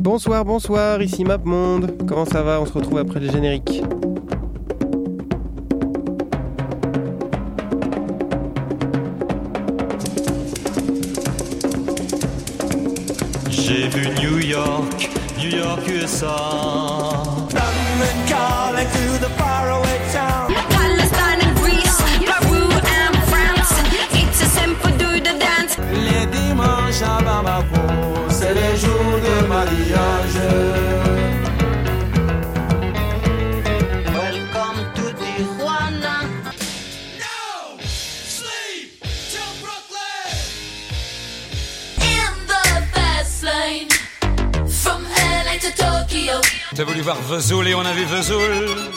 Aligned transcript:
Bonsoir, 0.00 0.46
bonsoir, 0.46 1.02
ici 1.02 1.26
MapMonde. 1.26 2.06
Comment 2.08 2.24
ça 2.24 2.42
va? 2.42 2.58
On 2.58 2.64
se 2.64 2.72
retrouve 2.72 2.96
après 2.96 3.20
le 3.20 3.30
générique. 3.30 3.82
J'ai 13.50 13.88
vu 13.88 14.08
New 14.22 14.38
York, 14.38 15.10
New 15.38 15.58
York 15.58 15.82
USA. 15.86 16.49
Vesoul 47.28 47.68
et 47.68 47.74
on 47.74 47.80
a 47.80 47.92
vu 47.92 48.04
Vesoul. 48.04 48.90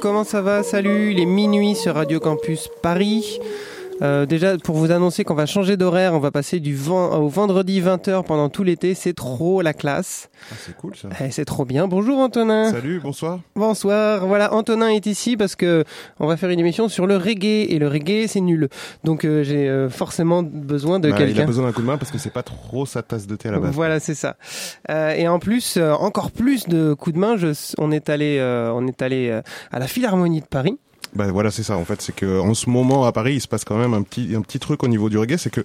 Comment 0.00 0.24
ça 0.24 0.42
va? 0.42 0.62
Salut, 0.62 1.12
il 1.12 1.20
est 1.20 1.26
minuit 1.26 1.74
sur 1.74 1.94
Radio 1.94 2.20
Campus 2.20 2.68
Paris. 2.82 3.40
Euh, 4.00 4.26
déjà, 4.26 4.56
pour 4.58 4.76
vous 4.76 4.92
annoncer 4.92 5.24
qu'on 5.24 5.34
va 5.34 5.46
changer 5.46 5.76
d'horaire, 5.76 6.14
on 6.14 6.20
va 6.20 6.30
passer 6.30 6.60
du 6.60 6.76
vent 6.76 7.18
au 7.18 7.28
vendredi 7.28 7.80
20h 7.80 8.22
pendant 8.24 8.48
tout 8.48 8.62
l'été. 8.62 8.94
C'est 8.94 9.12
trop 9.12 9.60
la 9.60 9.72
classe. 9.74 10.30
Ah, 10.52 10.54
c'est 10.64 10.76
cool 10.76 10.94
ça. 10.94 11.08
Eh, 11.20 11.30
c'est 11.32 11.44
trop 11.44 11.64
bien. 11.64 11.88
Bonjour 11.88 12.18
Antonin. 12.18 12.70
Salut, 12.70 13.00
bonsoir. 13.02 13.40
Bonsoir. 13.56 14.26
Voilà, 14.26 14.54
Antonin 14.54 14.88
est 14.88 15.06
ici 15.06 15.36
parce 15.36 15.56
que 15.56 15.84
on 16.20 16.26
va 16.28 16.36
faire 16.36 16.50
une 16.50 16.60
émission 16.60 16.88
sur 16.88 17.06
le 17.08 17.16
reggae 17.16 17.66
et 17.70 17.78
le 17.80 17.88
reggae 17.88 18.26
c'est 18.28 18.40
nul. 18.40 18.68
Donc 19.02 19.24
euh, 19.24 19.42
j'ai 19.42 19.68
euh, 19.68 19.88
forcément 19.90 20.42
besoin 20.44 21.00
de 21.00 21.10
Bah, 21.10 21.16
il 21.18 21.22
a 21.22 21.26
quelqu'un. 21.26 21.44
besoin 21.46 21.66
d'un 21.66 21.72
coup 21.72 21.82
de 21.82 21.86
main 21.86 21.98
parce 21.98 22.12
que 22.12 22.18
c'est 22.18 22.32
pas 22.32 22.44
trop 22.44 22.86
sa 22.86 23.02
tasse 23.02 23.26
de 23.26 23.34
thé 23.34 23.48
à 23.48 23.52
la 23.52 23.58
base. 23.58 23.72
Voilà, 23.74 23.98
c'est 23.98 24.14
ça. 24.14 24.36
Euh, 24.90 25.10
et 25.10 25.26
en 25.26 25.38
plus, 25.40 25.76
euh, 25.76 25.92
encore 25.92 26.30
plus 26.30 26.68
de 26.68 26.94
coups 26.94 27.14
de 27.14 27.20
main. 27.20 27.36
Je, 27.36 27.48
on 27.78 27.90
est 27.90 28.08
allé, 28.10 28.38
euh, 28.38 28.72
on 28.74 28.86
est 28.86 29.02
allé 29.02 29.28
euh, 29.30 29.42
à 29.72 29.78
la 29.80 29.86
Philharmonie 29.88 30.40
de 30.40 30.46
Paris. 30.46 30.78
Bah 31.14 31.30
voilà, 31.32 31.50
c'est 31.50 31.62
ça. 31.62 31.76
En 31.76 31.84
fait, 31.84 32.00
c'est 32.02 32.14
que 32.14 32.40
en 32.40 32.54
ce 32.54 32.68
moment 32.68 33.04
à 33.04 33.12
Paris, 33.12 33.34
il 33.34 33.40
se 33.40 33.48
passe 33.48 33.64
quand 33.64 33.78
même 33.78 33.94
un 33.94 34.02
petit 34.02 34.34
un 34.34 34.42
petit 34.42 34.58
truc 34.58 34.82
au 34.82 34.88
niveau 34.88 35.08
du 35.08 35.18
reggae, 35.18 35.36
c'est 35.38 35.50
que 35.50 35.64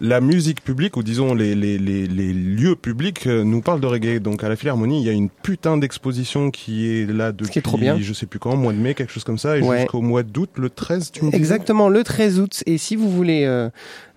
la 0.00 0.20
musique 0.20 0.62
publique 0.62 0.96
ou 0.96 1.02
disons 1.02 1.34
les 1.34 1.54
les 1.54 1.78
les, 1.78 2.06
les 2.06 2.32
lieux 2.32 2.76
publics 2.76 3.26
euh, 3.26 3.44
nous 3.44 3.60
parlent 3.60 3.80
de 3.80 3.86
reggae. 3.86 4.18
Donc 4.20 4.44
à 4.44 4.48
la 4.48 4.56
Philharmonie, 4.56 5.00
il 5.00 5.06
y 5.06 5.10
a 5.10 5.12
une 5.12 5.30
putain 5.30 5.76
d'exposition 5.78 6.50
qui 6.50 6.86
est 6.88 7.10
là 7.10 7.32
depuis 7.32 7.52
qui 7.52 7.58
est 7.58 7.62
trop 7.62 7.78
bien. 7.78 7.98
je 8.00 8.12
sais 8.12 8.26
plus 8.26 8.38
quand, 8.38 8.56
mois 8.56 8.72
de 8.72 8.78
mai, 8.78 8.94
quelque 8.94 9.12
chose 9.12 9.24
comme 9.24 9.38
ça, 9.38 9.58
et 9.58 9.62
Ouais. 9.62 9.80
jusqu'au 9.80 10.00
mois 10.02 10.22
d'août, 10.22 10.50
le 10.56 10.70
13, 10.70 11.12
tu 11.12 11.24
me 11.24 11.30
dis. 11.30 11.36
Exactement, 11.36 11.88
le 11.88 12.04
13 12.04 12.40
août. 12.40 12.62
Et 12.66 12.78
si 12.78 12.96
vous 12.96 13.10
voulez 13.10 13.44
euh, 13.44 13.68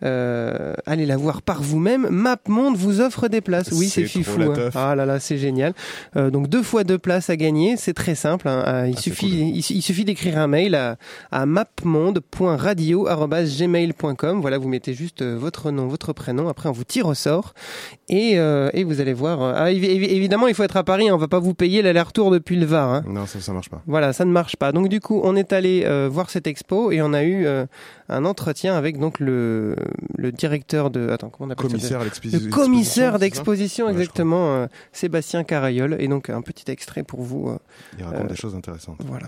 euh, 0.04 0.74
aller 0.86 1.06
la 1.06 1.18
voir 1.18 1.42
par 1.42 1.62
vous-même, 1.62 2.08
MapMonde 2.10 2.76
vous 2.78 3.02
offre 3.02 3.28
des 3.28 3.42
places. 3.42 3.72
Oui, 3.74 3.88
c'est 3.90 4.06
fifou. 4.06 4.42
hein. 4.42 4.70
Ah 4.76 4.96
là 4.96 5.06
là, 5.06 5.20
c'est 5.20 5.38
génial. 5.38 5.74
Euh, 6.16 6.30
donc 6.30 6.48
deux 6.50 6.64
fois 6.64 6.84
deux 6.84 6.98
places 6.98 7.30
à 7.30 7.36
gagner, 7.38 7.76
c'est 7.78 7.94
très 7.94 8.16
simple. 8.16 8.48
hein. 8.48 8.64
Euh, 8.68 8.88
il 8.90 8.96
Ah, 8.98 9.02
suffit, 9.02 9.28
il, 9.28 9.58
il 9.60 9.82
suffit 9.82 10.06
d'écrire 10.06 10.38
un 10.38 10.48
mail 10.48 10.76
à, 10.76 10.98
à 11.32 11.46
mapmonde.radio@gmail.com. 11.46 14.42
Voilà, 14.42 14.58
vous 14.58 14.70
mettez 14.70 14.94
juste 14.94 15.22
euh, 15.22 15.38
votre 15.70 15.82
nom, 15.84 15.88
votre 15.88 16.14
prénom. 16.14 16.48
Après, 16.50 16.70
on 16.70 16.72
vous 16.72 16.84
tire 16.84 17.06
au 17.08 17.14
sort 17.14 17.54
et, 18.10 18.40
euh, 18.40 18.70
et 18.74 18.84
vous 18.84 19.02
allez 19.02 19.14
voir. 19.14 19.42
euh, 19.42 19.54
ah, 19.56 19.70
évi- 19.72 19.88
évi- 19.90 20.10
évidemment, 20.10 20.48
il 20.48 20.54
faut 20.56 20.64
être 20.64 20.78
à 20.78 20.84
Paris. 20.84 21.10
hein. 21.10 21.14
On 21.14 21.18
va 21.18 21.28
pas 21.28 21.40
vous 21.40 21.54
payer 21.54 21.82
l'aller-retour 21.82 22.32
depuis 22.32 22.56
le 22.56 22.66
Var. 22.66 22.90
Hein. 22.90 23.04
Non, 23.08 23.26
ça 23.26 23.40
ça 23.40 23.54
marche 23.54 23.70
pas. 23.70 23.82
Voilà, 23.88 24.14
ça 24.14 24.26
ne 24.26 24.32
marche 24.32 24.56
pas. 24.56 24.72
Donc 24.72 24.90
du 24.90 25.00
coup, 25.00 25.22
on 25.24 25.36
est 25.36 25.54
allé 25.54 25.84
euh, 25.86 26.10
voir 26.12 26.30
cette 26.30 26.48
expo 26.48 26.92
et 26.92 27.02
on 27.02 27.14
a 27.14 27.24
eu 27.24 27.46
euh, 27.46 27.66
un 28.10 28.26
entretien 28.26 28.76
avec 28.76 28.98
donc 29.00 29.20
le, 29.20 29.76
le 30.18 30.32
directeur 30.32 30.90
de 30.90 31.10
attends 31.10 31.30
comment 31.30 31.50
on 31.50 31.52
appelle 31.52 31.66
ça 31.66 31.70
Commissaire 31.70 32.04
l'exposition. 32.04 32.46
le 32.46 32.52
commissaire 32.52 33.12
ça 33.14 33.18
d'exposition 33.20 33.86
Ouais, 33.86 33.92
exactement 33.92 34.68
Sébastien 34.92 35.44
Carayol 35.44 35.96
et 36.00 36.08
donc 36.08 36.30
un 36.30 36.42
petit 36.42 36.72
extrait 36.72 37.04
pour 37.04 37.22
vous. 37.22 37.56
Il 37.98 38.04
raconte 38.06 38.28
des 38.28 38.36
choses 38.36 38.56
intéressantes. 38.56 38.98
voilà. 39.06 39.28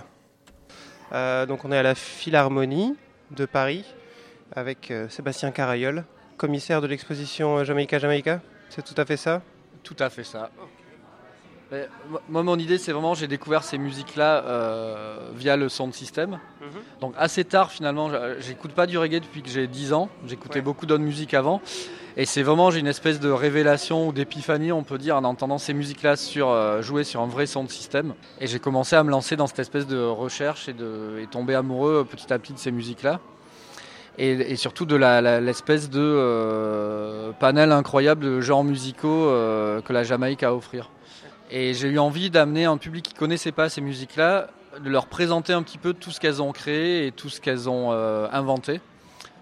Euh, 1.14 1.46
donc 1.46 1.66
on 1.66 1.72
est 1.72 1.78
à 1.78 1.84
la 1.84 1.96
Philharmonie 1.96 2.96
de 3.36 3.46
Paris 3.46 3.84
avec 4.56 4.92
euh, 4.92 5.08
Sébastien 5.10 5.52
Carayol, 5.52 6.04
commissaire 6.46 6.82
de 6.82 6.88
l'exposition 6.88 7.58
euh, 7.60 7.64
Jamaïca 7.64 8.00
Jamaïca. 8.00 8.42
C'est 8.70 8.84
tout 8.84 9.00
à 9.00 9.06
fait 9.06 9.16
ça? 9.18 9.44
Tout 9.84 9.96
à 10.00 10.10
fait 10.10 10.24
ça. 10.24 10.50
Mais 11.72 11.88
moi- 12.30 12.42
mon 12.44 12.58
idée, 12.58 12.78
c'est 12.80 12.92
vraiment, 12.92 13.14
j'ai 13.14 13.28
découvert 13.28 13.64
ces 13.64 13.78
musiques-là 13.78 14.44
euh, 14.44 15.30
via 15.36 15.56
le 15.56 15.70
sound 15.70 15.94
system. 15.94 16.40
Donc 17.00 17.14
assez 17.18 17.46
tard, 17.46 17.72
finalement, 17.72 18.10
j'écoute 18.40 18.72
pas 18.72 18.88
du 18.88 18.98
reggae 18.98 19.20
depuis 19.22 19.42
que 19.44 19.50
j'ai 19.50 19.68
10 19.68 19.94
ans. 19.94 20.10
J'écoutais 20.28 20.56
Ouais. 20.56 20.62
beaucoup 20.62 20.86
d'autres 20.88 21.04
musiques 21.04 21.34
avant. 21.36 21.62
Et 22.18 22.26
c'est 22.26 22.42
vraiment, 22.44 22.72
j'ai 22.72 22.80
une 22.80 22.88
espèce 22.88 23.20
de 23.22 23.30
révélation 23.30 24.08
ou 24.08 24.12
d'épiphanie, 24.12 24.72
on 24.74 24.84
peut 24.84 24.98
dire, 24.98 25.16
en 25.16 25.24
entendant 25.24 25.60
ces 25.60 25.74
musiques-là 25.74 26.16
sur, 26.18 26.50
euh, 26.50 26.82
jouer 26.82 27.04
sur 27.06 27.22
un 27.22 27.28
vrai 27.28 27.46
sound 27.46 27.70
system. 27.70 28.16
Et 28.42 28.48
j'ai 28.48 28.60
commencé 28.60 28.96
à 28.98 29.04
me 29.04 29.12
lancer 29.12 29.36
dans 29.38 29.48
cette 29.48 29.60
espèce 29.60 29.88
de 29.88 30.02
recherche 30.04 30.68
et, 30.68 30.74
de, 30.74 31.20
et 31.22 31.28
tomber 31.28 31.56
amoureux 31.56 32.04
petit 32.10 32.34
à 32.34 32.40
petit 32.40 32.52
de 32.54 32.58
ces 32.60 32.72
musiques-là. 32.72 33.20
Et, 34.18 34.56
surtout 34.56 34.86
de 34.86 34.96
l'espèce 34.96 35.90
de 35.90 36.00
euh, 36.00 37.32
panel 37.40 37.72
incroyable 37.72 38.24
de 38.24 38.42
genres 38.42 38.64
musicaux 38.64 39.08
euh, 39.30 39.82
que 39.82 39.94
la 39.94 40.04
Jamaïque 40.04 40.44
a 40.44 40.50
à 40.50 40.54
offrir. 40.54 40.90
Et 41.50 41.74
j'ai 41.74 41.88
eu 41.88 41.98
envie 41.98 42.30
d'amener 42.30 42.66
un 42.66 42.78
public 42.78 43.06
qui 43.06 43.14
connaissait 43.14 43.52
pas 43.52 43.70
ces 43.70 43.82
musiques-là, 43.82 44.48
de 44.84 44.90
leur 44.90 45.08
présenter 45.08 45.54
un 45.54 45.64
petit 45.64 45.78
peu 45.78 45.94
tout 45.94 46.12
ce 46.12 46.20
qu'elles 46.20 46.42
ont 46.42 46.52
créé 46.52 47.08
et 47.08 47.12
tout 47.12 47.30
ce 47.30 47.42
qu'elles 47.42 47.70
ont 47.70 47.92
euh, 47.92 48.28
inventé 48.32 48.80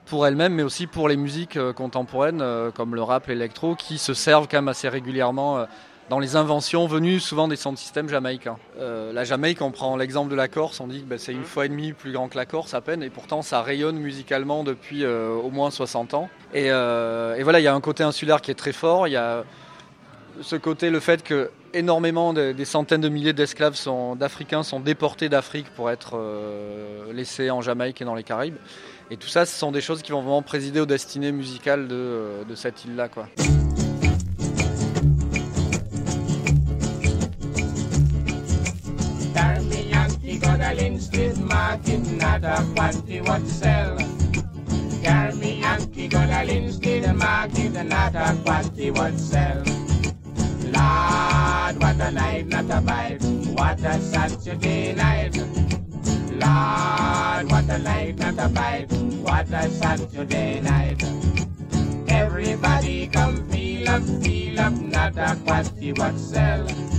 pour 0.05 0.25
elles-mêmes, 0.25 0.53
mais 0.53 0.63
aussi 0.63 0.87
pour 0.87 1.07
les 1.07 1.17
musiques 1.17 1.59
contemporaines 1.73 2.43
comme 2.73 2.95
le 2.95 3.03
rap, 3.03 3.27
l'électro, 3.27 3.75
qui 3.75 3.99
se 3.99 4.15
servent 4.15 4.47
quand 4.49 4.57
même 4.57 4.67
assez 4.67 4.89
régulièrement 4.89 5.67
dans 6.09 6.19
les 6.19 6.35
inventions 6.35 6.87
venues 6.87 7.19
souvent 7.19 7.47
des 7.47 7.55
sound 7.55 7.77
systems 7.77 8.09
jamaïcains. 8.09 8.57
Euh, 8.79 9.13
la 9.13 9.23
Jamaïque, 9.23 9.61
on 9.61 9.69
prend 9.71 9.95
l'exemple 9.95 10.31
de 10.31 10.35
la 10.35 10.47
Corse, 10.47 10.79
on 10.79 10.87
dit 10.87 11.01
que 11.01 11.05
ben, 11.05 11.19
c'est 11.19 11.31
une 11.33 11.43
fois 11.43 11.65
et 11.65 11.69
demie 11.69 11.93
plus 11.93 12.11
grand 12.11 12.29
que 12.29 12.35
la 12.37 12.45
Corse 12.47 12.73
à 12.73 12.81
peine, 12.81 13.03
et 13.03 13.09
pourtant 13.09 13.41
ça 13.43 13.61
rayonne 13.61 13.97
musicalement 13.97 14.63
depuis 14.63 15.03
euh, 15.05 15.29
au 15.35 15.51
moins 15.51 15.69
60 15.69 16.15
ans. 16.15 16.29
Et, 16.53 16.71
euh, 16.71 17.35
et 17.35 17.43
voilà, 17.43 17.59
il 17.59 17.63
y 17.63 17.67
a 17.67 17.75
un 17.75 17.81
côté 17.81 18.03
insulaire 18.03 18.41
qui 18.41 18.49
est 18.49 18.55
très 18.55 18.73
fort, 18.73 19.07
il 19.07 19.11
y 19.11 19.17
a 19.17 19.43
ce 20.41 20.55
côté, 20.55 20.89
le 20.89 20.99
fait 20.99 21.21
que 21.21 21.51
énormément 21.73 22.33
de- 22.33 22.53
des 22.53 22.65
centaines 22.65 23.01
de 23.01 23.09
milliers 23.09 23.33
d'esclaves 23.33 23.77
d'Africains 24.17 24.63
sont 24.63 24.79
déportés 24.79 25.29
d'Afrique 25.29 25.67
pour 25.75 25.91
être 25.91 26.17
laissés 27.13 27.51
en 27.51 27.61
Jamaïque 27.61 28.01
et 28.01 28.05
dans 28.05 28.15
les 28.15 28.23
Caraïbes. 28.23 28.55
Et 29.11 29.17
tout 29.17 29.27
ça, 29.27 29.45
ce 29.45 29.55
sont 29.57 29.71
des 29.71 29.81
choses 29.81 30.01
qui 30.01 30.11
vont 30.11 30.21
vraiment 30.21 30.41
présider 30.41 30.79
aux 30.79 30.85
destinées 30.85 31.31
musicales 31.31 31.87
de, 31.87 32.43
de 32.47 32.55
cette 32.55 32.85
île-là. 32.85 33.09
quoi. 33.09 33.27
matter 42.39 42.63
what 42.73 43.07
they 43.07 43.21
want 43.21 43.45
to 43.45 43.51
sell. 43.51 43.97
Carry 45.01 45.35
me 45.35 45.61
and 45.63 45.93
kick 45.93 46.15
on 46.15 46.27
the 46.27 46.43
links, 46.45 46.77
give 46.77 47.03
the 47.03 47.13
market, 47.13 47.75
and 47.75 47.89
not 47.89 48.15
a 48.15 48.33
what 48.43 48.75
they 48.75 48.91
want 48.91 49.13
to 49.13 49.19
sell. 49.19 49.57
Lord, 50.63 51.81
what 51.81 51.99
a 51.99 52.11
night, 52.11 52.47
not 52.47 52.65
a 52.65 52.81
vibe, 52.81 53.57
what 53.57 53.79
a 53.79 53.99
Saturday 54.01 54.93
night. 54.95 55.35
Lord, 56.31 57.51
what 57.51 57.69
a 57.69 57.77
night, 57.79 58.17
not 58.17 58.33
a 58.33 58.49
vibe, 58.49 59.21
what 59.21 59.49
a 59.51 59.69
Saturday 59.69 60.61
night. 60.61 61.03
Everybody 62.07 63.07
come 63.07 63.49
feel 63.49 63.89
up, 63.89 64.03
feel 64.23 64.59
up, 64.59 64.73
not 64.73 65.17
a 65.17 65.35
what 65.43 65.71
they 65.79 65.93
want 65.93 66.17
to 66.17 66.23
sell. 66.23 66.98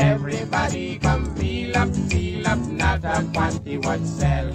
Everybody 0.00 0.98
come 0.98 1.26
feel 1.36 1.76
up, 1.76 1.94
feel 2.08 2.46
up, 2.46 2.58
not 2.58 3.04
a 3.04 3.22
quantity 3.34 3.76
what 3.76 4.00
sell. 4.00 4.46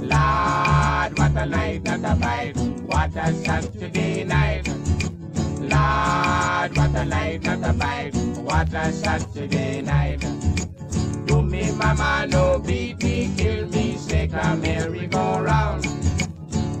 Lord, 0.00 1.16
what 1.16 1.36
a 1.36 1.46
night, 1.46 1.84
not 1.84 2.00
a 2.00 2.16
bite. 2.16 2.56
What 2.86 3.14
a 3.14 3.32
Saturday 3.32 4.24
night. 4.24 4.66
Lord, 5.60 6.76
what 6.76 6.96
a 6.96 7.04
night, 7.04 7.44
not 7.44 7.62
a 7.62 7.72
bite. 7.72 8.16
What 8.42 8.74
a 8.74 8.92
Saturday 8.92 9.82
night. 9.82 10.20
Do 11.26 11.42
me 11.42 11.70
mama 11.70 12.26
no 12.28 12.58
beat 12.58 13.00
me, 13.04 13.30
kill 13.36 13.68
me, 13.68 13.96
shake 14.08 14.32
a 14.32 14.56
merry-go-round. 14.56 15.84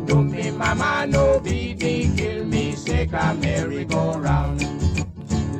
Do 0.08 0.22
me 0.24 0.50
mama 0.50 1.06
no 1.06 1.38
beat 1.38 1.80
me, 1.80 2.10
kill 2.16 2.44
me, 2.46 2.74
shake 2.74 3.12
a 3.12 3.32
merry-go-round. 3.34 4.79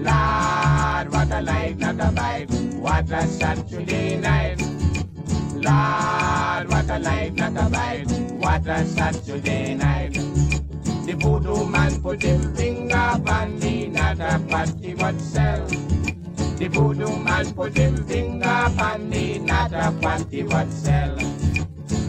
Lord, 0.03 1.13
what 1.13 1.31
a 1.31 1.43
life, 1.43 1.77
not 1.77 2.01
a 2.01 2.11
bite. 2.13 2.51
What 2.77 3.11
a 3.11 3.27
Saturday 3.27 4.17
night. 4.17 4.61
Lord, 5.55 6.69
what 6.71 6.89
a 6.89 6.99
life, 6.99 7.35
not 7.35 7.57
a 7.57 7.69
bite. 7.69 8.11
What 8.39 8.67
a 8.67 8.85
Saturday 8.87 9.75
night. 9.75 10.15
The 10.15 11.17
voodoo 11.19 11.67
man 11.67 12.01
put 12.01 12.23
him 12.23 12.55
finger 12.55 12.97
on 12.97 13.59
me, 13.61 13.89
not 13.89 14.21
a 14.21 14.39
party 14.49 14.95
but 14.95 15.21
sell. 15.21 15.67
The 15.67 16.69
voodoo 16.73 17.17
man 17.19 17.53
put 17.53 17.77
him 17.77 17.97
finger 18.07 18.49
on 18.49 19.11
me, 19.11 19.39
not 19.39 19.73
a 19.75 19.93
party 20.01 20.43
but 20.43 20.71
sell. 20.71 21.15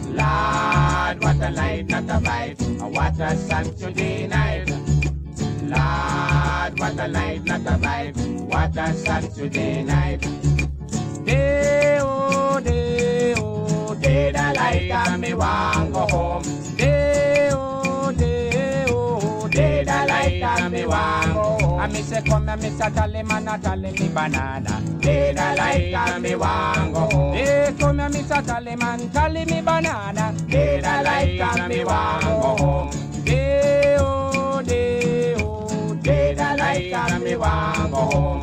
Lord, 0.08 1.22
what 1.22 1.42
a 1.42 1.50
life, 1.54 1.86
not 1.88 2.04
a 2.04 2.20
bite. 2.20 2.62
What 2.80 3.20
a 3.20 3.36
Saturday 3.36 4.28
night. 4.28 5.01
Lord, 5.72 6.78
what 6.80 7.00
a 7.00 7.08
light, 7.08 7.44
not 7.44 7.60
a 7.66 7.78
bite. 7.78 8.16
What 8.50 8.76
a 8.76 8.92
Saturday 8.94 9.82
night. 9.82 10.20
Day, 11.24 11.98
oh, 12.00 12.60
day, 12.60 13.34
oh, 13.38 13.94
day, 13.94 14.32
the 14.32 14.54
light, 14.56 14.90
and 14.90 15.20
me 15.22 15.34
want 15.34 15.92
go 15.92 16.00
home. 16.06 16.42
Day, 16.76 17.50
oh, 17.52 18.12
day, 18.12 18.84
oh, 18.88 19.48
day, 19.48 19.84
the 19.84 19.90
light, 20.08 20.42
and 20.42 20.72
me 20.72 20.86
want 20.86 21.32
go 21.34 21.42
home. 21.66 21.80
And 21.80 21.92
me 21.92 22.02
say, 22.02 22.22
come 22.22 22.48
here, 22.48 22.56
Mr. 22.58 22.94
Tally 22.94 23.22
man, 23.22 23.48
a 23.48 23.58
tally 23.58 23.92
me 23.92 24.08
banana. 24.08 24.80
Day, 25.00 25.32
the 25.32 25.40
light, 25.58 25.94
and 25.94 26.22
me 26.22 26.34
want 26.34 26.94
go 26.94 27.00
home. 27.00 27.34
Hey, 27.34 27.74
come 27.78 27.98
here, 27.98 28.08
Mr. 28.10 28.46
Tally 28.46 28.76
man, 28.76 29.10
tally 29.10 29.44
me 29.46 29.60
banana. 29.62 30.34
Day, 30.48 30.80
the 30.80 31.02
light, 31.02 31.40
and 31.40 31.68
me 31.72 31.84
want 31.84 32.24
go 32.24 32.56
home. 32.64 32.90
Day, 33.24 33.32
day, 33.82 33.96
oh, 33.98 34.11
light, 36.72 36.92
and 37.12 37.24
me 37.24 37.36
want 37.36 37.92
oh, 37.94 38.42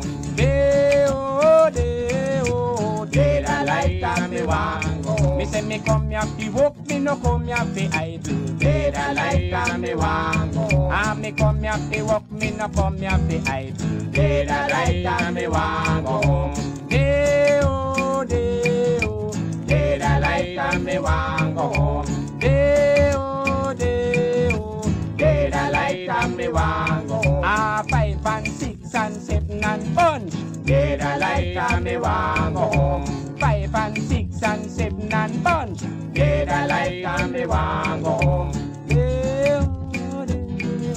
light, 3.64 4.02
and 4.02 4.32
me 4.32 4.42
want 4.42 5.02
go. 5.04 5.36
Me 5.36 5.44
say 5.44 5.62
me 5.62 5.78
come 5.80 6.10
here 6.10 6.22
fi 6.22 6.48
walk, 6.50 6.76
me 6.86 6.98
no 6.98 7.16
come 7.16 7.46
here 7.46 7.56
fi 7.56 7.88
idle. 7.92 8.36
Day, 8.58 8.90
the 8.90 9.14
light, 9.14 9.52
and 9.52 9.82
me 9.82 9.94
want 9.94 10.54
go 10.54 10.60
home. 10.60 10.92
And 10.92 11.20
me 11.20 11.32
come 11.32 11.62
here 11.62 11.72
fi 11.72 12.02
walk, 12.02 12.30
me 12.30 12.50
no 12.50 12.68
come 12.68 12.98
here 12.98 13.10
fi 13.10 13.42
idle. 13.46 14.00
Day, 14.10 14.44
the 14.44 14.52
light, 14.52 15.06
and 15.06 15.34
me 15.34 15.48
want 15.48 16.06
go 16.06 16.22
home. 16.22 16.88
Day, 16.88 17.60
oh, 17.62 18.24
day, 18.24 18.98
oh, 19.02 19.32
day, 19.66 19.98
the 19.98 20.20
light, 20.20 20.58
and 20.58 20.84
me 20.84 20.98
want 20.98 21.54
go 21.56 21.68
home. 21.74 22.38
Day, 22.38 23.12
oh, 23.14 23.74
day, 23.74 24.48
oh, 24.52 24.82
day, 25.16 25.50
the 25.50 25.70
light, 25.70 26.08
and 26.08 26.36
me 26.36 26.48
want 26.48 26.99
and 29.52 29.94
bunch. 29.94 30.32
Day, 30.64 30.96
the 30.96 31.18
light, 31.18 31.56
and 31.56 31.84
me 31.84 31.96
want 31.96 32.54
go 32.54 32.60
home. 32.60 33.06
Five 33.38 33.74
and 33.74 33.98
six 34.02 34.42
and 34.42 34.70
seven 34.70 35.12
and 35.12 35.42
bunch. 35.44 35.80
Day, 36.12 36.44
the 36.44 36.66
light, 36.68 37.04
and 37.04 37.32
me 37.32 37.46
want 37.46 38.02
go 38.04 38.10
home. 38.10 38.52
Day, 38.86 39.52
oh, 39.52 40.26
day, 40.26 40.46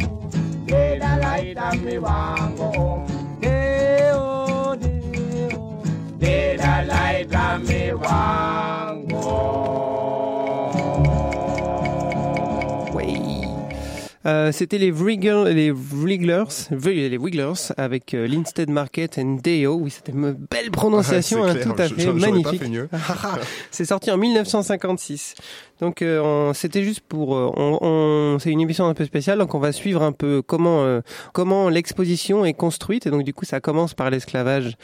oh, 0.03 0.29
day, 0.65 0.99
the 0.99 1.17
light, 1.21 1.57
and 1.57 1.83
me 1.85 1.97
want 1.99 2.57
go 2.57 2.71
home. 2.71 3.39
Day, 3.41 4.11
oh, 4.13 4.75
day, 4.75 5.49
oh, 5.53 5.83
day, 6.19 6.57
the 6.57 6.85
light, 6.87 7.33
and 7.33 7.67
me 7.67 7.93
want 7.93 8.82
Euh, 14.25 14.51
C'était 14.53 14.77
les, 14.77 14.91
Wriggle- 14.91 15.49
les 15.49 15.71
Wrigglers, 15.71 16.69
les 16.71 17.17
Wigglers 17.17 17.73
avec 17.77 18.13
euh, 18.13 18.25
l'Instead 18.27 18.69
Market 18.69 19.17
and 19.17 19.39
Deo. 19.43 19.75
Oui, 19.75 19.91
c'était 19.91 20.13
une 20.13 20.31
belle 20.31 20.71
prononciation, 20.71 21.43
hein, 21.43 21.55
tout 21.61 21.73
à 21.77 21.89
fait 21.89 22.11
magnifique. 22.13 22.63
c'est 23.71 23.85
sorti 23.85 24.11
en 24.11 24.17
1956. 24.17 25.35
Donc 25.81 26.01
euh, 26.01 26.53
c'était 26.53 26.83
juste 26.83 27.01
pour, 27.01 27.35
euh, 27.35 27.51
on, 27.57 27.77
on- 27.81 28.39
c'est 28.39 28.51
une 28.51 28.61
émission 28.61 28.85
un 28.87 28.93
peu 28.93 29.05
spéciale, 29.05 29.39
donc 29.39 29.53
on 29.55 29.59
va 29.59 29.71
suivre 29.71 30.01
un 30.01 30.11
peu 30.11 30.41
comment 30.41 30.83
euh, 30.83 31.01
comment 31.33 31.69
l'exposition 31.69 32.45
est 32.45 32.53
construite. 32.53 33.05
Et 33.07 33.09
donc 33.09 33.23
du 33.23 33.33
coup, 33.33 33.45
ça 33.45 33.59
commence 33.59 33.93
par 33.93 34.09
l'esclavage 34.09 34.75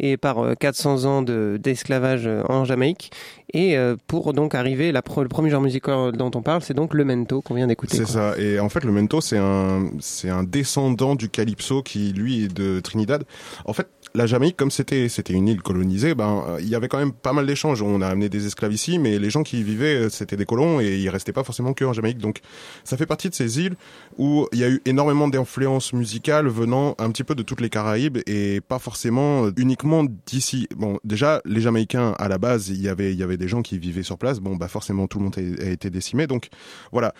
et 0.00 0.16
par 0.16 0.38
euh, 0.38 0.54
400 0.54 1.04
ans 1.04 1.22
de- 1.22 1.58
d'esclavage 1.62 2.28
en 2.48 2.64
Jamaïque. 2.64 3.10
Et 3.54 3.78
pour 4.06 4.34
donc 4.34 4.54
arriver, 4.54 4.92
la 4.92 5.00
pro- 5.00 5.22
le 5.22 5.28
premier 5.30 5.48
genre 5.48 5.62
musical 5.62 6.12
dont 6.12 6.30
on 6.34 6.42
parle, 6.42 6.60
c'est 6.60 6.74
donc 6.74 6.92
le 6.92 7.02
mento 7.06 7.40
qu'on 7.40 7.54
vient 7.54 7.66
d'écouter. 7.66 7.96
C'est 7.96 8.02
quoi. 8.02 8.12
ça. 8.34 8.38
Et 8.38 8.60
en 8.60 8.68
fait, 8.68 8.84
le 8.84 8.92
mento, 8.92 9.22
c'est 9.22 9.38
un, 9.38 9.88
c'est 10.00 10.28
un 10.28 10.42
descendant 10.42 11.14
du 11.14 11.30
calypso 11.30 11.82
qui, 11.82 12.12
lui, 12.12 12.44
est 12.44 12.54
de 12.54 12.80
Trinidad. 12.80 13.24
En 13.64 13.72
fait, 13.72 13.88
la 14.14 14.26
Jamaïque, 14.26 14.58
comme 14.58 14.70
c'était, 14.70 15.08
c'était 15.08 15.32
une 15.32 15.48
île 15.48 15.62
colonisée, 15.62 16.14
ben, 16.14 16.44
il 16.60 16.68
y 16.68 16.74
avait 16.74 16.88
quand 16.88 16.98
même 16.98 17.12
pas 17.12 17.32
mal 17.32 17.46
d'échanges. 17.46 17.80
On 17.80 18.02
a 18.02 18.06
amené 18.08 18.28
des 18.28 18.46
esclaves 18.46 18.74
ici, 18.74 18.98
mais 18.98 19.18
les 19.18 19.30
gens 19.30 19.42
qui 19.42 19.60
y 19.60 19.62
vivaient, 19.62 20.10
c'était 20.10 20.36
des 20.38 20.46
colons 20.46 20.80
et 20.80 20.96
ils 20.96 21.10
restaient 21.10 21.32
pas 21.32 21.44
forcément 21.44 21.74
que 21.74 21.84
en 21.84 21.92
Jamaïque. 21.92 22.18
Donc, 22.18 22.40
ça 22.84 22.96
fait 22.96 23.06
partie 23.06 23.28
de 23.28 23.34
ces 23.34 23.60
îles 23.60 23.76
où 24.16 24.48
il 24.52 24.58
y 24.58 24.64
a 24.64 24.70
eu 24.70 24.80
énormément 24.86 25.28
d'influences 25.28 25.92
musicales 25.92 26.48
venant 26.48 26.94
un 26.98 27.10
petit 27.10 27.24
peu 27.24 27.34
de 27.34 27.42
toutes 27.42 27.60
les 27.60 27.70
Caraïbes 27.70 28.18
et 28.26 28.60
pas 28.60 28.78
forcément 28.78 29.48
uniquement 29.56 30.04
d'ici. 30.26 30.68
Bon, 30.76 30.98
déjà, 31.04 31.40
les 31.44 31.60
Jamaïcains, 31.60 32.14
à 32.18 32.28
la 32.28 32.38
base, 32.38 32.68
il 32.68 32.80
y 32.80 32.88
avait, 32.88 33.12
il 33.12 33.18
y 33.18 33.22
avait 33.22 33.36
des 33.36 33.48
gens 33.48 33.62
qui 33.62 33.78
vivaient 33.78 34.02
sur 34.02 34.18
place. 34.18 34.40
Bon, 34.40 34.56
bah, 34.56 34.68
forcément, 34.68 35.06
tout 35.06 35.18
le 35.18 35.24
monde 35.24 35.36
a 35.38 35.70
été 35.70 35.90
décimé. 35.90 36.26
Donc, 36.26 36.48
voilà. 36.92 37.14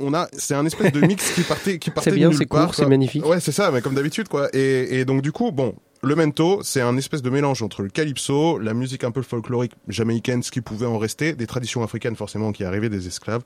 On 0.00 0.12
a, 0.14 0.28
c'est 0.32 0.54
un 0.54 0.66
espèce 0.66 0.92
de 0.92 1.00
mix 1.00 1.30
qui 1.32 1.42
partait, 1.42 1.78
qui 1.78 1.90
partait 1.90 2.10
C'est 2.10 2.14
de 2.16 2.16
bien, 2.16 2.28
nulle 2.28 2.36
c'est 2.38 2.46
part, 2.46 2.66
court, 2.66 2.74
c'est 2.74 2.82
quoi. 2.82 2.90
magnifique. 2.90 3.24
Ouais, 3.24 3.40
c'est 3.40 3.52
ça, 3.52 3.70
mais 3.70 3.80
comme 3.80 3.94
d'habitude, 3.94 4.28
quoi. 4.28 4.48
Et, 4.52 4.98
et 5.00 5.04
donc, 5.06 5.22
du 5.22 5.32
coup, 5.32 5.52
bon, 5.52 5.74
le 6.02 6.14
mento, 6.14 6.60
c'est 6.62 6.82
un 6.82 6.96
espèce 6.98 7.22
de 7.22 7.30
mélange 7.30 7.62
entre 7.62 7.82
le 7.82 7.88
calypso, 7.88 8.58
la 8.58 8.74
musique 8.74 9.04
un 9.04 9.10
peu 9.10 9.22
folklorique 9.22 9.72
jamaïcaine, 9.88 10.42
ce 10.42 10.50
qui 10.50 10.60
pouvait 10.60 10.84
en 10.86 10.98
rester, 10.98 11.32
des 11.32 11.46
traditions 11.46 11.82
africaines, 11.82 12.14
forcément, 12.16 12.52
qui 12.52 12.62
arrivaient 12.64 12.90
des 12.90 13.06
esclaves. 13.06 13.42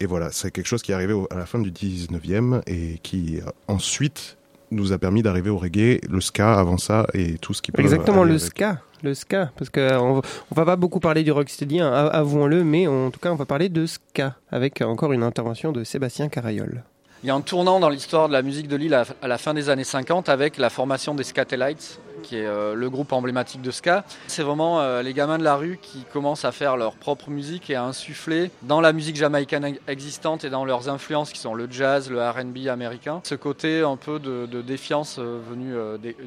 Et 0.00 0.06
voilà, 0.06 0.30
c'est 0.32 0.50
quelque 0.50 0.66
chose 0.66 0.82
qui 0.82 0.92
est 0.92 0.94
arrivé 0.94 1.14
au- 1.14 1.26
à 1.30 1.36
la 1.36 1.46
fin 1.46 1.58
du 1.58 1.70
19e 1.70 2.60
et 2.66 2.98
qui, 3.02 3.38
euh, 3.38 3.50
ensuite, 3.66 4.36
nous 4.70 4.92
a 4.92 4.98
permis 4.98 5.22
d'arriver 5.22 5.48
au 5.48 5.58
reggae, 5.58 6.00
le 6.10 6.20
ska 6.20 6.58
avant 6.58 6.76
ça 6.76 7.06
et 7.14 7.38
tout 7.38 7.54
ce 7.54 7.62
qui 7.62 7.72
peut 7.72 7.80
Exactement, 7.80 8.24
le 8.24 8.32
avec. 8.34 8.42
ska. 8.42 8.82
Le 9.06 9.14
ska, 9.14 9.50
parce 9.56 9.70
que 9.70 9.78
euh, 9.78 10.00
on, 10.00 10.20
va- 10.50 10.64
pas 10.64 10.74
beaucoup 10.74 10.98
parler 10.98 11.22
du 11.22 11.30
rocksteady, 11.30 11.78
hein, 11.78 11.92
av- 11.92 12.10
avouons-le, 12.12 12.64
mais 12.64 12.88
en 12.88 13.12
tout 13.12 13.20
cas, 13.20 13.30
on 13.30 13.36
va 13.36 13.46
parler 13.46 13.68
de 13.68 13.86
ska, 13.86 14.34
avec 14.50 14.82
encore 14.82 15.12
une 15.12 15.22
intervention 15.22 15.70
de 15.70 15.84
Sébastien 15.84 16.28
Carayol. 16.28 16.82
Il 17.22 17.28
y 17.28 17.30
a 17.30 17.34
un 17.36 17.40
tournant 17.40 17.78
dans 17.80 17.88
l'histoire 17.88 18.26
de 18.28 18.32
la 18.32 18.42
musique 18.42 18.66
de 18.68 18.74
Lille 18.76 18.94
à, 18.94 19.04
la 19.28 19.38
fin 19.38 19.54
des 19.54 19.70
années 19.70 19.84
50 19.84 20.28
avec 20.28 20.58
la 20.58 20.70
formation 20.70 21.14
des 21.14 21.22
Scatelites, 21.22 22.00
qui 22.24 22.36
est 22.36 22.46
euh, 22.46 22.74
le 22.74 22.90
groupe 22.90 23.12
emblématique 23.12 23.62
de 23.62 23.70
ska. 23.70 24.04
C'est 24.26 24.42
vraiment 24.42 24.80
euh, 24.80 25.02
les 25.02 25.14
gamins 25.14 25.38
de 25.38 25.44
la 25.44 25.54
rue 25.56 25.78
qui 25.80 26.04
commencent 26.12 26.44
à 26.44 26.50
faire 26.52 26.76
leur 26.76 26.94
propre 26.96 27.30
musique 27.30 27.70
et 27.70 27.74
à 27.76 27.84
insuffler 27.84 28.50
dans 28.62 28.80
la 28.80 28.92
musique 28.92 29.16
jamaïcaine 29.16 29.64
ex- 29.64 29.80
existante 29.88 30.44
et 30.44 30.50
dans 30.50 30.64
leurs 30.64 30.88
influences 30.88 31.32
qui 31.32 31.38
sont 31.40 31.54
le 31.54 31.68
jazz, 31.70 32.10
le 32.10 32.20
RB 32.20 32.68
américain, 32.68 33.20
ce 33.24 33.34
côté 33.36 33.80
un 33.82 33.96
peu 33.96 34.18
de, 34.18 34.60
défiance 34.62 35.16
euh, 35.20 35.38
venu 35.48 35.74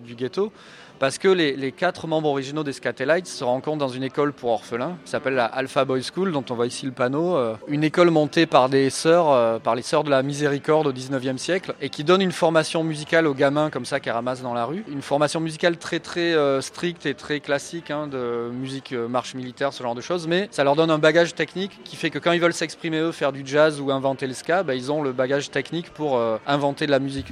du 0.03 0.15
ghetto. 0.15 0.51
Parce 0.99 1.17
que 1.17 1.29
les, 1.29 1.71
quatre 1.71 2.07
membres 2.07 2.27
originaux 2.27 2.63
des 2.63 2.73
Scatelites 2.73 3.27
se 3.27 3.43
rencontrent 3.43 3.77
dans 3.77 3.87
une 3.87 4.03
école 4.03 4.33
pour 4.33 4.51
orphelins 4.51 4.97
qui 5.05 5.11
s'appelle 5.11 5.35
la 5.35 5.45
Alpha 5.45 5.85
Boy 5.85 6.03
School, 6.03 6.33
dont 6.33 6.43
on 6.49 6.55
voit 6.55 6.67
ici 6.67 6.85
le 6.85 6.91
panneau. 6.91 7.37
euh, 7.37 7.55
une 7.69 7.85
école 7.85 8.09
montée 8.09 8.45
par 8.45 8.67
des 8.67 8.89
sœurs, 8.89 9.31
euh, 9.31 9.59
par 9.59 9.75
les 9.75 9.81
sœurs 9.81 10.03
de 10.03 10.09
la 10.09 10.23
Miséricorde 10.23 10.87
au 10.87 10.91
19e 10.91 11.37
siècle, 11.37 11.73
et 11.79 11.89
qui 11.89 12.03
donne 12.03 12.21
une 12.21 12.33
formation 12.33 12.83
musicale 12.83 13.27
aux 13.27 13.33
gamins 13.33 13.69
comme 13.69 13.85
ça 13.85 14.01
qui 14.01 14.09
ramassent 14.09 14.41
dans 14.41 14.53
la 14.53 14.65
rue. 14.65 14.83
Une 14.91 15.01
formation 15.01 15.39
musicale 15.39 15.77
très 15.77 15.99
très 15.99 16.33
euh, 16.33 16.59
stricte 16.59 17.05
et 17.05 17.13
très 17.13 17.39
classique, 17.39 17.91
hein, 17.91 18.07
de 18.07 18.49
musique 18.51 18.91
marche 18.91 19.35
militaire, 19.35 19.71
ce 19.71 19.81
genre 19.81 19.95
de 19.95 20.01
choses, 20.01 20.27
mais 20.27 20.49
ça 20.51 20.65
leur 20.65 20.75
donne 20.75 20.91
un 20.91 20.99
bagage 20.99 21.33
technique 21.33 21.79
qui 21.85 21.95
fait 21.95 22.09
que 22.09 22.19
quand 22.19 22.33
ils 22.33 22.41
veulent 22.41 22.53
s'exprimer 22.53 22.97
eux, 22.97 23.13
faire 23.13 23.31
du 23.31 23.43
jazz 23.45 23.79
ou 23.79 23.89
inventer 23.91 24.27
le 24.27 24.33
ska, 24.33 24.63
bah, 24.63 24.75
ils 24.75 24.91
ont 24.91 25.01
le 25.01 25.13
bagage 25.13 25.49
technique 25.49 25.91
pour 25.91 26.21
inventer 26.45 26.85
de 26.87 26.91
la 26.91 26.99
musique. 26.99 27.27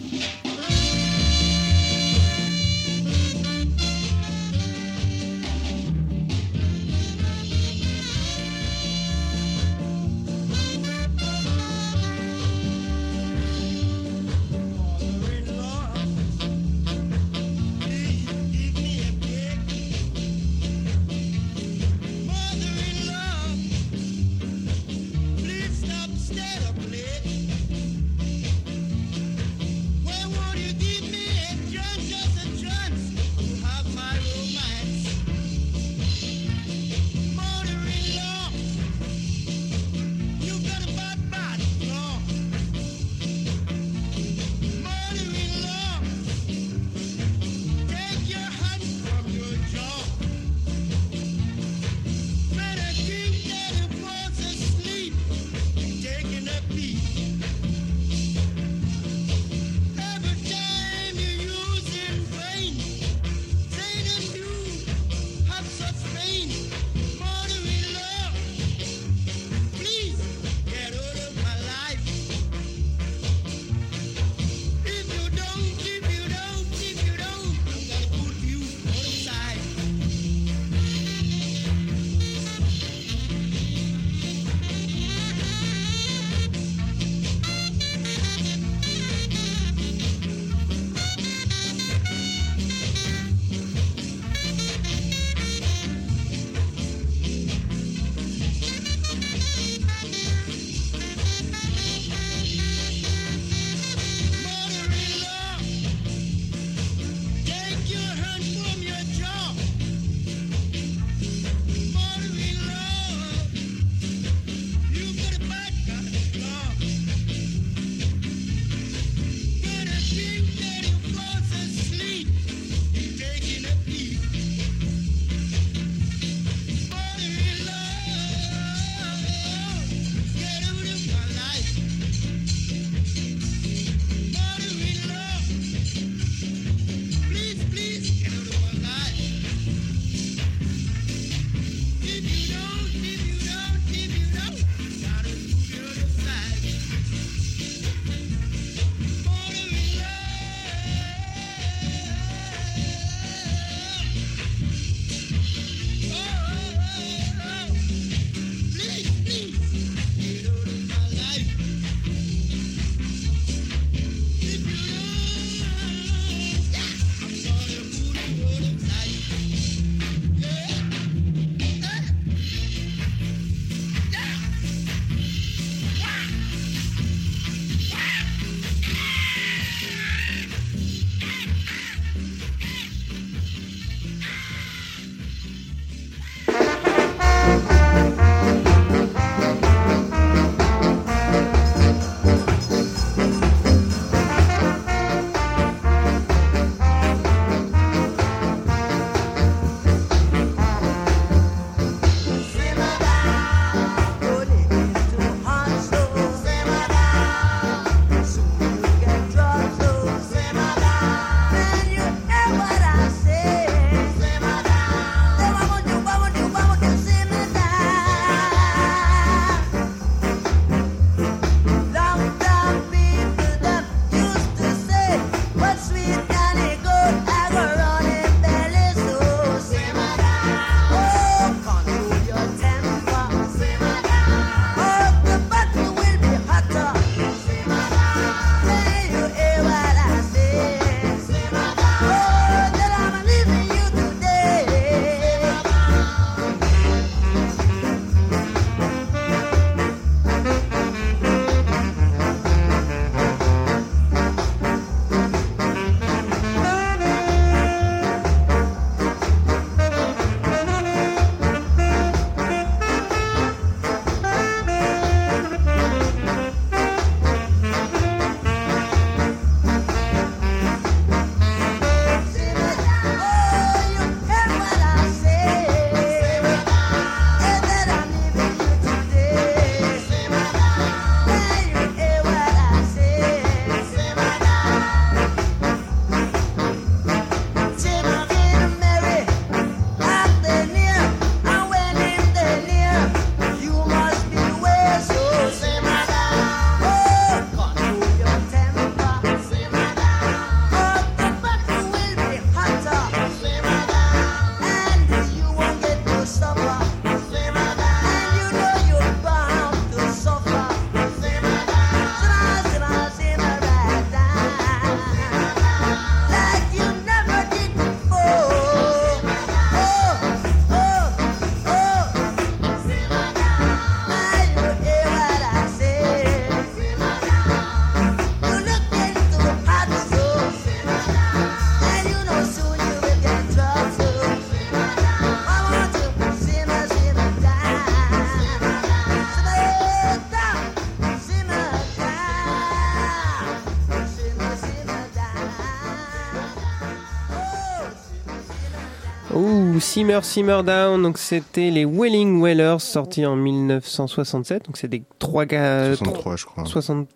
Ouh, 349.38 349.80
Simmer 349.80 350.20
Simmer 350.24 350.62
Down, 350.66 351.02
donc 351.04 351.20
c'était 351.20 351.70
les 351.70 351.86
Welling 351.86 352.42
Wellers 352.42 352.80
sortis 352.80 353.24
en 353.24 353.36
1967, 353.36 354.66
donc 354.66 354.78
c'est 354.78 354.88
des 354.88 355.04
trois 355.20 355.46
gars... 355.46 355.94
63, 355.96 356.36
je 356.36 356.46
crois. 356.46 356.66
60 356.66 357.08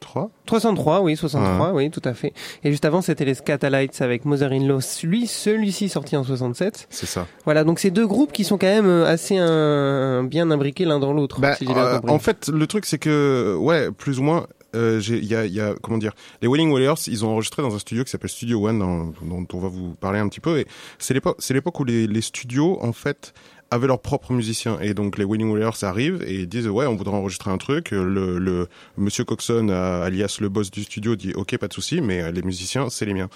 3 0.00 0.30
63, 0.46 1.02
oui, 1.02 1.16
63, 1.16 1.72
oui, 1.72 1.90
tout 1.90 2.00
à 2.04 2.14
fait. 2.14 2.32
Et 2.64 2.70
juste 2.70 2.84
avant, 2.86 3.02
c'était 3.02 3.26
les 3.26 3.34
Scatalites 3.34 4.00
avec 4.00 4.24
Mother-in-Law, 4.24 4.80
lui, 5.02 5.26
celui-ci 5.26 5.90
sorti 5.90 6.16
en 6.16 6.24
67. 6.24 6.86
C'est 6.88 7.06
ça. 7.06 7.26
Voilà, 7.44 7.64
donc 7.64 7.78
c'est 7.78 7.90
deux 7.90 8.06
groupes 8.06 8.32
qui 8.32 8.44
sont 8.44 8.56
quand 8.56 8.66
même 8.66 8.86
euh, 8.86 9.06
assez 9.06 9.36
euh, 9.38 10.22
bien 10.22 10.50
imbriqués 10.50 10.86
l'un 10.86 10.98
dans 10.98 11.12
l'autre, 11.12 11.40
Bah, 11.40 11.54
si 11.56 11.66
euh, 11.68 12.00
en 12.08 12.18
fait, 12.18 12.48
le 12.48 12.66
truc, 12.66 12.86
c'est 12.86 12.98
que, 12.98 13.56
ouais, 13.58 13.90
plus 13.90 14.18
ou 14.18 14.22
moins, 14.22 14.46
euh, 14.74 15.00
il 15.08 15.24
y 15.24 15.28
y 15.28 15.60
a, 15.60 15.74
comment 15.82 15.98
dire, 15.98 16.12
les 16.42 16.48
Wailing 16.48 16.70
Warriors, 16.70 16.98
ils 17.06 17.24
ont 17.24 17.30
enregistré 17.30 17.62
dans 17.62 17.74
un 17.74 17.78
studio 17.78 18.04
qui 18.04 18.10
s'appelle 18.10 18.30
Studio 18.30 18.66
One, 18.68 19.14
dont 19.22 19.46
on 19.52 19.58
va 19.58 19.68
vous 19.68 19.94
parler 19.94 20.18
un 20.18 20.28
petit 20.28 20.40
peu. 20.40 20.58
Et 20.58 20.66
c'est 20.98 21.14
l'époque, 21.14 21.80
où 21.80 21.84
les 21.84 22.20
studios, 22.20 22.78
en 22.82 22.92
fait, 22.92 23.32
avaient 23.70 23.86
leurs 23.86 24.00
propres 24.00 24.32
musiciens. 24.32 24.78
Et 24.80 24.94
donc 24.94 25.18
les 25.18 25.24
Wailing 25.24 25.50
Warriors 25.50 25.76
arrivent 25.82 26.22
et 26.26 26.34
ils 26.40 26.48
disent 26.48 26.68
ouais, 26.68 26.86
on 26.86 26.96
voudrait 26.96 27.14
enregistrer 27.16 27.50
un 27.50 27.58
truc. 27.58 27.90
Le, 27.90 28.38
le 28.38 28.66
Monsieur 28.96 29.24
Coxon, 29.24 29.68
euh, 29.68 30.02
alias 30.04 30.38
le 30.40 30.48
boss 30.48 30.70
du 30.70 30.84
studio, 30.84 31.16
dit 31.16 31.32
ok, 31.34 31.56
pas 31.58 31.68
de 31.68 31.72
souci, 31.74 32.00
mais 32.00 32.22
euh, 32.22 32.30
les 32.30 32.42
musiciens, 32.42 32.88
c'est 32.90 33.04
les 33.04 33.14
miens. 33.14 33.28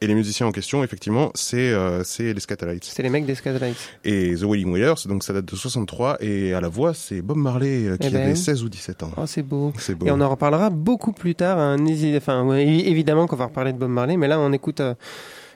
Et 0.00 0.06
les 0.06 0.14
musiciens 0.14 0.46
en 0.46 0.52
question, 0.52 0.84
effectivement, 0.84 1.30
c'est 1.34 1.70
euh, 1.72 2.04
c'est 2.04 2.32
les 2.32 2.40
Scatalites. 2.40 2.84
C'est 2.84 3.02
les 3.02 3.10
mecs 3.10 3.26
des 3.26 3.34
Scatalites. 3.34 3.76
Et 4.04 4.34
The 4.36 4.42
Wailing 4.44 4.68
Warriors, 4.70 4.98
donc 5.06 5.24
ça 5.24 5.32
date 5.32 5.46
de 5.46 5.56
63 5.56 6.18
et 6.22 6.54
à 6.54 6.60
la 6.60 6.68
voix, 6.68 6.94
c'est 6.94 7.22
Bob 7.22 7.36
Marley 7.38 7.86
euh, 7.86 7.96
qui 7.96 8.08
Eh 8.08 8.10
ben. 8.10 8.22
avait 8.22 8.34
16 8.36 8.62
ou 8.62 8.68
17 8.68 9.02
ans. 9.02 9.10
Oh, 9.16 9.26
c'est 9.26 9.42
beau. 9.42 9.72
C'est 9.78 9.94
beau. 9.94 10.06
Et 10.06 10.10
on 10.10 10.20
en 10.20 10.28
reparlera 10.28 10.70
beaucoup 10.70 11.12
plus 11.12 11.34
tard. 11.34 11.58
hein, 11.58 11.76
Enfin, 12.16 12.44
ouais, 12.44 12.64
évidemment 12.66 13.26
qu'on 13.26 13.36
va 13.36 13.46
reparler 13.46 13.72
de 13.72 13.78
Bob 13.78 13.90
Marley, 13.90 14.16
mais 14.16 14.28
là, 14.28 14.38
on 14.38 14.52
écoute 14.52 14.80
euh, 14.80 14.94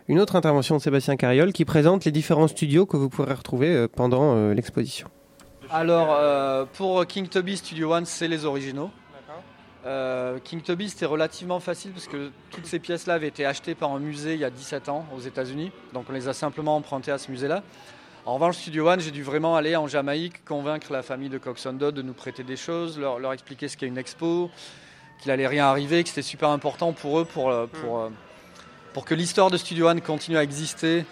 une 0.08 0.20
autre 0.20 0.37
intervention 0.37 0.76
de 0.76 0.80
Sébastien 0.82 1.16
Carriol 1.16 1.52
qui 1.52 1.64
présente 1.64 2.04
les 2.04 2.12
différents 2.12 2.49
studios 2.49 2.87
que 2.87 2.96
vous 2.96 3.08
pourrez 3.08 3.34
retrouver 3.34 3.75
euh, 3.75 3.88
pendant 3.88 4.34
euh, 4.34 4.54
l'exposition. 4.54 5.08
Alors, 5.70 6.08
euh, 6.11 6.64
pour 6.73 7.06
King 7.06 7.28
Tubby 7.28 7.56
Studio 7.56 7.92
One, 7.92 8.04
c'est 8.04 8.28
les 8.28 8.44
originaux. 8.44 8.90
Euh, 9.87 10.38
King 10.42 10.62
Tubby, 10.62 10.88
c'était 10.88 11.06
relativement 11.06 11.61
facile 11.61 11.92
parce 11.92 12.06
que 12.06 12.30
toutes 12.50 12.66
ces 12.66 12.78
pièces-là 12.78 13.14
avaient 13.14 13.28
été 13.28 13.44
achetées 13.44 13.75
par 13.75 13.92
un 13.92 13.99
musée 13.99 14.34
il 14.34 14.40
y 14.40 14.44
a 14.44 14.50
17 14.50 14.88
ans 14.88 15.04
aux 15.14 15.20
États-Unis. 15.20 15.73
Donc, 15.92 16.06
on 16.08 16.12
les 16.12 16.28
a 16.28 16.32
simplement 16.32 16.76
empruntées 16.76 17.12
à 17.12 17.18
ce 17.18 17.30
musée-là. 17.30 17.62
En 18.25 18.34
revanche, 18.34 18.56
Studio 18.56 18.88
One, 18.88 19.00
j'ai 19.00 19.11
dû 19.11 19.23
vraiment 19.23 19.56
aller 19.56 19.76
en 19.76 19.87
Jamaïque 19.87 20.42
convaincre 20.46 20.90
la 20.90 21.02
famille 21.02 21.28
de 21.28 21.37
Coxon 21.37 21.75
Dodd 21.75 21.94
de 21.94 22.00
nous 22.00 22.14
prêter 22.14 22.42
des 22.42 22.56
choses, 22.56 22.99
leur, 22.99 23.18
leur 23.18 23.34
expliquer 23.34 23.68
ce 23.68 23.76
qu'est 23.76 23.87
une 23.87 23.99
expo, 23.99 24.50
qu'il 25.20 25.30
allait 25.30 25.46
rien 25.46 25.66
arriver, 25.66 26.02
que 26.02 26.08
c'était 26.08 26.23
super 26.23 26.49
important 26.49 26.92
pour 26.92 27.18
eux 27.18 27.26
pour, 27.26 27.52
pour, 27.82 28.00
euh, 28.00 28.08
pour 28.95 29.05
que 29.05 29.15
l'histoire 29.15 29.51
de 29.51 29.59
Studio 29.59 29.89
One 29.89 30.01
continue 30.01 30.39
à 30.39 30.43
exister 30.45 31.05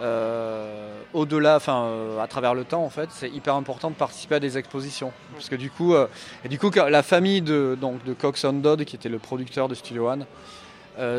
euh, 0.00 1.00
au-delà, 1.12 1.56
enfin 1.56 1.86
euh, 1.86 2.20
à 2.20 2.28
travers 2.28 2.54
le 2.54 2.62
temps 2.62 2.84
en 2.84 2.90
fait, 2.90 3.08
c'est 3.10 3.30
hyper 3.30 3.54
important 3.54 3.90
de 3.90 3.96
participer 3.96 4.36
à 4.36 4.40
des 4.40 4.58
expositions. 4.58 5.10
Parce 5.32 5.48
que 5.48 5.56
du 5.56 5.70
coup, 5.70 5.94
euh, 5.94 6.06
du 6.48 6.58
coup 6.58 6.70
la 6.70 7.02
famille 7.02 7.40
de, 7.40 7.76
donc, 7.80 8.04
de 8.04 8.12
Coxon 8.12 8.52
Dodd, 8.52 8.84
qui 8.84 8.94
était 8.94 9.08
le 9.08 9.18
producteur 9.18 9.68
de 9.68 9.74
Studio 9.74 10.08
One, 10.08 10.26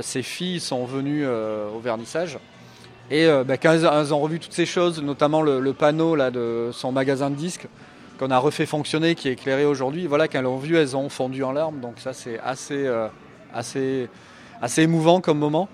ses 0.02 0.24
filles 0.24 0.60
sont 0.60 0.86
venues 0.86 1.26
au 1.26 1.80
vernissage. 1.80 2.38
Et 3.10 3.30
bah, 3.46 3.56
quand 3.58 3.72
elles, 3.72 4.14
ont 4.14 4.20
revu 4.20 4.38
toutes 4.40 4.54
ces 4.54 4.66
choses, 4.66 5.02
notamment 5.02 5.42
le, 5.42 5.72
panneau 5.72 6.16
là, 6.16 6.32
de 6.32 6.70
son 6.74 6.92
magasin 6.92 7.30
de 7.30 7.36
disques, 7.36 7.66
qu'on 8.20 8.30
a 8.30 8.38
refait 8.38 8.66
fonctionner, 8.66 9.16
qui 9.16 9.30
est 9.30 9.34
éclairé 9.34 9.64
aujourd'hui, 9.64 10.06
voilà, 10.06 10.28
quand 10.28 10.40
elles 10.40 10.44
l'ont 10.44 10.58
vu, 10.58 10.76
elles 10.76 10.98
ont 10.98 11.08
fondu 11.08 11.46
en 11.46 11.54
larmes. 11.54 11.80
Donc 11.80 11.94
ça 12.00 12.12
c'est 12.12 12.38
assez, 12.40 12.92
assez, 13.54 14.10
assez 14.62 14.82
émouvant 14.82 15.22
comme 15.22 15.40
moment. 15.40 15.70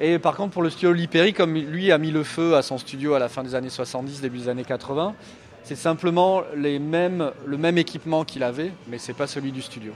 Et 0.00 0.18
par 0.18 0.36
contre, 0.36 0.52
pour 0.52 0.62
le 0.62 0.70
studio 0.70 0.92
Liperi, 0.92 1.32
comme 1.32 1.54
lui 1.54 1.90
a 1.90 1.98
mis 1.98 2.10
le 2.10 2.22
feu 2.22 2.54
à 2.54 2.62
son 2.62 2.76
studio 2.78 3.14
à 3.14 3.18
la 3.18 3.28
fin 3.28 3.42
des 3.42 3.54
années 3.54 3.70
70, 3.70 4.20
début 4.20 4.38
des 4.38 4.48
années 4.48 4.64
80, 4.64 5.14
c'est 5.62 5.74
simplement 5.74 6.42
le 6.54 7.56
même 7.56 7.78
équipement 7.78 8.24
qu'il 8.24 8.42
avait, 8.42 8.72
mais 8.88 8.98
c'est 8.98 9.14
pas 9.14 9.26
celui 9.26 9.52
du 9.52 9.62
studio. 9.62 9.92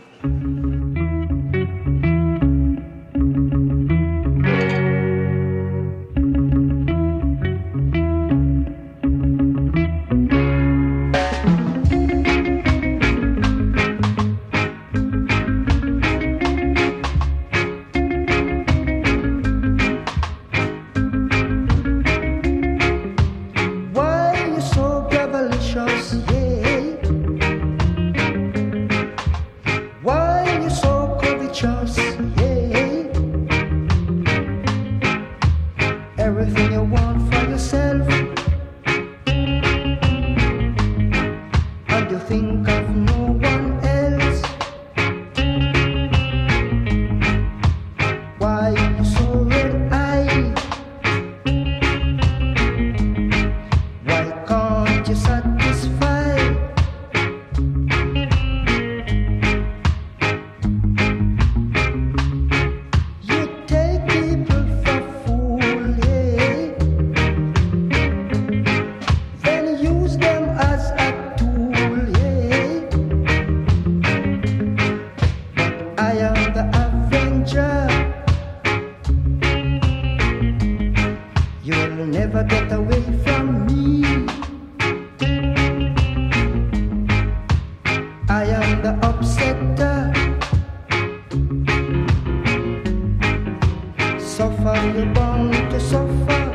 sofa, 94.40 94.74
le 94.94 95.05
banc, 95.12 95.50
to 95.70 95.79
suffer. 95.79 96.50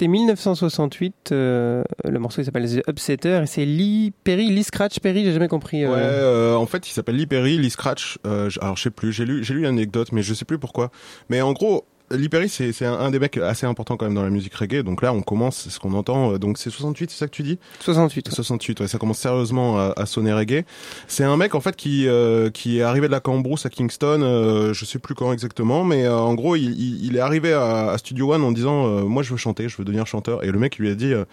C'était 0.00 0.08
1968. 0.12 1.32
euh, 1.32 1.84
le 2.04 2.18
morceau 2.18 2.40
il 2.40 2.46
s'appelle 2.46 2.66
The 2.66 2.88
Upsetter 2.88 3.40
et 3.42 3.46
c'est 3.46 3.66
Lee 3.66 4.14
Perry, 4.24 4.48
Lee 4.48 4.62
Scratch 4.64 4.98
Perry. 5.00 5.26
J'ai 5.26 5.32
jamais 5.34 5.46
compris. 5.46 5.84
euh, 5.84 5.90
Ouais, 5.90 5.98
euh, 6.00 6.54
en 6.54 6.64
fait, 6.64 6.88
il 6.88 6.92
s'appelle 6.92 7.16
Lee 7.16 7.26
Perry, 7.26 7.58
Lee 7.58 7.68
Scratch. 7.68 8.18
Euh, 8.26 8.48
alors, 8.62 8.78
je 8.78 8.84
sais 8.84 8.90
plus. 8.90 9.12
J'ai 9.12 9.26
lu, 9.26 9.44
j'ai 9.44 9.52
lu 9.52 9.60
l'anecdote, 9.60 10.12
mais 10.12 10.22
je 10.22 10.32
sais 10.32 10.46
plus 10.46 10.58
pourquoi. 10.58 10.90
Mais 11.28 11.42
en 11.42 11.52
gros, 11.52 11.84
Lee 12.12 12.28
Perry, 12.28 12.48
c'est 12.48 12.72
c'est 12.72 12.86
un, 12.86 12.94
un 12.94 13.10
des 13.10 13.18
mecs 13.18 13.36
assez 13.36 13.66
importants 13.66 13.96
quand 13.96 14.04
même 14.06 14.14
dans 14.14 14.22
la 14.24 14.30
musique 14.30 14.54
reggae. 14.54 14.82
Donc 14.82 15.00
là, 15.02 15.12
on 15.12 15.22
commence, 15.22 15.58
c'est 15.58 15.70
ce 15.70 15.78
qu'on 15.78 15.92
entend. 15.92 16.32
euh, 16.34 16.38
Donc 16.38 16.58
c'est 16.58 16.70
68, 16.70 17.10
c'est 17.10 17.16
ça 17.18 17.26
que 17.26 17.32
tu 17.32 17.42
dis? 17.42 17.58
68. 17.80 18.28
ouais. 18.28 18.34
68, 18.34 18.80
ouais, 18.80 18.88
ça 18.88 18.98
commence 18.98 19.18
sérieusement 19.18 19.78
à, 19.78 19.92
à 19.96 20.06
sonner 20.06 20.32
reggae. 20.32 20.64
C'est 21.06 21.24
un 21.24 21.36
mec 21.36 21.54
en 21.54 21.60
fait 21.60 21.76
qui 21.76 22.08
euh, 22.08 22.50
qui 22.50 22.78
est 22.78 22.82
arrivé 22.82 23.06
de 23.06 23.12
la 23.12 23.20
Cambrousse 23.20 23.64
à 23.66 23.70
Kingston, 23.70 24.22
euh, 24.22 24.72
je 24.72 24.84
sais 24.84 24.98
plus 24.98 25.14
quand 25.14 25.32
exactement, 25.32 25.84
mais 25.84 26.04
euh, 26.04 26.16
en 26.18 26.34
gros 26.34 26.56
il, 26.56 26.70
il, 26.78 27.04
il 27.06 27.16
est 27.16 27.20
arrivé 27.20 27.52
à, 27.52 27.90
à 27.90 27.98
Studio 27.98 28.32
One 28.34 28.42
en 28.42 28.52
disant 28.52 28.86
euh, 28.86 29.02
moi 29.04 29.22
je 29.22 29.30
veux 29.30 29.36
chanter, 29.36 29.68
je 29.68 29.76
veux 29.76 29.84
devenir 29.84 30.06
chanteur. 30.06 30.42
Et 30.42 30.50
le 30.50 30.58
mec 30.58 30.78
lui 30.78 30.90
a 30.90 30.94
dit 30.94 31.12
euh, 31.12 31.24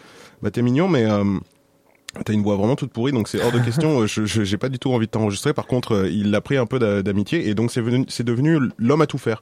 bah 0.44 0.52
t'es 0.52 0.62
mignon 0.62 0.88
mais 0.88 1.06
euh, 1.06 1.24
T'as 2.26 2.34
une 2.34 2.44
voix 2.44 2.56
vraiment 2.56 2.76
toute 2.76 2.92
pourrie, 2.92 3.12
donc 3.12 3.28
c'est 3.28 3.42
hors 3.42 3.52
de 3.52 3.60
question. 3.60 4.02
euh, 4.02 4.08
Je 4.08 4.26
j'ai 4.44 4.58
pas 4.58 4.70
du 4.70 4.80
tout 4.80 4.92
envie 4.92 5.06
de 5.06 5.12
t'enregistrer. 5.12 5.54
Par 5.54 5.66
contre, 5.68 5.94
euh, 5.94 6.10
il 6.10 6.34
a 6.36 6.42
pris 6.42 6.58
un 6.58 6.66
peu 6.66 6.80
d'a- 6.80 7.02
d'amitié 7.04 7.48
et 7.48 7.54
donc 7.56 7.72
c'est 7.72 7.82
venu, 7.82 8.06
c'est 8.08 8.24
devenu 8.24 8.60
l'homme 8.78 9.02
à 9.02 9.08
tout 9.08 9.18
faire. 9.18 9.42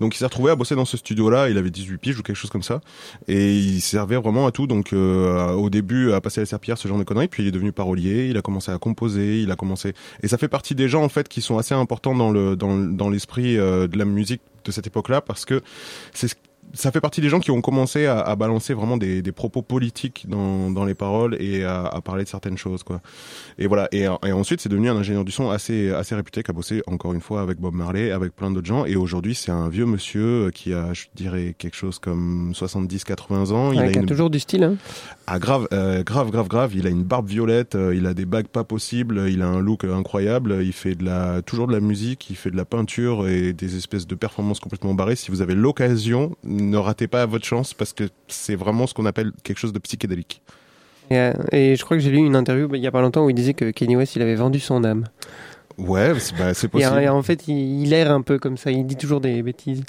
Donc 0.00 0.14
il 0.14 0.18
s'est 0.18 0.24
retrouvé 0.24 0.50
à 0.50 0.56
bosser 0.56 0.74
dans 0.74 0.84
ce 0.84 0.96
studio-là. 0.96 1.48
Il 1.50 1.58
avait 1.58 1.70
18 1.70 1.98
piges 1.98 2.18
ou 2.18 2.22
quelque 2.22 2.36
chose 2.36 2.50
comme 2.50 2.62
ça, 2.62 2.80
et 3.28 3.54
il 3.56 3.80
servait 3.80 4.16
vraiment 4.16 4.46
à 4.46 4.52
tout. 4.52 4.66
Donc 4.66 4.92
euh, 4.92 5.52
au 5.52 5.70
début 5.70 6.12
à 6.12 6.20
passer 6.20 6.40
la 6.40 6.46
serpillière, 6.46 6.78
ce 6.78 6.88
genre 6.88 6.98
de 6.98 7.04
conneries. 7.04 7.28
Puis 7.28 7.42
il 7.42 7.46
est 7.48 7.52
devenu 7.52 7.72
parolier. 7.72 8.26
Il 8.28 8.36
a 8.36 8.42
commencé 8.42 8.70
à 8.72 8.78
composer. 8.78 9.40
Il 9.40 9.50
a 9.50 9.56
commencé 9.56 9.92
et 10.22 10.28
ça 10.28 10.38
fait 10.38 10.48
partie 10.48 10.74
des 10.74 10.88
gens 10.88 11.02
en 11.02 11.08
fait 11.08 11.28
qui 11.28 11.40
sont 11.42 11.58
assez 11.58 11.74
importants 11.74 12.14
dans 12.14 12.30
le 12.30 12.56
dans 12.56 12.76
dans 12.76 13.10
l'esprit 13.10 13.56
euh, 13.58 13.86
de 13.88 13.98
la 13.98 14.04
musique 14.04 14.40
de 14.64 14.70
cette 14.72 14.86
époque-là 14.86 15.20
parce 15.20 15.44
que 15.44 15.60
c'est 16.14 16.28
ce 16.28 16.34
ça 16.74 16.90
fait 16.90 17.00
partie 17.00 17.20
des 17.20 17.28
gens 17.28 17.40
qui 17.40 17.50
ont 17.50 17.60
commencé 17.60 18.06
à, 18.06 18.20
à 18.20 18.36
balancer 18.36 18.72
vraiment 18.72 18.96
des, 18.96 19.20
des 19.20 19.32
propos 19.32 19.62
politiques 19.62 20.26
dans, 20.28 20.70
dans 20.70 20.84
les 20.84 20.94
paroles 20.94 21.36
et 21.40 21.64
à, 21.64 21.84
à 21.84 22.00
parler 22.00 22.24
de 22.24 22.28
certaines 22.28 22.56
choses 22.56 22.82
quoi. 22.82 23.00
Et 23.58 23.66
voilà. 23.66 23.88
Et, 23.92 24.06
et 24.26 24.32
ensuite 24.32 24.60
c'est 24.60 24.68
devenu 24.68 24.88
un 24.88 24.96
ingénieur 24.96 25.24
du 25.24 25.32
son 25.32 25.50
assez 25.50 25.90
assez 25.90 26.14
réputé 26.14 26.42
qui 26.42 26.50
a 26.50 26.54
bossé 26.54 26.82
encore 26.86 27.12
une 27.12 27.20
fois 27.20 27.42
avec 27.42 27.58
Bob 27.58 27.74
Marley, 27.74 28.10
avec 28.10 28.34
plein 28.34 28.50
d'autres 28.50 28.66
gens. 28.66 28.86
Et 28.86 28.96
aujourd'hui 28.96 29.34
c'est 29.34 29.50
un 29.50 29.68
vieux 29.68 29.86
monsieur 29.86 30.50
qui 30.54 30.72
a 30.72 30.92
je 30.92 31.06
dirais 31.14 31.54
quelque 31.58 31.76
chose 31.76 31.98
comme 31.98 32.52
70-80 32.54 33.52
ans. 33.52 33.68
Ouais, 33.70 33.76
il 33.76 33.80
a 33.80 33.88
qui 33.90 33.98
a 33.98 34.00
une 34.00 34.06
toujours 34.06 34.30
du 34.30 34.40
style. 34.40 34.64
Hein. 34.64 34.76
ah 35.26 35.38
grave, 35.38 35.68
euh, 35.72 36.02
grave, 36.02 36.30
grave, 36.30 36.48
grave. 36.48 36.72
Il 36.74 36.86
a 36.86 36.90
une 36.90 37.04
barbe 37.04 37.28
violette, 37.28 37.74
euh, 37.74 37.94
il 37.94 38.06
a 38.06 38.14
des 38.14 38.24
bagues 38.24 38.48
pas 38.48 38.64
possibles, 38.64 39.26
il 39.28 39.42
a 39.42 39.48
un 39.48 39.60
look 39.60 39.84
incroyable. 39.84 40.58
Il 40.62 40.72
fait 40.72 40.94
de 40.94 41.04
la, 41.04 41.42
toujours 41.42 41.66
de 41.66 41.72
la 41.72 41.80
musique, 41.80 42.30
il 42.30 42.36
fait 42.36 42.50
de 42.50 42.56
la 42.56 42.64
peinture 42.64 43.28
et 43.28 43.52
des 43.52 43.76
espèces 43.76 44.06
de 44.06 44.14
performances 44.14 44.60
complètement 44.60 44.94
barrées. 44.94 45.16
Si 45.16 45.30
vous 45.30 45.42
avez 45.42 45.54
l'occasion, 45.54 46.36
ne 46.52 46.76
ratez 46.76 47.08
pas 47.08 47.26
votre 47.26 47.44
chance 47.44 47.74
parce 47.74 47.92
que 47.92 48.04
c'est 48.28 48.54
vraiment 48.54 48.86
ce 48.86 48.94
qu'on 48.94 49.06
appelle 49.06 49.32
quelque 49.42 49.58
chose 49.58 49.72
de 49.72 49.78
psychédélique. 49.78 50.42
Et, 51.10 51.18
euh, 51.18 51.32
et 51.50 51.76
je 51.76 51.84
crois 51.84 51.96
que 51.96 52.02
j'ai 52.02 52.10
lu 52.10 52.18
une 52.18 52.36
interview 52.36 52.68
bah, 52.68 52.76
il 52.76 52.82
y 52.82 52.86
a 52.86 52.90
pas 52.92 53.00
longtemps 53.02 53.24
où 53.24 53.30
il 53.30 53.34
disait 53.34 53.54
que 53.54 53.70
Kanye 53.70 53.96
West 53.96 54.16
il 54.16 54.22
avait 54.22 54.34
vendu 54.36 54.60
son 54.60 54.84
âme. 54.84 55.04
Ouais, 55.78 56.12
c'est 56.18 56.36
bah, 56.36 56.50
Et, 56.50 56.68
possible. 56.68 56.92
euh, 56.94 57.00
et 57.00 57.08
en 57.08 57.22
fait, 57.22 57.48
il, 57.48 57.82
il 57.82 57.92
erre 57.92 58.12
un 58.12 58.20
peu 58.20 58.38
comme 58.38 58.56
ça. 58.56 58.70
Il 58.70 58.86
dit 58.86 58.96
toujours 58.96 59.20
des 59.20 59.42
bêtises. 59.42 59.82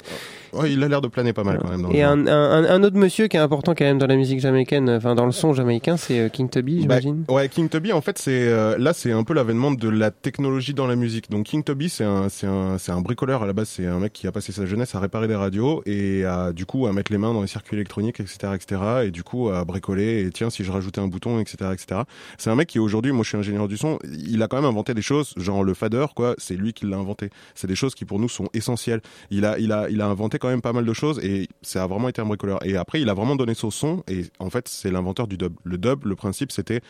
Ouais, 0.54 0.72
il 0.72 0.82
a 0.82 0.88
l'air 0.88 1.00
de 1.00 1.08
planer 1.08 1.32
pas 1.32 1.44
mal 1.44 1.58
quand 1.60 1.68
même. 1.68 1.82
Dans 1.82 1.90
Et 1.90 2.02
un, 2.02 2.26
un, 2.26 2.64
un 2.64 2.82
autre 2.82 2.96
monsieur 2.96 3.26
qui 3.28 3.36
est 3.36 3.40
important 3.40 3.74
quand 3.74 3.84
même 3.84 3.98
dans 3.98 4.06
la 4.06 4.16
musique 4.16 4.40
jamaïcaine, 4.40 4.88
enfin 4.90 5.14
dans 5.14 5.26
le 5.26 5.32
son 5.32 5.52
jamaïcain, 5.52 5.96
c'est 5.96 6.18
euh, 6.20 6.28
King 6.28 6.48
Tubby, 6.48 6.86
Bah, 6.86 7.00
j'imagine. 7.00 7.24
ouais, 7.28 7.48
King 7.48 7.68
Tubby, 7.68 7.92
en 7.92 8.00
fait, 8.00 8.18
c'est 8.18 8.48
euh, 8.48 8.76
là, 8.78 8.92
c'est 8.92 9.12
un 9.12 9.24
peu 9.24 9.34
l'avènement 9.34 9.72
de 9.72 9.88
la 9.88 10.10
technologie 10.10 10.74
dans 10.74 10.86
la 10.86 10.96
musique. 10.96 11.30
Donc 11.30 11.46
King 11.46 11.62
Tubby, 11.64 11.88
c'est 11.88 12.04
un, 12.04 12.28
c'est 12.28 12.46
un, 12.46 12.78
c'est 12.78 12.92
un 12.92 13.00
bricoleur 13.00 13.42
à 13.42 13.46
la 13.46 13.52
base. 13.52 13.68
C'est 13.68 13.86
un 13.86 13.98
mec 13.98 14.12
qui 14.12 14.26
a 14.26 14.32
passé 14.32 14.52
sa 14.52 14.66
jeunesse 14.66 14.94
à 14.94 15.00
réparer 15.00 15.28
des 15.28 15.34
radios 15.34 15.82
et 15.86 16.24
à 16.24 16.52
du 16.52 16.66
coup 16.66 16.86
à 16.86 16.92
mettre 16.92 17.10
les 17.12 17.18
mains 17.18 17.32
dans 17.34 17.40
les 17.42 17.46
circuits 17.48 17.76
électroniques, 17.76 18.20
etc., 18.20 18.52
etc. 18.54 18.80
Et 19.06 19.10
du 19.10 19.22
coup 19.22 19.48
à 19.48 19.64
bricoler. 19.64 20.22
Et 20.24 20.30
tiens, 20.30 20.50
si 20.50 20.64
je 20.64 20.70
rajoutais 20.72 21.00
un 21.00 21.08
bouton, 21.08 21.40
etc., 21.40 21.70
etc. 21.72 22.02
C'est 22.38 22.50
un 22.50 22.54
mec 22.54 22.68
qui 22.68 22.78
aujourd'hui, 22.78 23.12
moi, 23.12 23.22
je 23.24 23.28
suis 23.30 23.38
ingénieur 23.38 23.68
du 23.68 23.76
son. 23.76 23.98
Il 24.04 24.42
a 24.42 24.48
quand 24.48 24.56
même 24.56 24.64
inventé 24.70 24.94
des 24.94 25.02
choses, 25.02 25.32
genre 25.36 25.64
le 25.64 25.74
fader, 25.74 26.06
quoi. 26.14 26.34
C'est 26.38 26.54
lui 26.56 26.72
qui 26.72 26.86
l'a 26.86 26.96
inventé. 26.96 27.30
C'est 27.54 27.66
des 27.66 27.74
choses 27.74 27.94
qui 27.94 28.04
pour 28.04 28.18
nous 28.18 28.28
sont 28.28 28.48
essentielles. 28.54 29.00
Il 29.30 29.44
a, 29.44 29.58
il 29.58 29.72
a, 29.72 29.88
il 29.90 30.00
a 30.00 30.06
inventé 30.06 30.38
quand 30.44 30.50
même 30.50 30.60
pas 30.60 30.74
mal 30.74 30.84
de 30.84 30.92
choses 30.92 31.24
et 31.24 31.48
ça 31.62 31.84
a 31.84 31.86
vraiment 31.86 32.10
été 32.10 32.20
un 32.20 32.26
bricoleur. 32.26 32.62
Et 32.66 32.76
après, 32.76 33.00
il 33.00 33.08
a 33.08 33.14
vraiment 33.14 33.34
donné 33.34 33.54
son 33.54 33.70
son 33.70 34.04
et 34.06 34.26
en 34.38 34.50
fait, 34.50 34.68
c'est 34.68 34.90
l'inventeur 34.90 35.26
du 35.26 35.38
dub. 35.38 35.54
Le 35.64 35.78
dub, 35.78 36.04
le 36.04 36.16
principe, 36.16 36.52
c'était 36.52 36.82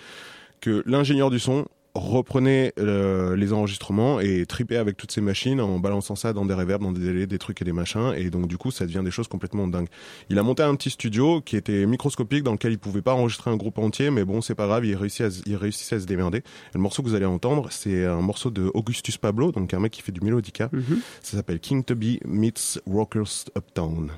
que 0.61 0.83
l'ingénieur 0.87 1.31
du 1.31 1.39
son 1.39 1.65
reprenait 1.95 2.73
euh, 2.79 3.37
les 3.37 3.53
enregistrements 3.53 4.19
et 4.21 4.47
tripait 4.47 4.77
avec 4.77 4.97
toutes 4.97 5.13
ces 5.13 5.21
machines 5.21 5.61
en 5.61 5.79
balançant 5.79 6.17
ça 6.17 6.33
dans 6.33 6.45
des 6.45 6.55
reverbs, 6.55 6.83
dans 6.83 6.93
des 6.93 7.01
délais, 7.01 7.27
des 7.27 7.39
trucs 7.39 7.63
et 7.63 7.65
des 7.65 7.73
machins 7.73 8.13
et 8.17 8.31
donc 8.31 8.49
du 8.49 8.59
coup 8.59 8.71
ça 8.71 8.85
devient 8.87 9.03
des 9.05 9.11
choses 9.11 9.29
complètement 9.29 9.69
dingues. 9.69 9.89
Il 10.29 10.39
a 10.39 10.43
monté 10.43 10.63
un 10.63 10.75
petit 10.75 10.91
studio 10.91 11.41
qui 11.41 11.57
était 11.57 11.87
microscopique 11.87 12.43
dans 12.43 12.53
lequel 12.53 12.73
il 12.73 12.79
pouvait 12.79 13.03
pas 13.03 13.15
enregistrer 13.15 13.51
un 13.51 13.57
groupe 13.57 13.79
entier 13.79 14.11
mais 14.11 14.25
bon 14.25 14.41
c'est 14.41 14.57
pas 14.57 14.67
grave, 14.67 14.85
il 14.85 14.97
réussit 14.97 15.21
à, 15.23 15.29
il 15.47 15.57
réussissait 15.57 15.97
à 15.97 16.01
se 16.01 16.07
démerder. 16.07 16.39
Et 16.39 16.43
le 16.75 16.81
morceau 16.81 17.03
que 17.03 17.09
vous 17.09 17.15
allez 17.15 17.27
entendre 17.27 17.69
c'est 17.71 18.05
un 18.05 18.21
morceau 18.21 18.51
de 18.51 18.71
Augustus 18.75 19.17
Pablo, 19.17 19.53
donc 19.53 19.73
un 19.73 19.79
mec 19.79 19.93
qui 19.93 20.03
fait 20.03 20.13
du 20.13 20.21
melodica. 20.21 20.69
Mhm. 20.73 21.01
Ça 21.23 21.37
s'appelle 21.37 21.61
King 21.61 21.85
Tubby 21.85 22.19
meets 22.25 22.81
Rockers 22.87 23.45
Uptown. 23.57 24.11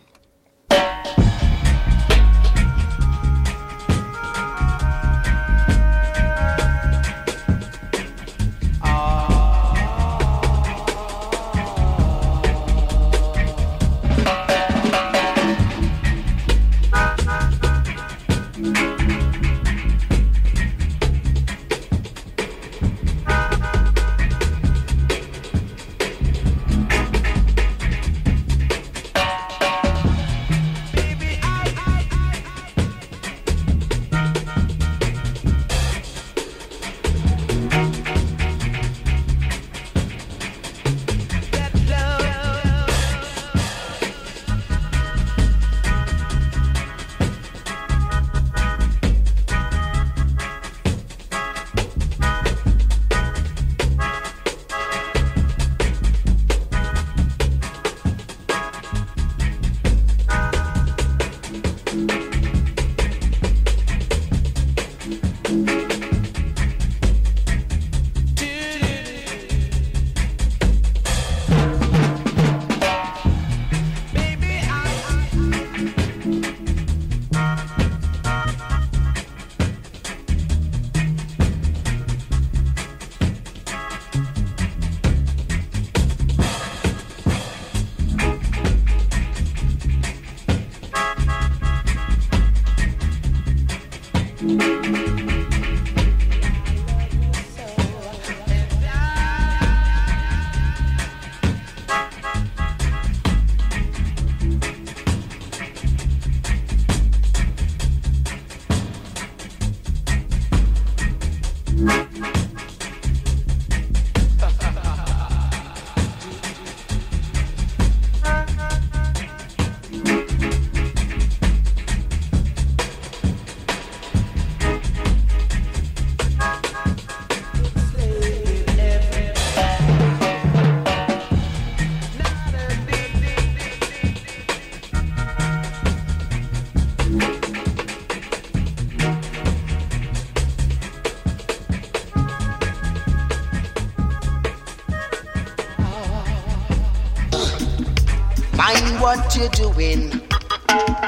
You're 149.37 149.49
doing. 149.51 150.11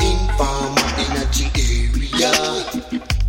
Informer 0.00 0.88
in 1.02 1.12
a 1.16 1.24
G 1.32 1.48
area. 1.56 2.32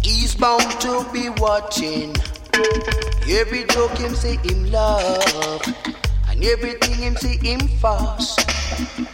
He's 0.02 0.36
bound 0.36 0.70
to 0.82 1.06
be 1.14 1.30
watching. 1.38 2.16
Every 3.30 3.64
joke 3.66 3.98
him 3.98 4.14
say 4.14 4.38
him 4.38 4.72
love. 4.72 5.62
And 6.30 6.44
everything 6.44 6.96
him 6.96 7.16
say 7.16 7.38
him 7.38 7.68
fast. 7.82 8.42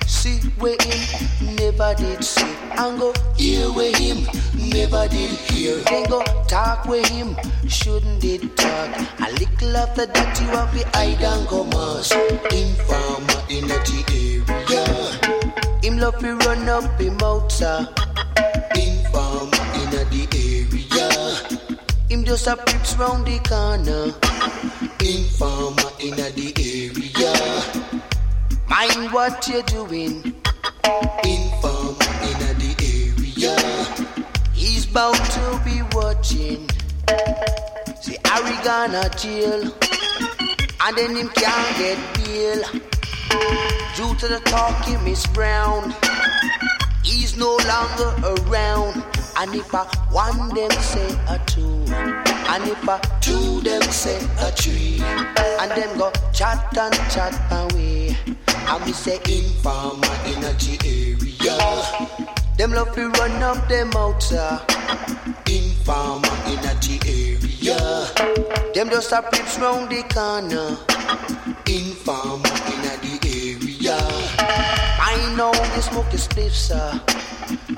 See 0.07 0.39
where 0.57 0.77
him 0.81 1.55
never 1.55 1.93
did 1.95 2.23
see. 2.23 2.55
And 2.77 2.99
go 2.99 3.13
hear 3.37 3.67
where 3.71 3.95
him 3.95 4.25
never 4.55 5.07
did 5.07 5.29
hear. 5.51 5.77
Then 5.77 6.09
go 6.09 6.23
talk 6.47 6.85
with 6.85 7.07
him, 7.07 7.35
shouldn't 7.67 8.21
did 8.21 8.57
talk. 8.57 8.89
A 9.19 9.31
little 9.33 9.77
after 9.77 10.05
that 10.07 10.39
you 10.41 10.47
have 10.47 10.73
the 10.73 10.83
hide 10.97 11.21
and 11.21 11.47
go 11.47 11.63
mass. 11.65 12.11
Informer 12.51 13.41
in 13.49 13.69
love 16.05 16.19
to 16.19 16.35
run 16.45 16.69
up 16.69 17.01
him 17.01 17.17
mouth, 17.17 17.51
sir. 17.51 17.79
Informer 18.75 19.65
in 19.81 19.89
the 19.89 20.03
area. 20.37 21.09
Him 22.09 22.23
just 22.23 22.45
a 22.45 22.55
peeps 22.57 22.95
round 22.95 23.25
the 23.25 23.39
corner. 23.49 24.13
Informer 24.99 25.89
in 25.99 26.15
the 26.15 26.53
area. 26.61 27.33
Mind 28.67 29.11
what 29.13 29.47
you're 29.47 29.63
doing. 29.63 30.21
Informer 31.23 32.13
in 32.29 32.37
the 32.61 32.71
area. 32.93 33.55
He's 34.53 34.85
bound 34.85 35.17
to 35.37 35.59
be 35.65 35.81
watching. 35.97 36.69
See, 38.01 38.17
Harry 38.25 38.57
gonna 38.63 39.09
jail. 39.17 39.73
And 40.81 40.97
then 40.97 41.15
him 41.15 41.29
can't 41.29 41.77
get 41.79 41.97
bail. 42.13 43.84
Due 43.95 44.13
to 44.15 44.27
the 44.27 44.41
talking 44.43 45.01
Miss 45.05 45.25
Brown. 45.27 45.95
He's 47.01 47.37
no 47.37 47.55
longer 47.65 48.11
around. 48.43 49.01
And 49.37 49.55
if 49.55 49.73
I 49.73 49.85
one 50.11 50.49
them 50.53 50.71
say 50.71 51.17
a 51.29 51.39
two, 51.45 51.85
and 51.93 52.63
if 52.67 52.89
I 52.89 52.99
two 53.21 53.61
them 53.61 53.81
say 53.83 54.17
a 54.39 54.51
three, 54.51 54.99
and 55.01 55.71
them 55.71 55.97
go 55.97 56.11
chat 56.33 56.77
and 56.77 56.93
chat 57.09 57.39
away. 57.51 58.17
And 58.67 58.85
me 58.85 58.91
say 58.91 59.19
informer 59.29 60.07
G 60.57 60.77
area. 60.83 61.57
Them 62.57 62.73
love 62.73 62.93
to 62.95 63.09
run 63.11 63.43
up 63.43 63.67
them 63.69 63.91
out, 63.95 64.21
sir. 64.21 64.59
Informer 65.47 66.27
G 66.81 66.99
area. 67.07 67.77
Them 68.73 68.89
just 68.89 69.13
a 69.13 69.21
peeps 69.21 69.57
round 69.57 69.89
the 69.89 70.03
corner. 70.13 70.75
Informer 71.65 72.55
in 72.73 72.81
the 72.81 73.24
area. 73.87 73.97
I 74.99 75.33
know 75.37 75.51
they 75.51 75.81
smoke 75.81 76.11
a 76.13 76.17
spliff, 76.17 76.51
sir. 76.51 77.01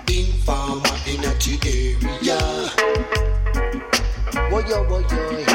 Informer 0.08 0.96
in 1.06 1.24
a 1.24 1.34
area. 1.66 2.40
Woyo, 4.50 4.88
woyo. 4.88 5.46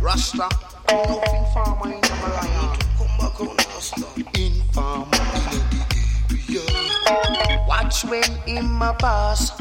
Rasta, 0.00 0.48
no 0.90 1.22
informer 1.32 1.94
in 1.94 2.00
the 2.00 2.14
Malaya. 2.20 2.76
Come 2.98 3.14
back 3.18 3.40
on 3.40 3.56
Rasta. 3.56 4.06
Informer 4.34 5.22
in 5.52 5.64
the 5.70 5.80
area. 6.50 7.64
Watch 7.68 8.04
when 8.04 8.32
him 8.46 8.82
a 8.82 8.94
pass. 8.94 9.58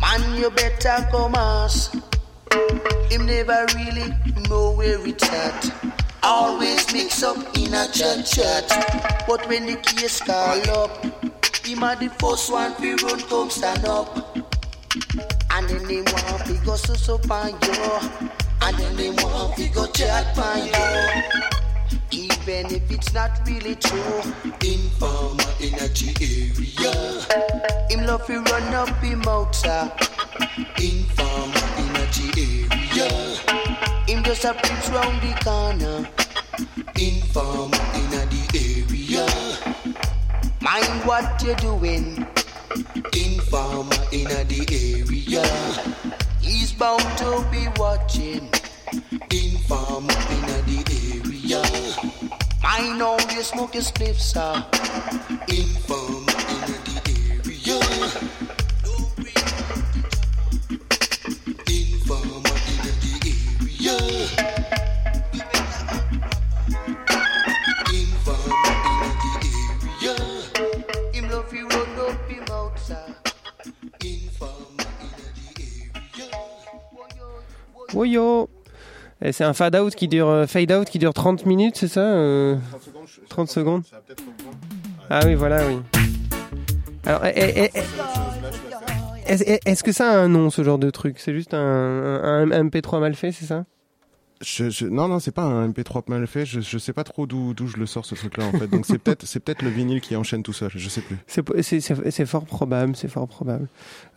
Man, 0.00 0.36
you 0.38 0.50
better 0.50 1.08
come 1.10 1.34
ask. 1.34 1.94
Him 3.10 3.26
never 3.26 3.66
really 3.74 4.14
know 4.48 4.72
where 4.72 5.04
it's 5.06 5.28
at. 5.30 5.95
Always 6.28 6.92
mix 6.92 7.22
up 7.22 7.36
in 7.56 7.72
a 7.72 7.86
chat 7.92 8.26
chat. 8.26 8.66
But 9.28 9.46
when 9.48 9.64
the 9.64 9.76
case 9.76 10.20
call 10.20 10.58
up, 10.70 11.04
him 11.64 11.84
a 11.84 11.94
the 11.94 12.08
first 12.18 12.50
one 12.50 12.74
fi 12.74 12.94
run 12.94 13.20
come 13.28 13.48
stand 13.48 13.84
up. 13.84 14.36
And 15.52 15.68
then 15.68 15.86
they 15.86 16.02
want 16.02 16.42
fi 16.42 16.56
go 16.64 16.74
so 16.74 16.94
so 16.94 17.16
pan 17.18 17.54
you. 17.62 18.30
And 18.60 18.76
then 18.76 18.96
they 18.96 19.10
want 19.10 19.54
fi 19.54 19.68
go 19.68 19.86
chat 19.86 20.34
pan 20.34 20.66
you. 20.66 22.26
Even 22.26 22.74
if 22.74 22.90
it's 22.90 23.14
not 23.14 23.30
really 23.46 23.76
true, 23.76 24.22
informer 24.64 25.52
in 25.60 25.74
a 25.74 25.88
G 25.94 26.12
area. 26.20 27.22
Him 27.88 28.04
love 28.04 28.26
fi 28.26 28.34
run 28.34 28.74
up 28.74 28.88
him 28.98 29.20
mouth, 29.20 29.54
sir. 29.54 29.92
Informer 30.76 31.68
in 31.78 31.94
a 31.94 32.06
G 32.10 32.18
area. 32.36 32.75
Just 34.26 34.44
a 34.44 34.54
peeps 34.54 34.90
round 34.90 35.22
the 35.22 35.32
corner. 35.44 36.08
Informer 36.98 37.78
in 37.94 38.10
the 38.10 38.42
area. 38.58 39.24
Mind 40.60 41.06
what 41.06 41.40
you're 41.44 41.54
doing. 41.54 42.26
Informer 43.14 44.02
in 44.10 44.24
the 44.24 44.66
area. 45.06 45.44
He's 46.40 46.72
bound 46.72 47.06
to 47.18 47.46
be 47.52 47.68
watching. 47.76 48.50
Informer 49.30 50.18
in 50.34 50.42
the 50.66 50.78
area. 51.22 51.62
Mind 52.64 53.00
all 53.00 53.20
you 53.30 53.42
smoke 53.44 53.74
your 53.74 53.84
spliffs, 53.84 54.34
sir. 54.34 54.66
Informer 55.46 55.85
Et 79.22 79.32
c'est 79.32 79.44
un 79.44 79.54
fade 79.54 79.76
out 79.76 79.94
qui 79.94 80.08
dure 80.08 80.28
euh, 80.28 80.46
fade 80.46 80.72
out 80.72 80.88
qui 80.88 80.98
dure 80.98 81.14
30 81.14 81.46
minutes, 81.46 81.76
c'est 81.76 81.88
ça 81.88 82.00
euh, 82.00 82.56
30 83.28 83.48
secondes. 83.48 83.82
Ah 85.08 85.20
oui, 85.24 85.34
voilà, 85.34 85.66
oui. 85.66 85.78
Alors, 87.06 87.24
eh, 87.24 87.32
eh, 87.36 87.70
eh, 89.26 89.58
est-ce 89.64 89.82
que 89.82 89.92
ça 89.92 90.10
a 90.10 90.16
un 90.16 90.28
nom, 90.28 90.50
ce 90.50 90.62
genre 90.62 90.78
de 90.78 90.90
truc? 90.90 91.18
C'est 91.18 91.32
juste 91.32 91.54
un 91.54 92.46
MP3 92.46 93.00
mal 93.00 93.14
fait, 93.14 93.32
c'est 93.32 93.46
ça? 93.46 93.64
Je, 94.42 94.68
je- 94.68 94.84
non, 94.86 95.08
non, 95.08 95.18
c'est 95.18 95.30
pas 95.30 95.44
un 95.44 95.68
MP3 95.68 96.02
mal 96.08 96.26
fait. 96.26 96.44
Je, 96.44 96.60
je 96.60 96.76
sais 96.78 96.92
pas 96.92 97.04
trop 97.04 97.26
d'où 97.26 97.54
d'où 97.54 97.66
je 97.68 97.78
le 97.78 97.86
sors 97.86 98.04
ce 98.04 98.14
truc-là 98.14 98.44
en 98.46 98.52
fait. 98.58 98.66
Donc 98.66 98.84
c'est 98.84 98.98
peut-être 98.98 99.24
c'est 99.26 99.40
peut-être 99.40 99.62
le 99.62 99.70
vinyle 99.70 100.00
qui 100.02 100.14
enchaîne 100.14 100.42
tout 100.42 100.52
seul. 100.52 100.70
Je 100.74 100.88
sais 100.90 101.00
plus. 101.00 101.16
C'est 101.26 102.26
fort 102.26 102.44
probable, 102.44 102.94
c'est 102.96 103.08
fort 103.08 103.26
probable. 103.28 103.66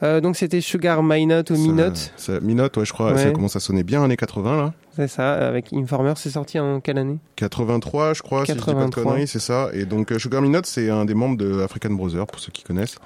Euh, 0.03 0.19
donc 0.19 0.35
c'était 0.35 0.59
Sugar 0.61 1.03
My 1.03 1.25
Note 1.25 1.51
ou 1.51 1.55
Ça- 1.55 1.61
Mi 1.61 1.69
Note, 1.69 2.13
ça- 2.17 2.39
Minote, 2.41 2.75
ouais, 2.77 2.85
je 2.85 2.91
crois. 2.93 3.13
Ouais. 3.13 3.23
Ça 3.23 3.31
commence 3.31 3.55
à 3.55 3.59
sonner 3.61 3.83
bien 3.83 4.03
années 4.03 4.17
80 4.17 4.57
là. 4.57 4.73
C'est 4.95 5.07
ça, 5.07 5.33
avec 5.47 5.71
Informer, 5.73 6.13
c'est 6.17 6.29
sorti 6.31 6.59
en 6.59 6.79
quelle 6.81 6.97
année? 6.97 7.17
83, 7.35 8.13
je 8.13 8.21
crois, 8.21 8.45
si 8.45 8.51
je 8.51 8.57
dis 8.57 8.63
pas 8.63 8.71
de 8.71 8.77
83. 8.77 9.03
conneries, 9.03 9.27
c'est 9.27 9.39
ça. 9.39 9.69
Et 9.73 9.85
donc 9.85 10.11
euh, 10.11 10.19
Sugar 10.19 10.41
Minot, 10.41 10.61
c'est 10.63 10.89
un 10.89 11.05
des 11.05 11.13
membres 11.13 11.37
de 11.37 11.61
African 11.61 11.91
Brothers, 11.91 12.27
pour 12.27 12.39
ceux 12.39 12.51
qui 12.51 12.63
connaissent. 12.63 12.97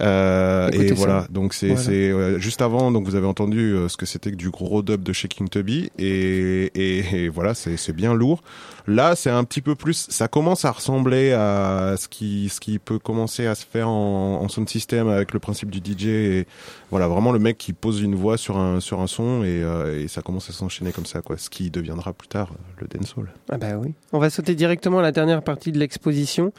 Euh, 0.00 0.70
et 0.72 0.88
ça. 0.88 0.94
voilà, 0.94 1.26
donc 1.30 1.54
c'est 1.54 1.74
Voilà. 1.74 1.90
euh, 1.90 2.38
juste 2.38 2.62
avant, 2.62 2.90
donc 2.90 3.06
vous 3.06 3.14
avez 3.14 3.26
entendu 3.26 3.72
euh, 3.72 3.88
ce 3.88 3.96
que 3.96 4.06
c'était 4.06 4.30
que 4.30 4.36
du 4.36 4.50
gros 4.50 4.82
dub 4.82 5.02
de 5.02 5.12
Shaking 5.12 5.48
Tubby, 5.48 5.90
et, 5.98 6.70
et, 6.74 7.24
et 7.24 7.28
voilà, 7.28 7.54
c'est 7.54 7.92
bien 7.92 8.14
lourd. 8.14 8.42
Là, 8.86 9.14
c'est 9.16 9.30
un 9.30 9.44
petit 9.44 9.60
peu 9.60 9.74
plus, 9.74 10.06
ça 10.10 10.28
commence 10.28 10.64
à 10.64 10.70
ressembler 10.72 11.32
à 11.32 11.94
ce 11.96 12.08
qui 12.08 12.48
ce 12.48 12.60
qui 12.60 12.78
peut 12.78 12.98
commencer 12.98 13.46
à 13.46 13.54
se 13.54 13.64
faire 13.64 13.88
en, 13.88 14.40
en 14.42 14.48
sound 14.48 14.68
system 14.68 15.08
avec 15.08 15.32
le 15.32 15.38
principe 15.38 15.70
du 15.70 15.78
DJ. 15.78 16.06
Et 16.06 16.46
voilà, 16.90 17.08
vraiment 17.08 17.32
le 17.32 17.38
mec 17.38 17.58
qui 17.58 17.72
pose 17.72 18.00
une 18.00 18.14
voix 18.14 18.36
sur 18.36 18.56
un 18.58 18.80
sur 18.80 19.00
un 19.00 19.06
son 19.06 19.44
et, 19.44 19.62
euh, 19.62 20.02
et 20.02 20.08
ça 20.08 20.22
commence 20.22 20.50
à 20.50 20.52
s'enchaîner 20.52 20.92
comme 20.92 21.06
ça, 21.06 21.22
quoi. 21.22 21.36
Ce 21.38 21.50
qui 21.50 21.70
deviendra 21.70 22.12
plus 22.12 22.28
tard 22.28 22.50
le 22.78 22.86
dancehall. 22.88 23.32
Ah 23.50 23.58
bah 23.58 23.76
oui. 23.78 23.94
On 24.12 24.18
va 24.18 24.30
sauter 24.30 24.54
directement 24.54 24.98
à 24.98 25.02
la 25.02 25.12
dernière 25.12 25.42
partie 25.42 25.72
de 25.72 25.78
l'exposition 25.78 26.52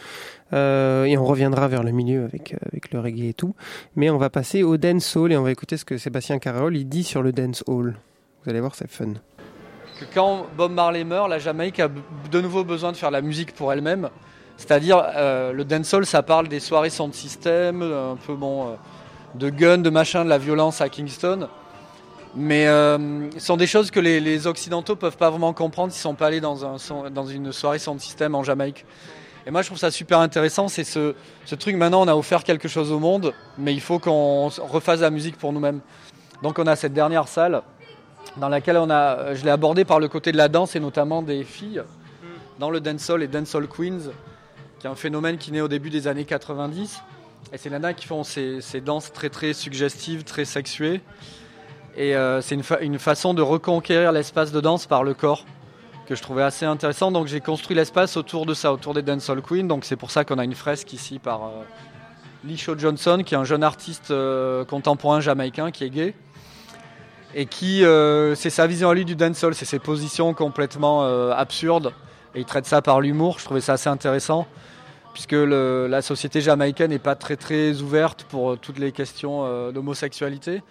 euh, 0.54 1.06
et 1.06 1.18
on 1.18 1.26
reviendra 1.26 1.68
vers 1.68 1.84
le 1.84 1.92
milieu 1.92 2.26
avec, 2.26 2.54
euh, 2.54 2.58
avec 2.68 2.92
le 2.92 3.00
reggae 3.00 3.30
et 3.30 3.34
tout. 3.34 3.56
Mais 3.96 4.10
on 4.10 4.18
va 4.18 4.30
passer 4.30 4.64
au 4.64 4.78
dancehall 4.78 5.32
et 5.32 5.38
on 5.38 5.44
va 5.44 5.52
écouter 5.52 5.78
ce 5.78 5.86
que 5.86 5.98
Sébastien 5.98 6.40
Carole 6.40 6.74
dit 6.84 7.04
sur 7.04 7.22
le 7.22 7.32
dancehall. 7.32 7.96
Vous 8.44 8.50
allez 8.50 8.60
voir, 8.60 8.76
c'est 8.76 8.90
fun. 8.90 9.14
Quand 10.14 10.48
Bob 10.58 10.72
Marley 10.72 11.04
meurt, 11.04 11.30
la 11.30 11.40
Jamaïque 11.40 11.80
a 11.80 11.88
de 11.88 12.42
nouveau 12.42 12.64
besoin 12.64 12.92
de 12.92 12.98
faire 12.98 13.12
la 13.12 13.22
musique 13.22 13.54
pour 13.54 13.72
elle-même. 13.72 14.10
C'est-à-dire, 14.58 15.04
euh, 15.16 15.52
le 15.52 15.66
dancehall, 15.66 16.06
ça 16.06 16.24
parle 16.24 16.48
des 16.48 16.60
soirées 16.60 16.90
sound 16.90 17.14
system, 17.14 17.82
un 17.82 18.16
peu 18.16 18.36
bon, 18.36 18.68
euh, 18.68 18.76
de 19.36 19.50
guns, 19.50 19.80
de 19.80 19.90
machin, 19.90 20.24
de 20.24 20.30
la 20.30 20.38
violence 20.38 20.82
à 20.82 20.90
Kingston. 20.90 21.48
Mais 22.36 22.68
euh, 22.68 23.30
ce 23.32 23.40
sont 23.40 23.58
des 23.58 23.68
choses 23.68 23.92
que 23.92 24.00
les, 24.00 24.20
les 24.20 24.48
Occidentaux 24.48 24.96
peuvent 24.96 25.18
pas 25.18 25.30
vraiment 25.30 25.54
comprendre 25.54 25.92
s'ils 25.92 26.02
sont 26.02 26.16
pas 26.16 26.28
allés 26.28 26.42
dans, 26.42 26.56
une 27.28 27.52
soirée 27.52 27.80
sound 27.80 28.00
system 28.00 28.36
en 28.36 28.44
Jamaïque. 28.44 28.86
Et 29.46 29.52
moi, 29.52 29.62
je 29.62 29.68
trouve 29.68 29.78
ça 29.78 29.92
super 29.92 30.20
intéressant. 30.20 30.68
C'est 30.68 30.84
ce, 30.84 31.14
truc, 31.60 31.76
maintenant, 31.76 32.02
on 32.02 32.08
a 32.08 32.16
offert 32.16 32.44
quelque 32.44 32.68
chose 32.68 32.92
au 32.92 33.00
monde, 33.00 33.34
mais 33.58 33.74
il 33.74 33.82
faut 33.82 34.00
qu'on 34.00 34.48
refasse 34.48 35.02
la 35.02 35.10
musique 35.10 35.38
pour 35.38 35.52
nous-mêmes. 35.52 35.82
Donc, 36.42 36.60
on 36.60 36.66
a 36.66 36.76
cette 36.76 36.94
dernière 36.94 37.28
salle 37.28 37.62
dans 38.38 38.50
laquelle 38.50 38.78
on 38.78 38.90
a, 38.90 39.18
euh, 39.18 39.36
je 39.36 39.44
l'ai 39.44 39.52
abordé 39.52 39.86
par 39.86 40.00
le 40.00 40.08
côté 40.08 40.32
de 40.32 40.38
la 40.38 40.48
danse 40.48 40.76
et 40.76 40.80
notamment 40.80 41.22
des 41.22 41.44
filles 41.44 41.84
dans 42.60 42.70
le 42.70 42.80
dancehall 42.80 43.24
et 43.24 43.28
dancehall 43.28 43.68
queens. 43.68 44.12
qui 44.80 44.88
est 44.88 44.90
un 44.90 44.96
phénomène 44.96 45.38
qui 45.38 45.52
naît 45.52 45.62
au 45.62 45.68
début 45.68 45.90
des 45.90 46.08
années 46.08 46.26
90. 46.26 47.02
Et 47.52 47.58
c'est 47.58 47.70
nanas 47.70 47.94
qui 47.94 48.08
font 48.08 48.24
ces, 48.24 48.62
danses 48.84 49.12
très 49.12 49.30
très 49.30 49.54
suggestives, 49.54 50.24
très 50.24 50.46
sexuées. 50.46 51.02
Et 51.96 52.16
euh, 52.16 52.42
c'est 52.42 52.58
une 52.82 53.00
façon 53.00 53.34
de 53.34 53.42
reconquérir 53.42 54.12
l'espace 54.12 54.52
de 54.52 54.60
danse 54.60 54.88
par 54.88 55.04
le 55.04 55.14
corps 55.14 55.46
que 56.08 56.16
je 56.16 56.22
trouvais 56.22 56.44
assez 56.44 56.66
intéressant. 56.66 57.12
Donc 57.12 57.28
j'ai 57.28 57.42
construit 57.42 57.76
l'espace 57.76 58.18
autour 58.18 58.46
de 58.46 58.54
ça, 58.54 58.74
autour 58.74 58.94
des 58.94 59.02
Dancehall 59.02 59.42
Queens. 59.42 59.66
Donc 59.66 59.86
c'est 59.86 59.96
pour 59.96 60.12
ça 60.12 60.26
qu'on 60.26 60.38
a 60.38 60.44
une 60.44 60.56
fresque 60.56 60.94
ici 60.94 61.20
par 61.20 61.44
euh, 61.44 61.50
Lisho 62.44 62.78
Johnson, 62.78 63.22
qui 63.26 63.36
est 63.36 63.38
un 63.38 63.44
jeune 63.44 63.64
artiste 63.64 64.12
euh, 64.12 64.66
contemporain 64.66 65.22
jamaïcain 65.22 65.72
qui 65.72 65.84
est 65.84 65.90
gay. 65.90 66.16
Et 67.36 67.46
qui, 67.46 67.84
euh, 67.84 68.36
c'est 68.36 68.50
sa 68.50 68.68
vision 68.68 68.90
à 68.90 68.94
lui 68.94 69.06
du 69.06 69.16
dancehall, 69.16 69.56
c'est 69.56 69.66
ses 69.66 69.80
positions 69.80 70.34
complètement 70.34 71.04
euh, 71.04 71.32
absurdes. 71.32 71.94
Et 72.36 72.40
il 72.40 72.46
traite 72.46 72.66
ça 72.66 72.82
par 72.82 73.02
l'humour. 73.02 73.40
Je 73.40 73.46
trouvais 73.46 73.62
ça 73.62 73.74
assez 73.74 73.90
intéressant, 73.90 74.48
puisque 75.14 75.34
la 75.34 76.02
société 76.02 76.42
jamaïcaine 76.42 76.92
n'est 76.92 77.00
pas 77.00 77.16
très 77.16 77.36
très 77.36 77.82
ouverte 77.82 78.26
pour 78.30 78.52
euh, 78.52 78.60
toutes 78.62 78.80
les 78.80 78.92
questions 78.92 79.72
d'homosexualité. 79.72 80.62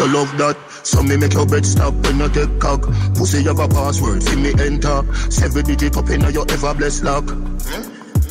You 0.00 0.08
love 0.14 0.32
that, 0.38 0.56
so 0.82 1.02
me 1.02 1.18
make 1.18 1.34
your 1.34 1.44
bed 1.44 1.66
stop 1.66 1.92
when 1.92 2.20
you 2.20 2.28
take 2.30 2.58
cock. 2.58 2.88
Pussy 3.14 3.42
have 3.44 3.58
a 3.58 3.68
password, 3.68 4.22
see 4.22 4.36
me 4.36 4.48
enter. 4.56 5.04
Seven 5.28 5.62
digit 5.66 5.94
up 5.94 6.08
in 6.08 6.22
your 6.32 6.50
ever 6.50 6.72
blessed 6.72 7.04
lock. 7.04 7.26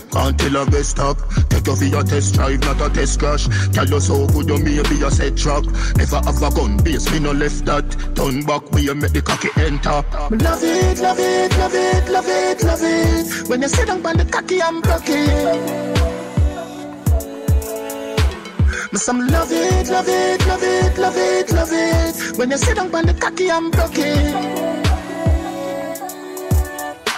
Can't 0.10 0.39
tell 0.39 0.55
a 0.55 0.65
best 0.65 0.89
stop. 0.89 1.17
Take 1.49 1.67
you 1.67 1.75
for 1.75 1.86
your 1.86 2.01
test 2.01 2.34
drive, 2.34 2.60
not 2.62 2.82
a 2.82 2.89
test 2.89 3.19
crash. 3.19 3.45
Tell 3.69 3.88
you 3.88 3.99
so 3.99 4.25
good 4.25 4.49
you 4.49 4.58
may 4.58 4.82
be 4.89 5.03
a 5.05 5.12
set 5.12 5.38
track. 5.38 5.63
Never 5.93 6.17
have 6.25 6.41
a 6.41 6.49
gun 6.49 6.77
base, 6.77 7.12
me 7.12 7.19
no 7.19 7.34
left 7.34 7.63
that. 7.65 7.86
Turn 8.15 8.43
back, 8.45 8.71
we 8.71 8.91
make 8.91 9.13
the 9.13 9.21
cocky 9.21 9.49
enter. 9.58 10.01
Love 10.41 10.63
it, 10.63 10.97
love 10.97 11.19
it, 11.19 11.55
love 11.55 11.75
it, 11.75 12.10
love 12.10 12.27
it, 12.27 12.63
love 12.63 12.82
it. 12.82 13.47
When 13.47 13.62
you 13.62 13.67
sit 13.67 13.86
down 13.86 14.03
on 14.03 14.17
the 14.17 14.25
cocky 14.25 14.60
I'm 14.60 14.82
it. 14.84 16.09
Me 18.91 18.97
some 18.97 19.28
love 19.28 19.52
it, 19.52 19.88
love 19.89 20.08
it, 20.08 20.47
love 20.47 20.63
it, 20.63 20.97
love 20.97 21.15
it, 21.15 21.52
love 21.52 21.69
it. 21.71 22.38
When 22.39 22.49
you 22.49 22.58
sit 22.58 22.75
down 22.75 22.93
on 22.95 23.06
the 23.06 23.13
cocky 23.13 23.47
and 23.49 23.71
broke 23.71 23.99
it. 23.99 24.34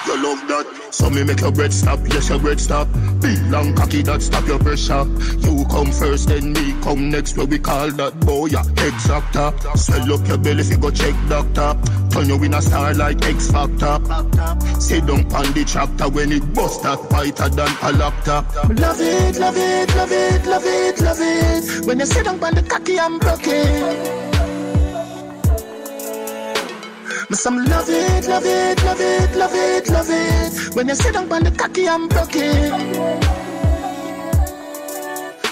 You 0.05 0.21
love 0.21 0.45
that, 0.49 0.65
so 0.91 1.09
me 1.09 1.23
make 1.23 1.39
your 1.39 1.53
bread 1.53 1.71
stop, 1.71 1.99
yes 2.09 2.27
your 2.27 2.39
bread 2.39 2.59
stop. 2.59 2.89
Be 3.21 3.37
long 3.49 3.73
cocky 3.73 4.01
that 4.01 4.21
stop 4.21 4.45
your 4.47 4.59
pressure. 4.59 5.05
You 5.39 5.63
come 5.69 5.91
first, 5.93 6.27
then 6.27 6.51
me 6.51 6.75
come 6.81 7.09
next. 7.09 7.37
Where 7.37 7.47
we 7.47 7.57
call 7.57 7.89
that 7.91 8.19
boy 8.19 8.47
ya 8.47 8.63
exactor. 8.63 9.55
Swell 9.77 10.13
up 10.13 10.27
your 10.27 10.39
belly 10.39 10.59
if 10.59 10.71
you 10.71 10.77
go 10.77 10.91
check 10.91 11.15
doctor. 11.29 11.77
Turn 12.11 12.27
you 12.27 12.43
in 12.43 12.53
a 12.53 12.61
star 12.61 12.93
like 12.93 13.23
X 13.23 13.51
Factor. 13.51 13.99
Sit 14.79 15.05
down 15.05 15.25
on 15.33 15.53
the 15.53 15.63
tractor 15.65 16.09
when 16.09 16.31
it 16.31 16.53
bust 16.53 16.83
that 16.83 16.99
whiter 17.11 17.49
than 17.49 17.69
a 17.81 17.91
laptop. 17.93 18.53
Love 18.79 18.99
it, 18.99 19.39
love 19.39 19.55
it, 19.55 19.95
love 19.95 20.11
it, 20.11 20.45
love 20.45 20.65
it, 20.65 21.01
love 21.01 21.19
it. 21.19 21.85
When 21.85 21.99
you 21.99 22.05
sit 22.05 22.25
down 22.25 22.43
on 22.43 22.55
the 22.55 22.63
cocky 22.63 22.97
and 22.97 23.19
broke 23.19 23.47
it. 23.47 24.31
Me 27.29 27.35
some 27.37 27.63
love 27.63 27.89
it, 27.89 28.27
love 28.27 28.45
it, 28.45 28.83
love 28.83 28.99
it, 28.99 29.35
love 29.35 29.53
it, 29.53 29.89
love 29.89 30.09
it. 30.09 30.75
When 30.75 30.89
you 30.89 30.95
sit 30.95 31.13
down 31.13 31.31
on 31.31 31.43
the 31.45 31.51
cocky 31.51 31.85
and 31.87 32.09
broke 32.09 32.35
it. 32.35 33.50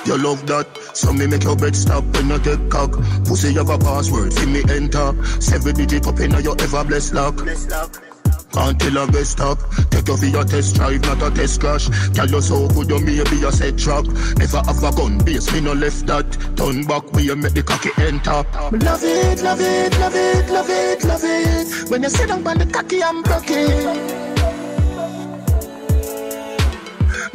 You 0.09 0.17
love 0.17 0.47
that, 0.47 0.65
so 0.97 1.13
me 1.13 1.27
make 1.27 1.43
your 1.43 1.55
bed 1.55 1.75
stop 1.75 2.03
when 2.17 2.29
you 2.29 2.39
take 2.39 2.67
cock. 2.71 2.97
Pussy 3.25 3.53
have 3.53 3.69
a 3.69 3.77
password, 3.77 4.33
see 4.33 4.47
me 4.47 4.63
enter. 4.67 5.13
Seven 5.39 5.75
digit 5.75 6.07
up 6.07 6.19
in 6.19 6.31
your 6.31 6.59
ever 6.59 6.83
blessed 6.83 7.13
lock. 7.13 7.37
Can't 7.37 8.79
tell 8.79 8.97
a 8.97 9.05
best 9.05 9.37
stop. 9.37 9.59
Take 9.91 10.07
you 10.07 10.17
for 10.17 10.25
your 10.25 10.43
test 10.45 10.73
drive, 10.77 11.01
not 11.01 11.21
a 11.21 11.29
test 11.29 11.61
crash. 11.61 11.89
Tell 12.15 12.27
you 12.27 12.41
so 12.41 12.67
good 12.69 12.89
you 12.89 12.99
may 13.05 13.23
be 13.29 13.45
a 13.45 13.51
set 13.51 13.77
trap. 13.77 14.05
Never 14.41 14.57
have 14.65 14.81
a 14.81 14.91
gun 14.97 15.19
base, 15.19 15.53
me 15.53 15.61
no 15.61 15.73
left 15.73 16.07
that. 16.07 16.25
Turn 16.57 16.85
back, 16.85 17.13
we 17.13 17.29
make 17.35 17.53
the 17.53 17.61
cocky 17.61 17.91
enter. 18.01 18.41
Me 18.71 18.79
love 18.79 19.03
it, 19.03 19.43
love 19.43 19.61
it, 19.61 19.99
love 19.99 20.15
it, 20.15 20.49
love 20.49 20.69
it, 20.71 21.03
love 21.03 21.21
it. 21.23 21.91
When 21.91 22.01
you 22.01 22.09
sit 22.09 22.29
down 22.29 22.47
on 22.47 22.57
the 22.57 22.65
cocky 22.65 23.03
I'm 23.03 23.21
broke 23.21 24.28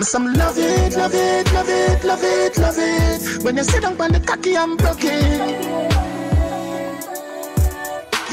Me 0.05 0.07
some 0.07 0.35
love 0.35 0.59
it, 0.59 0.95
love 0.99 1.14
it, 1.14 1.51
love 1.55 1.67
it, 1.67 2.05
love 2.05 2.23
it, 2.23 2.59
love 2.59 2.77
it. 2.77 3.43
When 3.43 3.57
you 3.57 3.64
sit 3.64 3.81
down 3.81 3.99
on 3.99 4.12
the 4.12 4.21
cocky 4.21 4.55
and 4.55 4.77
broke 4.77 5.03
it. 5.03 6.04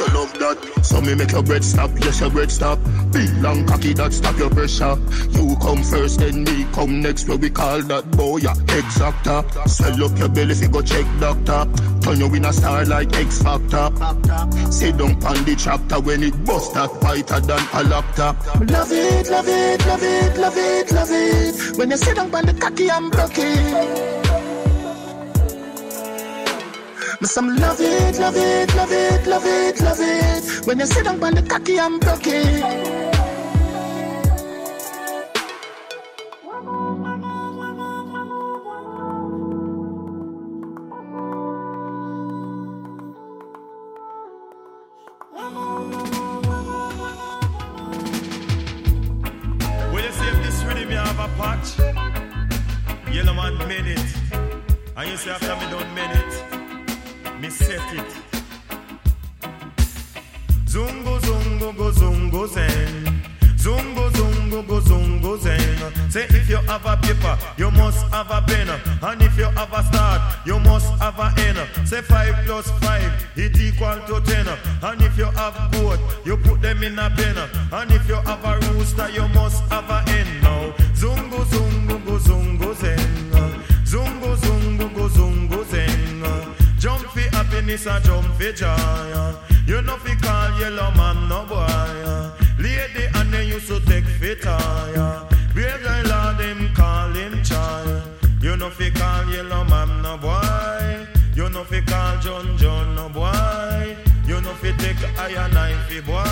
You 0.01 0.07
love 0.15 0.33
that, 0.39 0.83
so 0.83 0.99
me 0.99 1.13
make 1.13 1.31
your 1.31 1.43
bread 1.43 1.63
stop, 1.63 1.91
yes 1.99 2.21
your 2.21 2.31
bread 2.31 2.51
stop. 2.51 2.79
Big 3.11 3.29
long 3.37 3.67
cocky 3.67 3.93
that 3.93 4.11
stop 4.11 4.35
your 4.35 4.49
pressure. 4.49 4.97
You 5.29 5.55
come 5.61 5.83
first, 5.83 6.19
then 6.19 6.43
me 6.43 6.65
come 6.73 7.01
next. 7.01 7.27
Where 7.27 7.37
we 7.37 7.51
call 7.51 7.83
that 7.83 8.09
boy 8.09 8.37
ya 8.37 8.55
exactor. 8.55 9.45
Swell 9.69 10.05
up 10.05 10.17
your 10.17 10.29
belly 10.29 10.53
if 10.53 10.61
you 10.61 10.69
go 10.69 10.81
check 10.81 11.05
doctor. 11.19 11.67
Turn 12.01 12.19
you 12.19 12.33
in 12.33 12.45
a 12.45 12.51
star 12.51 12.83
like 12.85 13.13
X 13.13 13.43
Factor. 13.43 13.91
Sit 14.71 14.97
down 14.97 15.23
on 15.23 15.45
the 15.45 15.55
chapter 15.55 15.99
when 15.99 16.23
it 16.23 16.45
bust 16.45 16.73
that 16.73 16.89
whiter 17.03 17.39
than 17.39 17.61
a 17.73 17.83
laptop. 17.83 18.43
Love 18.71 18.91
it, 18.91 19.29
love 19.29 19.47
it, 19.47 19.85
love 19.85 20.01
it, 20.01 20.37
love 20.37 20.57
it, 20.57 20.91
love 20.91 21.11
it. 21.11 21.77
When 21.77 21.91
you 21.91 21.97
sit 21.97 22.15
down 22.15 22.33
on 22.33 22.47
the 22.47 22.55
cocky 22.55 22.89
and 22.89 23.11
broke 23.11 23.37
it. 23.37 24.20
Me 27.21 27.27
some 27.27 27.55
love 27.57 27.79
it, 27.79 28.17
love 28.17 28.35
it, 28.35 28.75
love 28.75 28.91
it, 28.91 29.27
love 29.27 29.45
it, 29.45 29.79
love 29.81 29.99
it. 29.99 30.65
When 30.65 30.79
you 30.79 30.87
sit 30.87 31.05
down 31.05 31.23
on 31.23 31.35
the 31.35 31.43
cocky 31.43 31.77
and 31.77 32.01
broke 32.01 32.25
it. 32.25 32.97
Patch, 51.37 51.79
yellow 53.11 53.33
man 53.33 53.57
made 53.67 53.87
it. 53.87 53.99
And 54.97 55.09
you 55.09 55.17
see 55.17 55.29
after 55.29 55.55
me 55.55 55.65
done 55.71 55.93
made 55.95 56.11
it, 56.11 56.30
set 57.71 57.93
it. 57.93 58.11
Zungo, 60.65 61.19
zungo, 61.19 61.75
go, 61.77 61.91
zungo, 61.91 62.47
zen. 62.47 63.21
Zungo, 63.57 64.09
zungo, 64.11 64.67
go, 64.67 64.79
zungo, 64.81 65.37
zen. 65.37 66.09
Say 66.09 66.25
if 66.29 66.49
you 66.49 66.57
have 66.57 66.85
a 66.85 66.97
paper, 66.97 67.37
you 67.57 67.71
must 67.71 68.05
have 68.11 68.31
a 68.31 68.41
pen. 68.41 68.69
And 69.01 69.21
if 69.21 69.37
you 69.37 69.45
have 69.45 69.73
a 69.73 69.83
start, 69.83 70.21
you 70.45 70.59
must 70.59 70.87
have 70.99 71.19
a 71.19 71.33
end. 71.41 71.59
Say 71.87 72.01
five 72.01 72.35
plus 72.45 72.69
five, 72.79 73.11
it 73.35 73.57
equal 73.59 73.99
to 74.07 74.21
ten. 74.25 74.47
And 74.81 75.01
if 75.01 75.17
you 75.17 75.25
have 75.25 75.71
goat, 75.71 75.99
you 76.25 76.37
put 76.37 76.61
them 76.61 76.83
in 76.83 76.99
a 76.99 77.09
pen. 77.09 77.37
And 77.71 77.91
if 77.91 78.07
you 78.07 78.15
have 78.15 78.43
a 78.43 78.59
rooster, 78.73 79.09
you 79.09 79.27
must 79.29 79.63
have 79.71 79.89
a 79.89 79.99
hen. 80.09 80.27
Now, 80.41 80.71
zungo, 80.93 81.45
zungo, 81.45 82.05
go, 82.05 82.17
zungo, 82.17 82.50
happiness 87.71 87.87
and 87.87 88.03
jump 88.03 88.35
for 88.35 88.51
joy. 88.51 88.67
Uh. 88.67 89.35
You 89.65 89.81
know 89.81 89.97
fi 89.97 90.15
call 90.15 90.59
yellow 90.59 90.91
man 90.91 91.29
no 91.29 91.45
boy. 91.45 91.55
Uh. 91.55 92.31
Lady 92.59 93.07
and 93.15 93.33
they 93.33 93.45
used 93.45 93.67
to 93.67 93.79
take 93.81 94.05
fit 94.05 94.41
tire. 94.41 94.97
Uh. 94.97 95.29
Brave 95.53 95.81
guy 95.83 96.01
lord 96.03 96.39
him 96.39 96.73
call 96.73 97.11
him 97.11 97.43
child. 97.43 98.03
You 98.41 98.57
know 98.57 98.69
fi 98.69 98.89
call 98.91 99.25
yellow 99.31 99.63
man 99.65 100.01
no 100.01 100.17
boy. 100.17 101.07
You 101.35 101.49
know 101.49 101.63
fi 101.63 101.81
call 101.81 102.19
John 102.19 102.57
John 102.57 102.95
no 102.95 103.09
boy. 103.09 103.95
You 104.25 104.41
know 104.41 104.53
fi 104.55 104.71
take 104.77 105.03
iron 105.19 105.51
knife 105.53 106.05
boy. 106.05 106.23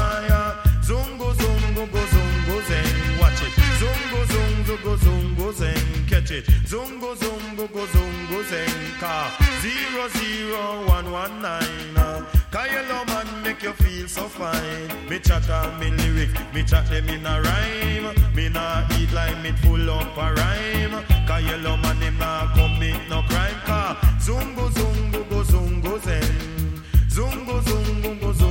Zungo 0.82 1.34
zungo 1.34 1.86
go 1.92 2.02
zungo 2.14 2.62
zeng. 2.68 3.20
Watch 3.20 3.42
it. 3.44 3.54
Zungo 3.80 4.20
zungo 4.34 4.84
go 4.84 4.96
zungo 4.98 5.54
zeng. 5.54 5.99
Catch 6.30 6.38
it. 6.38 6.46
Zungo 6.66 7.16
zungo 7.16 7.72
go 7.74 7.86
zungo 7.88 8.44
zeng. 8.44 9.00
Car 9.00 9.32
zero 9.62 10.08
zero 10.10 10.88
one 10.88 11.12
one 11.12 11.42
nine. 11.42 11.98
uh. 11.98 12.24
Cause 12.52 13.08
man 13.08 13.44
make 13.44 13.64
you 13.64 13.74
feel 13.74 14.08
so 14.08 14.28
fine. 14.28 15.10
Me 15.10 15.20
chat 15.20 15.48
me 15.80 15.90
lyric, 15.92 16.30
me 16.54 16.64
chat 16.64 16.88
them 16.88 17.10
in 17.10 17.26
a 17.26 17.42
rhyme. 17.42 18.36
Me 18.36 18.50
nah 18.50 18.86
eat 19.00 19.12
like 19.12 19.42
me 19.42 19.52
full 19.64 19.90
up 19.90 20.18
a 20.18 20.34
rhyme. 20.34 21.04
Yellow 21.40 21.78
man 21.78 21.98
him 21.98 22.18
nah 22.18 22.54
commit 22.54 22.98
no 23.10 23.22
crime. 23.24 23.56
Cause 23.66 23.98
zungo 24.20 24.70
zungo 24.70 25.30
go 25.30 25.44
zungo 25.44 26.00
zen. 26.04 26.84
Zungo 27.10 27.62
zungo 27.62 28.20
go 28.22 28.34
zungo 28.34 28.49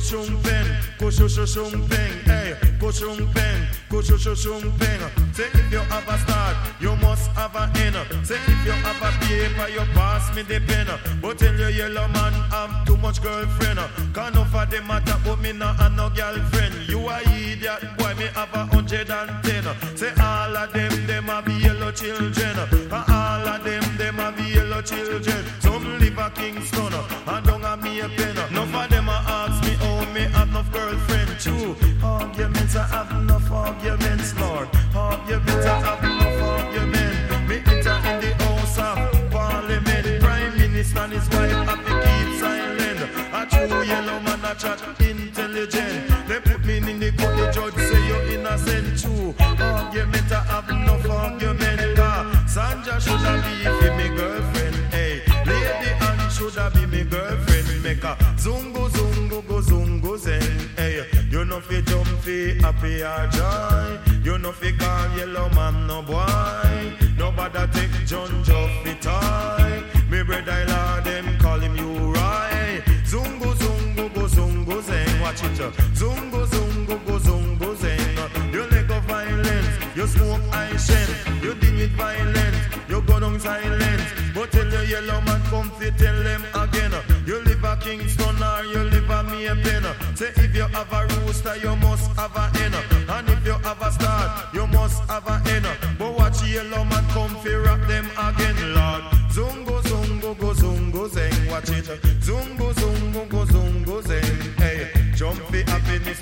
zen. 0.00 0.26
Hey, 0.42 0.66
go 0.98 0.98
shumpen, 0.98 0.98
kushushum 0.98 1.88
ping, 1.88 2.24
hey, 2.24 2.54
kushum 2.78 3.16
ping, 3.34 3.66
kushushum 3.88 4.62
ping. 4.78 5.32
Say 5.32 5.48
if 5.52 5.72
you 5.72 5.78
have 5.78 6.08
a 6.08 6.18
start, 6.18 6.56
you 6.80 6.96
must 6.96 7.30
have 7.32 7.54
a 7.54 7.70
end. 7.80 7.96
Say 8.26 8.36
if 8.36 8.66
you 8.66 8.72
have 8.72 9.02
a 9.02 9.10
paper, 9.24 9.68
you 9.68 9.84
pass 9.94 10.34
me 10.34 10.42
the 10.42 10.60
pen. 10.60 10.86
But 11.20 11.38
tell 11.38 11.54
you 11.54 11.68
yellow 11.68 12.08
man 12.08 12.32
have 12.50 12.86
too 12.86 12.96
much 12.96 13.22
girlfriend. 13.22 13.80
Can 14.14 14.32
no 14.32 14.44
for 14.44 14.66
them 14.66 14.86
matter, 14.86 15.16
but 15.24 15.38
me 15.40 15.52
not 15.52 15.76
have 15.76 15.92
no 15.92 16.10
girlfriend. 16.10 16.88
You 16.88 17.08
a 17.08 17.20
idiot, 17.20 17.96
boy, 17.98 18.14
me 18.14 18.26
have 18.34 18.54
a 18.54 18.66
hundred 18.66 19.10
and 19.10 19.44
ten. 19.44 19.64
Say 19.96 20.12
all 20.20 20.56
of 20.56 20.72
them, 20.72 21.06
them 21.06 21.24
have 21.24 21.48
yellow 21.48 21.92
children. 21.92 22.56
All 22.90 23.48
of 23.48 23.64
them, 23.64 23.96
them 23.96 24.14
have 24.16 24.40
yellow 24.40 24.82
children. 24.82 25.44
Some 25.60 25.98
live 25.98 26.18
a 26.18 26.30
Kingston, 26.30 26.94
and 27.26 27.46
don't 27.46 27.62
have 27.62 27.82
me 27.82 28.00
a 28.00 28.08
pen. 28.08 28.36
None 28.52 28.74
of 28.74 28.90
them 28.90 29.08
a 29.08 29.12
ask 29.12 29.65
me, 30.16 30.22
have 30.32 30.48
enough 30.48 30.72
girlfriend. 30.72 31.30
True, 31.38 31.76
arguments, 32.02 32.74
I 32.74 32.84
have 32.94 33.10
enough 33.20 33.50
arguments, 33.50 34.28
Lord. 34.40 34.68
Arguments, 34.94 35.66
I 35.66 35.78
have 35.86 36.04
enough 36.10 36.42
arguments. 36.42 37.18
Me 37.48 37.56
enter 37.72 37.96
in 38.10 38.16
the 38.24 38.32
house 38.42 38.78
of 38.78 39.30
parliament. 39.30 40.22
Prime 40.22 40.56
minister 40.56 41.00
and 41.00 41.12
his 41.12 41.28
wife 41.34 41.58
have 41.68 41.82
to 41.88 41.94
keep 42.06 42.28
silent. 42.40 43.00
A 43.38 43.42
true 43.52 43.82
yellow 43.92 44.18
man, 44.26 44.44
a 44.50 44.54
chat 44.62 44.80
intelligent. 45.00 45.96
They 46.28 46.40
put 46.40 46.64
me 46.64 46.76
in 46.78 46.98
the 46.98 47.10
court, 47.18 47.36
the 47.36 47.46
judge 47.56 47.78
say 47.88 48.02
you're 48.08 48.24
innocent. 48.34 48.88
True, 49.00 49.34
argument, 49.38 50.32
I 50.32 50.42
have 50.52 50.68
enough 50.70 51.08
argument. 51.10 51.96
Cause 51.96 52.52
Sandra 52.54 53.00
should 53.00 53.24
have 53.28 53.42
be 53.44 53.56
for 53.78 53.92
me 53.98 54.06
girlfriend. 54.16 54.76
Hey, 54.94 55.22
lady 55.44 55.90
Anne 56.08 56.30
should 56.30 56.54
have 56.54 56.72
be 56.74 56.86
me 56.86 57.04
girlfriend. 57.04 57.82
Make 57.82 58.02
a 58.02 58.16
zungo 58.42 58.75
happy 62.66 63.02
or 63.02 63.26
joy. 63.36 63.98
You 64.24 64.38
know 64.38 64.52
fi 64.52 64.72
call 64.72 65.16
yellow 65.16 65.48
man 65.50 65.86
no 65.86 66.02
boy. 66.02 66.76
Nobody 67.16 67.62
take 67.74 67.96
John 68.10 68.30
Joff 68.46 68.72
fi 68.82 68.92
toy. 69.06 69.72
Me 70.10 70.22
brother 70.24 70.64
Lord 70.70 71.04
them 71.04 71.26
call 71.38 71.60
him 71.60 71.76
you 71.76 71.92
right. 72.18 72.82
Zungo 73.10 73.50
zungo 73.62 74.04
go 74.14 74.24
zungo 74.36 74.82
zen. 74.82 75.20
Watch 75.20 75.44
it. 75.44 75.60
uh. 75.60 75.70
Zungo 76.00 76.40
zungo 76.52 76.96
go 77.06 77.18
zungo 77.26 77.68
zen. 77.76 78.16
You 78.52 78.62
let 78.72 78.88
go 78.88 78.98
violence. 79.00 79.68
You 79.94 80.06
smoke 80.08 80.42
I 80.52 80.76
shen. 80.76 81.08
You 81.44 81.54
deal 81.54 81.76
with 81.80 81.92
violence. 81.92 82.58
You 82.88 83.00
go 83.02 83.20
down 83.20 83.38
silence. 83.38 84.02
But 84.34 84.50
tell 84.50 84.68
the 84.68 84.86
yellow 84.86 85.20
man 85.20 85.40
come 85.50 85.70
fi 85.78 85.90
tell 85.90 86.18
them 86.28 86.42
again. 86.62 86.92
You 87.26 87.38
live 87.44 87.64
a 87.64 87.76
Kingston 87.76 88.42
or 88.42 88.64
you 88.64 88.82
live 88.90 89.10
a 89.10 89.18
Maypen. 89.30 89.84
Say 90.18 90.32
if 90.36 90.54
you 90.54 90.66
have 90.76 90.92
a 90.92 91.00
rooster, 91.14 91.56
you 91.56 91.74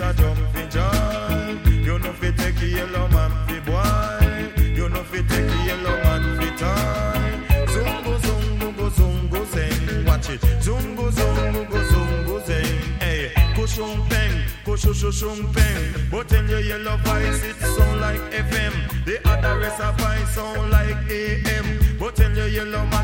or 0.04 0.12
jump 0.12 0.38
fi 0.52 0.62
joy. 0.74 1.70
You 1.86 1.98
know 1.98 2.12
fi 2.12 2.30
take 2.32 2.56
the 2.56 2.68
yellow 2.78 3.08
man 3.08 3.32
fi 3.46 3.58
boy. 3.68 4.62
You 4.78 4.88
know 4.88 5.02
fi 5.04 5.18
take 5.18 5.46
the 5.52 5.58
yellow 5.68 5.96
man 6.04 6.24
fi 6.38 6.48
toy. 6.60 7.24
Zungo 7.72 8.14
zungo 8.26 8.68
go 8.76 8.86
zungo 8.98 9.40
zeng. 9.54 10.06
Watch 10.06 10.30
it. 10.30 10.40
Zungo 10.64 11.10
zungo 11.10 11.62
go 11.70 11.80
zungo 11.92 12.36
zeng. 12.48 12.80
Hey, 13.02 13.32
kushung 13.56 14.08
peng, 14.10 14.36
kushushung 14.64 15.52
peng. 15.54 16.10
But 16.10 16.28
tell 16.28 16.48
your 16.48 16.60
yellow 16.60 16.96
voice 16.98 17.42
it 17.44 17.56
sound 17.56 18.00
like 18.00 18.20
FM. 18.48 18.74
The 19.04 19.16
other 19.28 19.58
rest 19.58 19.80
of 19.80 19.96
voice 19.98 20.30
sound 20.34 20.70
like 20.70 20.96
AM. 21.10 21.98
But 21.98 22.16
tell 22.16 22.32
your 22.36 22.48
yellow 22.48 22.84
man 22.86 23.03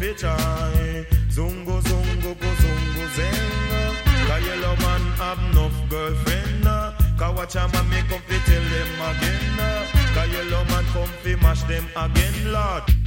jump. 0.00 1.06
Zungo 1.30 1.80
zungo 1.82 2.34
go 2.40 2.50
zungo 2.62 3.04
zeng. 3.16 3.94
Cause 4.26 4.46
yellow 4.46 4.76
man 4.76 5.00
have 5.18 5.38
enough 5.50 5.88
girlfriend. 5.88 6.66
uh. 6.66 6.92
Cause 7.18 7.36
watch 7.36 7.54
a 7.56 7.68
man 7.68 8.04
come 8.08 8.22
fi 8.26 8.38
tell 8.46 8.62
them 8.62 9.00
again. 9.08 9.60
uh. 9.60 9.86
Cause 10.14 10.32
yellow 10.32 10.64
man 10.64 10.84
come 10.92 11.10
fi 11.22 11.34
mash 11.36 11.62
them 11.64 11.86
again, 11.96 12.52
Lord. 12.52 12.99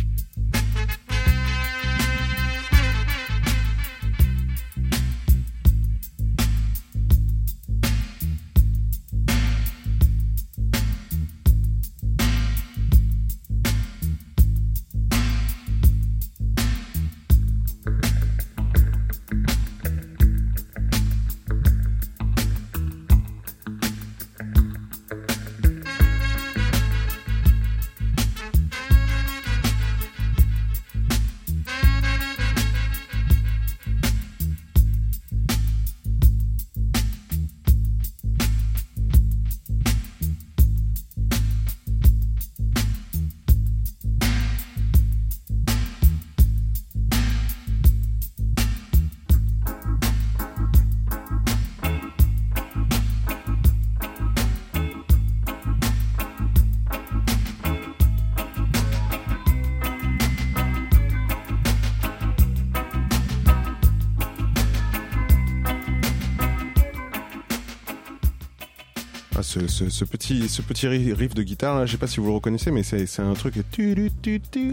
Ce, 69.89 70.05
petit, 70.05 70.47
ce 70.49 70.61
petit 70.61 70.88
ri- 70.88 71.13
riff 71.13 71.34
de 71.34 71.43
guitare, 71.43 71.78
là, 71.80 71.86
je 71.86 71.91
sais 71.93 71.97
pas 71.97 72.07
si 72.07 72.19
vous 72.19 72.28
le 72.28 72.34
reconnaissez, 72.34 72.71
mais 72.71 72.84
c'est 72.84 73.05
c'est 73.05 73.21
un 73.21 73.34
truc. 73.34 73.55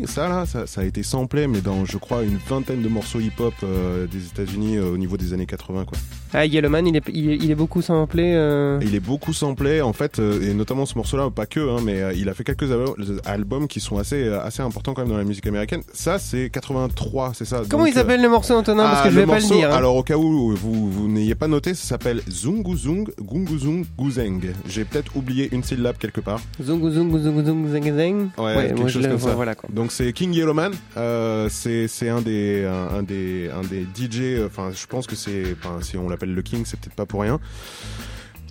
Ça 0.06 0.28
là, 0.28 0.46
ça, 0.46 0.66
ça 0.66 0.80
a 0.82 0.84
été 0.84 1.02
samplé, 1.02 1.46
mais 1.46 1.60
dans, 1.60 1.84
je 1.84 1.96
crois, 1.98 2.22
une 2.22 2.38
vingtaine 2.48 2.82
de 2.82 2.88
morceaux 2.88 3.20
hip-hop 3.20 3.54
euh, 3.62 4.06
des 4.06 4.26
États-Unis 4.26 4.76
euh, 4.76 4.92
au 4.92 4.96
niveau 4.98 5.16
des 5.16 5.32
années 5.32 5.46
80, 5.46 5.84
quoi. 5.84 5.98
Ah, 6.32 6.46
Yellowman, 6.46 6.86
il 6.86 6.96
est, 6.96 7.02
il 7.12 7.30
est, 7.30 7.36
il 7.36 7.50
est 7.50 7.54
beaucoup 7.54 7.82
samplé. 7.82 8.32
euh, 8.34 8.78
Il 8.82 8.94
est 8.94 9.00
beaucoup 9.00 9.32
samplé 9.32 9.80
en 9.80 9.92
fait, 9.92 10.18
et 10.18 10.54
notamment 10.54 10.86
ce 10.86 10.96
morceau-là, 10.96 11.30
pas 11.30 11.46
que, 11.46 11.60
hein, 11.60 11.80
mais 11.84 12.02
il 12.16 12.28
a 12.28 12.34
fait 12.34 12.44
quelques 12.44 12.70
al- 12.70 13.20
albums 13.24 13.66
qui 13.68 13.80
sont 13.80 13.98
assez, 13.98 14.28
assez 14.28 14.62
importants 14.62 14.94
quand 14.94 15.02
même 15.02 15.10
dans 15.10 15.18
la 15.18 15.24
musique 15.24 15.46
américaine. 15.46 15.82
Ça, 15.92 16.18
c'est 16.18 16.50
83, 16.50 17.32
c'est 17.34 17.44
ça. 17.44 17.62
Comment 17.68 17.84
Donc, 17.84 17.92
il 17.92 17.94
s'appelle 17.94 18.22
le 18.22 18.28
morceau, 18.28 18.54
Antonin? 18.54 18.84
Parce 18.84 19.00
ah, 19.02 19.04
que 19.08 19.10
je 19.14 19.20
vais 19.20 19.26
pas 19.26 19.40
le 19.40 19.46
dire. 19.46 19.70
hein. 19.70 19.76
Alors 19.76 19.96
au 19.96 20.02
cas 20.02 20.16
où 20.16 20.54
vous, 20.56 20.90
vous 20.90 21.08
n'ayez 21.08 21.34
pas 21.34 21.48
noté, 21.48 21.74
ça 21.74 21.84
s'appelle 21.86 22.22
Zungu 22.30 22.76
Zung 22.76 23.10
Gungu 23.20 23.58
Zung 23.58 23.84
Guzeng. 23.98 24.40
J'ai 24.68 24.84
peut-être 24.90 25.16
oublié 25.16 25.48
une 25.52 25.62
syllabe 25.62 25.96
quelque 25.98 26.20
part. 26.20 26.40
Zungu 26.62 26.90
Zungu 26.90 27.18
Zungu 27.20 27.44
Zungu 27.44 27.68
Zeng 27.70 27.94
Zeng. 27.96 28.28
Ouais, 28.38 28.56
Ouais, 28.56 28.68
quelque 28.74 28.88
chose 28.88 29.06
comme 29.06 29.18
ça. 29.18 29.34
voilà, 29.34 29.54
quoi. 29.54 29.68
Donc 29.72 29.92
c'est 29.92 30.12
King 30.12 30.32
Yellowman. 30.32 30.72
Euh, 30.96 31.48
c'est 31.50 31.88
c'est 31.88 32.08
un 32.08 32.20
des 32.20 32.64
un, 32.64 32.98
un 32.98 33.02
des 33.02 33.48
un 33.54 33.62
des 33.62 33.82
DJ. 33.94 34.20
euh, 34.22 34.46
Enfin, 34.46 34.70
je 34.74 34.86
pense 34.86 35.06
que 35.06 35.16
c'est 35.16 35.56
enfin 35.58 35.78
si 35.82 35.96
on 35.96 36.08
l'appelle 36.08 36.34
le 36.34 36.42
King, 36.42 36.62
c'est 36.66 36.78
peut-être 36.80 36.94
pas 36.96 37.06
pour 37.06 37.22
rien. 37.22 37.38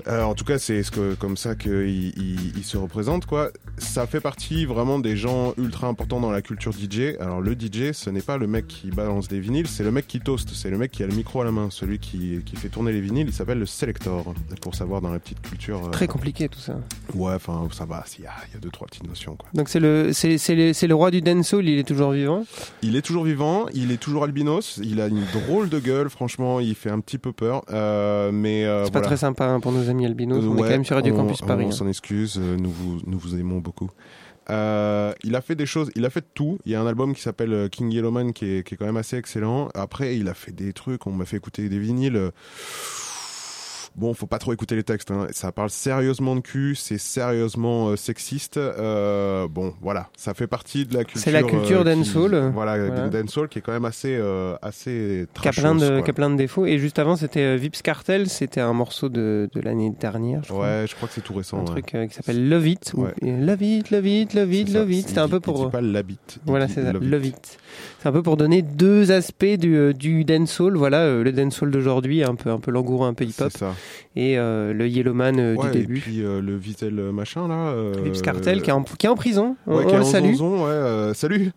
Euh, 0.08 0.24
en 0.24 0.34
tout 0.36 0.46
cas, 0.46 0.58
c'est 0.58 0.84
ce 0.84 0.92
que, 0.92 1.14
comme 1.16 1.38
ça 1.38 1.56
qu'il 1.56 1.72
il, 2.18 2.58
il 2.58 2.64
se 2.64 2.78
représente, 2.78 3.26
quoi. 3.26 3.52
Ça 3.78 4.08
fait 4.08 4.20
partie 4.22 4.66
vraiment 4.66 5.00
des 5.00 5.16
gens 5.18 5.54
ultra 5.58 5.88
importants 5.88 6.20
dans 6.20 6.32
la 6.32 6.42
culture 6.42 6.72
DJ. 6.74 7.16
Alors, 7.20 7.42
le 7.42 7.54
DJ, 7.54 7.92
ce 7.94 8.10
n'est 8.10 8.22
pas 8.22 8.38
le 8.38 8.48
mec 8.48 8.68
qui 8.68 8.90
balance 8.92 9.28
des 9.28 9.40
vinyles, 9.40 9.68
c'est 9.68 9.84
le 9.84 9.92
mec 9.92 10.08
qui 10.08 10.20
toast, 10.20 10.50
c'est 10.54 10.70
le 10.70 10.78
mec 10.78 10.92
qui 10.92 11.04
a 11.04 11.08
le 11.08 11.16
micro 11.16 11.42
à 11.42 11.46
la 11.46 11.52
main, 11.52 11.70
celui 11.70 12.00
qui, 12.00 12.42
qui 12.46 12.56
fait 12.56 12.70
tourner 12.70 12.92
les 12.92 13.02
vinyles, 13.02 13.28
il 13.28 13.34
s'appelle 13.34 13.60
le 13.60 13.66
selector, 13.66 14.34
pour 14.62 14.76
savoir 14.76 15.02
dans 15.02 15.12
la 15.12 15.20
petite 15.20 15.42
culture. 15.42 15.86
euh, 15.88 15.90
Très 15.92 16.08
compliqué 16.08 16.50
tout 16.50 16.60
ça. 16.60 16.78
Ouais, 17.14 17.34
enfin, 17.34 17.68
ça 17.72 17.86
va, 17.86 18.04
il 18.18 18.24
y 18.24 18.28
a, 18.28 18.32
il 18.50 18.54
y 18.54 18.58
a 18.58 18.60
deux, 18.60 18.70
trois 18.70 18.88
petites 18.88 19.08
notions, 19.08 19.36
quoi. 19.36 19.50
Donc 19.54 19.70
c'est 19.70 19.80
le, 19.80 20.12
c'est, 20.14 20.38
c'est 20.38 20.56
le, 20.56 20.74
c'est 20.74 20.88
le 20.88 20.96
roi 20.96 21.12
du 21.12 21.22
dancehall, 21.22 21.68
il 21.68 21.80
est 21.80 21.84
toujours 21.88 22.12
vivant? 22.12 22.46
Il 22.82 22.96
est 22.96 23.02
toujours 23.02 23.24
vivant, 23.24 23.66
il 23.74 23.92
est 23.92 23.98
toujours 23.98 24.24
albinos, 24.24 24.80
il 24.84 25.02
a 25.02 25.08
une 25.08 25.24
drôle 25.34 25.70
de 25.70 25.80
gueule, 25.80 26.10
franchement, 26.10 26.60
il 26.60 26.76
fait 26.76 26.90
un 26.92 27.00
petit 27.00 27.18
peu 27.18 27.32
peur, 27.32 27.64
euh, 27.72 28.32
mais 28.32 28.66
euh, 28.66 28.86
C'est 28.86 28.92
pas 28.92 29.02
très 29.02 29.18
sympa 29.18 29.46
hein, 29.46 29.60
pour 29.60 29.72
amis 29.90 30.06
albinos. 30.06 30.44
on 30.46 30.56
est 30.56 30.62
quand 30.62 30.70
même 30.70 30.86
sur 30.86 30.96
Radio 30.96 31.14
on- 31.14 31.18
Campus 31.18 31.42
Paris. 31.42 31.66
On 31.66 31.70
hein. 31.70 31.72
s'en 31.72 31.88
excuse, 31.88 32.38
euh, 32.40 32.56
nous 32.58 32.72
vous, 32.72 33.00
nous 33.06 33.18
vous 33.20 33.36
aimons 33.38 33.60
beaucoup. 33.60 33.90
Euh, 34.50 35.14
il 35.24 35.36
a 35.36 35.42
fait 35.42 35.56
des 35.56 35.66
choses, 35.68 35.92
il 35.96 36.06
a 36.06 36.10
fait 36.10 36.26
tout. 36.34 36.58
Il 36.66 36.72
y 36.72 36.76
a 36.76 36.82
un 36.82 36.88
album 36.88 37.14
qui 37.14 37.22
s'appelle 37.22 37.54
euh, 37.54 37.68
King 37.68 37.92
Yellowman 37.92 38.32
qui 38.34 38.46
est, 38.46 38.68
qui 38.68 38.74
est 38.74 38.78
quand 38.78 38.86
même 38.86 38.98
assez 38.98 39.16
excellent. 39.18 39.70
Après, 39.76 40.18
il 40.18 40.28
a 40.28 40.34
fait 40.34 40.52
des 40.52 40.74
trucs, 40.74 41.06
on 41.06 41.12
m'a 41.12 41.26
fait 41.26 41.38
écouter 41.38 41.70
des 41.70 41.78
vinyles. 41.80 42.32
Bon, 44.00 44.14
faut 44.14 44.28
pas 44.28 44.40
trop 44.40 44.54
écouter 44.54 44.78
les 44.78 44.84
textes. 44.84 45.12
Hein. 45.12 45.28
Ça 45.32 45.52
parle 45.52 45.70
sérieusement 45.70 46.34
de 46.38 46.40
cul, 46.40 46.74
c'est 46.76 46.98
sérieusement 46.98 47.90
euh, 47.90 47.98
sexiste. 47.98 48.56
Euh, 48.56 49.46
bon, 49.50 49.74
voilà, 49.82 50.08
ça 50.16 50.34
fait 50.34 50.48
partie 50.48 50.86
de 50.86 50.94
la 50.94 51.04
culture. 51.04 51.22
C'est 51.22 51.32
la 51.34 51.44
culture 51.44 51.82
euh, 51.82 51.84
dancehall. 51.84 52.52
Voilà, 52.54 52.78
Voilà. 52.78 53.10
dancehall 53.10 53.50
qui 53.50 53.60
est 53.60 53.62
quand 53.62 53.74
même 53.74 53.84
assez, 53.84 54.16
euh, 54.18 54.56
assez 54.62 55.28
Qui 55.42 55.50
a, 55.50 55.52
plein 55.52 55.76
de, 55.76 56.00
qui 56.00 56.10
a 56.10 56.14
plein 56.14 56.30
de 56.30 56.38
défauts. 56.38 56.66
Et 56.66 56.80
juste 56.80 56.98
avant, 56.98 57.18
c'était 57.18 57.58
Vips 57.58 57.82
Cartel, 57.82 58.30
c'était 58.30 58.62
un 58.62 58.72
morceau 58.72 59.10
de, 59.10 59.50
de 59.54 59.60
l'année 59.60 59.92
dernière. 60.00 60.44
Je 60.46 60.50
crois. 60.54 60.62
Ouais, 60.66 60.86
je 60.88 60.96
crois 60.96 61.10
que 61.10 61.16
c'est 61.16 61.22
tout 61.22 61.34
récent. 61.34 61.58
Un 61.58 61.62
ouais. 61.62 61.82
truc 61.82 61.86
qui 62.10 62.16
s'appelle 62.16 62.48
Love 62.48 62.68
It. 62.68 62.94
ou- 62.96 63.04
Ouais. 63.04 63.14
Love 63.22 63.62
It, 63.62 63.92
Love 63.92 64.08
It, 64.08 64.34
Love 64.34 64.54
It. 64.54 64.74
Love 64.74 64.92
It. 64.94 65.08
C'était 65.10 65.20
un 65.20 65.28
peu 65.28 65.42
pour. 65.42 65.70
pas 65.70 65.82
Voilà, 66.46 66.70
c'est 66.70 66.84
ça, 66.84 66.94
love 66.94 67.26
it. 67.26 67.58
C'est 68.02 68.08
un 68.08 68.14
peu 68.14 68.24
pour 68.24 68.38
donner 68.38 68.62
deux 68.62 69.12
aspects 69.12 69.46
du, 69.46 69.94
du 69.94 70.24
dancehall. 70.24 70.78
Voilà, 70.78 71.22
le 71.22 71.32
dancehall 71.34 71.70
d'aujourd'hui, 71.72 72.24
un 72.24 72.36
peu, 72.36 72.50
un 72.50 72.60
peu 72.60 72.72
langoureux, 72.72 73.08
un 73.08 73.14
peu 73.14 73.26
hip-hop. 73.26 73.50
C'est 73.52 73.58
ça. 73.60 73.76
Et 74.16 74.38
euh, 74.38 74.74
le 74.74 74.88
Yellowman 74.88 75.40
euh, 75.40 75.56
Ouais, 75.56 75.72
du 75.72 75.78
et 75.78 75.82
début. 75.82 76.00
puis 76.00 76.22
euh, 76.24 76.42
le 76.42 76.56
Vitel 76.56 76.94
machin 77.12 77.48
là. 77.48 77.74
Vips 78.04 78.22
Cartel, 78.22 78.62
qui 78.62 78.70
est, 78.70 78.74
en, 78.74 78.84
qui 78.84 79.06
est 79.06 79.10
en 79.10 79.16
prison. 79.16 79.56
On, 79.68 79.78
ouais, 79.78 79.86
on 79.88 79.98
le 79.98 80.04
salue. 80.04 80.34
zonzon, 80.34 81.14
salut. 81.14 81.52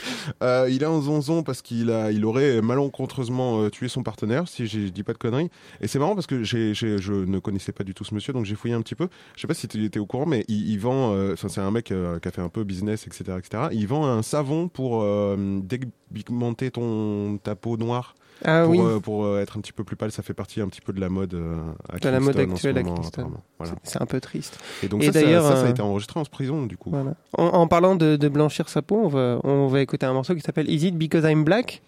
Il 0.42 0.82
est 0.82 0.86
en 0.86 1.00
zonzon 1.00 1.42
parce 1.42 1.62
qu'il 1.62 1.90
a, 1.90 2.10
il 2.10 2.24
aurait 2.24 2.60
malencontreusement 2.62 3.68
tué 3.70 3.88
son 3.88 4.02
partenaire, 4.02 4.48
si 4.48 4.66
je 4.66 4.80
dis 4.88 5.02
pas 5.02 5.12
de 5.12 5.18
conneries. 5.18 5.50
Et 5.80 5.88
c'est 5.88 5.98
marrant 5.98 6.14
parce 6.14 6.26
que 6.26 6.42
je 6.44 7.12
ne 7.12 7.38
connaissais 7.38 7.72
pas 7.72 7.84
du 7.84 7.94
tout 7.94 8.04
ce 8.04 8.14
monsieur, 8.14 8.32
donc 8.32 8.44
j'ai 8.44 8.54
fouillé 8.54 8.74
un 8.74 8.82
petit 8.82 8.94
peu. 8.94 9.08
Je 9.36 9.40
sais 9.40 9.46
pas 9.46 9.54
si 9.54 9.68
tu 9.68 9.82
étais 9.84 9.98
au 9.98 10.06
courant, 10.06 10.26
mais 10.26 10.44
il, 10.48 10.70
il 10.70 10.78
vend, 10.78 11.14
enfin 11.32 11.48
c'est 11.48 11.60
un 11.60 11.70
mec 11.70 11.86
qui 11.86 11.94
a 12.28 12.30
fait 12.30 12.42
un 12.42 12.48
peu 12.48 12.64
business, 12.64 13.06
etc., 13.06 13.38
etc. 13.38 13.64
Il 13.72 13.86
vend 13.86 14.06
un 14.06 14.22
savon 14.22 14.68
pour 14.68 15.04
dépigmenter 15.36 16.70
ton 16.70 17.38
ta 17.42 17.54
peau 17.54 17.76
noire. 17.76 18.14
Ah 18.44 18.62
pour, 18.64 18.70
oui. 18.70 18.78
euh, 18.80 19.00
pour 19.00 19.24
euh, 19.24 19.40
être 19.40 19.56
un 19.56 19.60
petit 19.60 19.72
peu 19.72 19.84
plus 19.84 19.96
pâle, 19.96 20.10
ça 20.12 20.22
fait 20.22 20.34
partie 20.34 20.60
un 20.60 20.68
petit 20.68 20.80
peu 20.80 20.92
de 20.92 21.00
la 21.00 21.08
mode 21.08 21.34
euh, 21.34 21.56
à 21.88 21.98
De 21.98 22.08
la 22.08 22.20
mode 22.20 22.34
Kingston 22.34 22.42
en 22.42 22.48
ce 22.48 22.52
actuelle 22.68 22.78
à 22.78 22.82
moment, 22.82 22.94
Kingston. 22.96 23.20
apparemment. 23.22 23.42
Voilà. 23.58 23.72
C'est 23.84 24.02
un 24.02 24.06
peu 24.06 24.20
triste. 24.20 24.58
Et 24.82 24.88
donc 24.88 25.02
Et 25.02 25.06
ça, 25.06 25.12
ça- 25.12 25.20
d'ailleurs, 25.22 25.44
ça, 25.44 25.56
ça, 25.56 25.66
a 25.66 25.70
été 25.70 25.80
enregistré 25.82 26.18
en 26.20 26.24
prison 26.24 26.66
du 26.66 26.76
coup. 26.76 26.90
Voilà. 26.90 27.14
En, 27.38 27.44
en 27.46 27.66
parlant 27.68 27.94
de, 27.94 28.16
de 28.16 28.28
blanchir 28.28 28.68
sa 28.68 28.82
peau, 28.82 29.00
on 29.04 29.08
va, 29.08 29.38
on 29.44 29.68
va 29.68 29.80
écouter 29.80 30.04
un 30.04 30.12
morceau 30.12 30.34
qui 30.34 30.40
s'appelle 30.40 30.68
Is 30.68 30.86
It 30.88 30.96
Because 30.98 31.24
I'm 31.24 31.44
Black? 31.44 31.82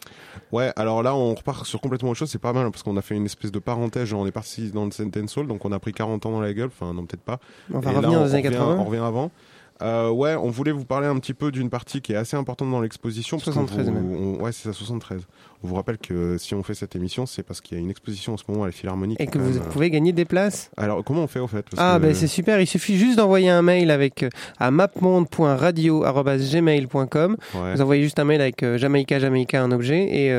Ouais, 0.52 0.72
alors 0.76 1.02
là 1.02 1.14
on 1.16 1.34
repart 1.34 1.66
sur 1.66 1.80
complètement 1.80 2.10
autre 2.10 2.18
chose, 2.20 2.30
c'est 2.30 2.38
pas 2.38 2.52
mal 2.52 2.70
parce 2.70 2.82
qu'on 2.84 2.96
a 2.96 3.02
fait 3.02 3.16
une 3.16 3.24
espèce 3.26 3.50
de 3.50 3.58
parenthèse, 3.58 4.04
genre 4.08 4.20
on 4.20 4.26
est 4.26 4.30
parti 4.32 4.70
dans 4.70 4.84
le 4.84 4.92
Sentence 4.92 5.30
Soul, 5.30 5.48
donc 5.48 5.64
on 5.64 5.72
a 5.72 5.78
pris 5.80 5.92
40 5.92 6.24
ans 6.26 6.30
dans 6.30 6.40
la 6.40 6.52
gueule, 6.54 6.68
enfin 6.68 6.94
non 6.94 7.04
peut-être 7.04 7.22
pas. 7.24 7.40
On 7.74 7.80
va 7.80 7.90
Et 7.90 7.94
revenir 7.96 8.10
là, 8.12 8.18
dans 8.18 8.24
les 8.26 8.34
années 8.34 8.46
revient- 8.48 8.58
80. 8.58 8.76
On 8.78 8.84
revient 8.84 9.00
avant. 9.02 9.30
Euh, 9.82 10.08
ouais, 10.10 10.34
on 10.36 10.48
voulait 10.50 10.72
vous 10.72 10.84
parler 10.86 11.06
un 11.06 11.18
petit 11.18 11.34
peu 11.34 11.50
d'une 11.52 11.68
partie 11.68 12.00
qui 12.00 12.12
est 12.12 12.16
assez 12.16 12.34
importante 12.36 12.70
dans 12.70 12.80
l'exposition. 12.80 13.36
parce 13.36 13.50
qu'on 13.50 13.66
73 13.66 13.86
vous- 13.88 13.92
même. 13.92 14.36
on- 14.38 14.42
ouais, 14.42 14.52
c'est 14.52 14.68
ça, 14.68 14.72
73. 14.72 15.26
On 15.62 15.68
vous 15.68 15.74
rappelle 15.74 15.98
que 15.98 16.38
si 16.38 16.54
on 16.54 16.62
fait 16.62 16.72
cette 16.74 16.96
émission, 16.96 17.26
c'est 17.26 17.42
parce 17.42 17.60
qu'il 17.60 17.76
y 17.76 17.80
a 17.80 17.82
une 17.82 17.90
exposition 17.90 18.32
en 18.34 18.36
ce 18.38 18.44
moment 18.48 18.62
à 18.62 18.66
la 18.66 18.72
Philharmonie. 18.72 19.16
Et 19.18 19.26
que 19.26 19.38
vous 19.38 19.58
euh, 19.58 19.68
pouvez 19.70 19.90
gagner 19.90 20.12
des 20.12 20.24
places. 20.24 20.70
Alors 20.76 21.04
comment 21.04 21.24
on 21.24 21.26
fait 21.26 21.40
au 21.40 21.46
fait? 21.46 21.62
Parce 21.68 21.82
Ah, 21.82 21.98
ben 21.98 22.14
c'est 22.14 22.26
super. 22.26 22.60
Il 22.60 22.66
suffit 22.66 22.96
juste 22.96 23.18
d'envoyer 23.18 23.50
un 23.50 23.62
mail 23.62 23.90
avec 23.90 24.22
euh, 24.22 24.30
à 24.58 24.70
mapmonde.radio.gmail.com. 24.70 27.36
Ouais. 27.54 27.74
Vous 27.74 27.80
envoyez 27.82 28.02
juste 28.02 28.18
un 28.18 28.24
mail 28.24 28.40
avec 28.40 28.62
euh, 28.62 28.78
Jamaïca, 28.78 29.18
Jamaïca, 29.18 29.62
un 29.62 29.72
objet, 29.72 30.26
et 30.26 30.32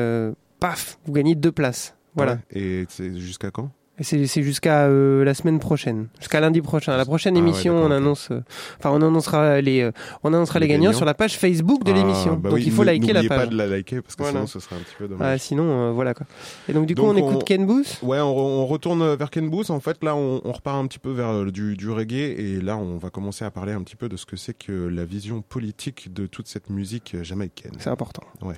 paf, 0.60 0.98
vous 1.06 1.12
gagnez 1.12 1.34
deux 1.34 1.52
places. 1.52 1.94
Voilà. 2.16 2.32
Ouais, 2.32 2.38
Et 2.60 2.86
c'est 2.88 3.16
jusqu'à 3.18 3.50
quand? 3.50 3.70
C'est 4.00 4.42
jusqu'à 4.42 4.84
euh, 4.86 5.24
la 5.24 5.34
semaine 5.34 5.58
prochaine, 5.58 6.08
jusqu'à 6.18 6.40
lundi 6.40 6.60
prochain. 6.60 6.96
La 6.96 7.04
prochaine 7.04 7.36
Ah 7.36 7.40
ouais, 7.40 7.46
émission, 7.48 7.74
d'accord, 7.74 7.88
on 7.90 7.92
annonce, 7.92 8.28
euh, 8.30 8.40
enfin 8.78 8.90
on 8.90 9.02
annoncera 9.02 9.60
les, 9.60 9.80
euh, 9.82 9.92
on 10.22 10.32
annoncera 10.32 10.58
les, 10.58 10.66
Les 10.66 10.72
gagnants, 10.74 10.84
gagnants. 10.86 10.96
sur 10.96 11.06
la 11.06 11.14
page 11.14 11.36
Facebook 11.38 11.84
de 11.84 11.92
Ah, 11.92 11.94
l'émission. 11.94 12.34
bah 12.36 12.50
donc 12.50 12.58
oui, 12.58 12.64
il 12.66 12.72
faut 12.72 12.84
liker 12.84 13.08
la 13.12 13.22
n'oubliez 13.22 13.28
page. 13.28 13.38
pas 13.38 13.46
de 13.46 13.56
la 13.56 13.66
liker 13.66 14.00
parce 14.02 14.14
que 14.16 14.22
Voilà. 14.22 14.38
sinon 14.38 14.46
ce 14.46 14.60
serait 14.60 14.76
un 14.76 14.80
petit 14.80 14.94
peu 14.98 15.04
Ah, 15.04 15.08
dommage. 15.08 15.40
sinon, 15.40 15.64
euh, 15.64 15.90
voilà 15.92 16.14
quoi. 16.14 16.26
Et 16.68 16.72
donc 16.72 16.86
du 16.86 16.94
coup, 16.94 17.02
Donc, 17.02 17.16
on 17.16 17.16
écoute 17.16 17.44
Ken 17.44 17.66
Booth. 17.66 17.98
Ouais, 18.02 18.20
on, 18.20 18.32
re- 18.34 18.60
on 18.62 18.66
retourne 18.66 19.14
vers 19.14 19.30
Ken 19.30 19.48
Booth. 19.50 19.70
En 19.70 19.80
fait, 19.80 20.02
là, 20.04 20.14
on, 20.16 20.40
on 20.44 20.52
repart 20.52 20.76
un 20.76 20.86
petit 20.86 20.98
peu 20.98 21.10
vers 21.10 21.28
euh, 21.30 21.50
du, 21.50 21.76
du 21.76 21.90
reggae 21.90 22.34
et 22.38 22.60
là, 22.60 22.76
on 22.76 22.98
va 22.98 23.10
commencer 23.10 23.44
à 23.44 23.50
parler 23.50 23.72
un 23.72 23.82
petit 23.82 23.96
peu 23.96 24.08
de 24.08 24.16
ce 24.16 24.26
que 24.26 24.36
c'est 24.36 24.54
que 24.56 24.72
la 24.88 25.04
vision 25.04 25.42
politique 25.42 26.12
de 26.12 26.26
toute 26.26 26.46
cette 26.48 26.70
musique 26.70 27.16
jamaïcaine. 27.22 27.72
C'est 27.78 27.90
important. 27.90 28.22
Ouais. 28.42 28.54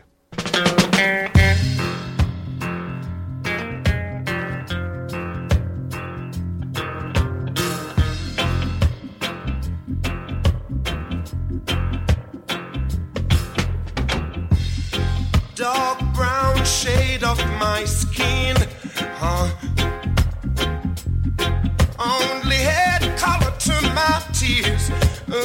Shade 16.80 17.22
of 17.22 17.38
my 17.58 17.84
skin. 17.84 18.56
Huh? 19.20 19.50
Only 21.98 22.56
head 22.56 23.02
color 23.18 23.52
to 23.66 23.74
my 23.98 24.22
tears. 24.32 24.90
Ooh. 25.28 25.42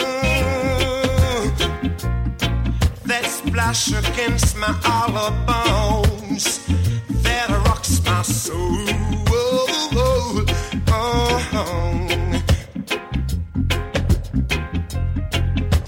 That 3.04 3.26
splash 3.26 3.92
against 3.92 4.56
my 4.58 4.72
hollow 4.88 5.32
bones. 5.50 6.66
That 7.26 7.50
rocks 7.68 8.02
my 8.06 8.22
soul. 8.22 8.86
Oh, 10.88 11.42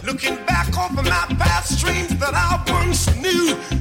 Looking 0.04 0.36
back 0.45 0.78
over 0.78 1.04
my 1.04 1.26
past 1.39 1.80
dreams 1.80 2.18
that 2.18 2.34
I 2.34 2.62
once 2.70 3.16
knew. 3.16 3.76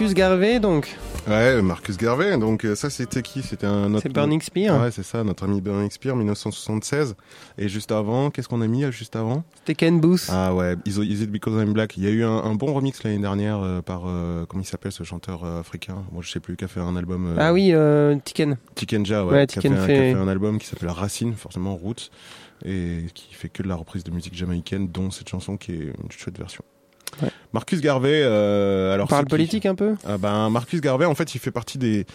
Marcus. 0.00 0.14
Garvey, 0.14 0.60
donc. 0.60 0.96
Ouais, 1.26 1.60
Marcus 1.62 1.96
Garvey. 1.96 2.38
Donc 2.38 2.64
euh, 2.64 2.74
ça, 2.74 2.88
c'était 2.90 3.22
qui? 3.22 3.42
C'était 3.42 3.66
un 3.66 3.92
autre. 3.94 4.02
C'est 4.02 4.12
Burning 4.12 4.40
Spear. 4.40 4.80
Ouais, 4.80 4.90
c'est 4.90 5.02
ça, 5.02 5.24
notre 5.24 5.44
ami 5.44 5.60
Burning 5.60 5.90
Spear, 5.90 6.14
1976. 6.16 7.16
Et 7.58 7.68
juste 7.68 7.90
avant, 7.92 8.30
qu'est-ce 8.30 8.48
qu'on 8.48 8.60
a 8.60 8.66
mis 8.66 8.84
euh, 8.84 8.90
juste 8.90 9.16
avant? 9.16 9.44
C'était 9.56 9.74
Ken 9.74 10.00
Booth. 10.00 10.26
Ah 10.30 10.54
ouais, 10.54 10.76
Is, 10.86 11.00
It 11.00 11.30
Because 11.30 11.60
I'm 11.62 11.72
Black. 11.72 11.96
Il 11.96 12.04
y 12.04 12.06
a 12.06 12.10
eu 12.10 12.24
un, 12.24 12.30
un 12.36 12.54
bon 12.54 12.72
remix 12.72 13.02
l'année 13.02 13.18
dernière 13.18 13.60
euh, 13.60 13.82
par 13.82 14.02
euh, 14.06 14.46
comment 14.48 14.62
il 14.62 14.66
s'appelle 14.66 14.92
ce 14.92 15.04
chanteur 15.04 15.44
euh, 15.44 15.60
africain? 15.60 16.04
Moi, 16.12 16.22
je 16.24 16.30
sais 16.30 16.40
plus, 16.40 16.56
qui 16.56 16.64
a 16.64 16.68
fait 16.68 16.80
un 16.80 16.96
album. 16.96 17.34
Ah 17.38 17.52
oui, 17.52 17.72
Tiken. 18.24 18.56
Tikenja, 18.74 19.24
ouais, 19.26 19.32
Ouais, 19.32 19.46
qui, 19.46 19.58
a 19.58 19.62
Tiken 19.62 19.76
fait, 19.76 19.82
un- 19.82 19.86
fait- 19.86 19.94
qui 19.94 20.00
a 20.00 20.14
fait 20.14 20.20
un 20.22 20.28
album 20.28 20.58
qui 20.58 20.66
s'appelle 20.66 20.90
Racine, 20.90 21.34
forcément 21.34 21.74
Roots, 21.76 22.10
et 22.64 23.04
qui 23.14 23.34
fait 23.34 23.48
que 23.48 23.62
de 23.62 23.68
la 23.68 23.74
reprise 23.76 24.04
de 24.04 24.10
musique 24.10 24.34
jamaïcaine, 24.36 24.88
dont 24.88 25.10
cette 25.10 25.28
chanson 25.28 25.56
qui 25.56 25.72
est 25.72 25.92
une 26.02 26.10
chouette 26.10 26.38
version. 26.38 26.64
Ouais. 27.22 27.30
Marcus 27.52 27.80
Garvey, 27.80 28.20
euh, 28.22 28.92
alors 28.94 29.06
On 29.06 29.08
parle 29.08 29.24
qui 29.24 29.30
politique 29.30 29.66
un 29.66 29.74
peu? 29.74 29.94
Ah 30.06 30.18
ben, 30.18 30.50
Marcus 30.50 30.80
Garvey, 30.80 31.06
en 31.06 31.14
fait, 31.14 31.34
il 31.34 31.38
fait 31.38 31.50
partie 31.50 31.78
des, 31.78 32.06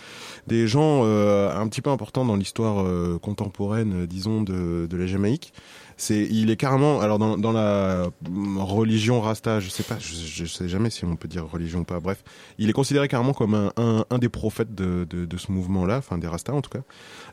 des 0.47 0.67
gens 0.67 1.01
euh, 1.03 1.53
un 1.55 1.67
petit 1.67 1.81
peu 1.81 1.89
importants 1.89 2.25
dans 2.25 2.35
l'histoire 2.35 2.83
euh, 2.83 3.17
contemporaine, 3.21 4.03
euh, 4.03 4.07
disons, 4.07 4.41
de, 4.41 4.87
de 4.89 4.97
la 4.97 5.07
Jamaïque. 5.07 5.53
C'est, 5.95 6.27
il 6.29 6.49
est 6.49 6.55
carrément, 6.55 7.01
alors 7.01 7.19
dans, 7.19 7.37
dans 7.37 7.51
la 7.51 8.07
mm, 8.27 8.57
religion 8.57 9.21
Rasta, 9.21 9.59
je 9.59 9.69
sais 9.69 9.83
pas, 9.83 9.97
je, 9.99 10.15
je 10.15 10.45
sais 10.45 10.67
jamais 10.67 10.89
si 10.89 11.05
on 11.05 11.15
peut 11.15 11.27
dire 11.27 11.47
religion 11.47 11.79
ou 11.81 11.83
pas. 11.83 11.99
Bref, 11.99 12.23
il 12.57 12.69
est 12.69 12.73
considéré 12.73 13.07
carrément 13.07 13.33
comme 13.33 13.53
un, 13.53 13.71
un, 13.77 14.05
un 14.09 14.17
des 14.17 14.29
prophètes 14.29 14.73
de, 14.73 15.05
de, 15.09 15.25
de 15.25 15.37
ce 15.37 15.51
mouvement-là, 15.51 15.97
enfin 15.97 16.17
des 16.17 16.27
Rasta 16.27 16.53
en 16.53 16.61
tout 16.61 16.71
cas. 16.71 16.81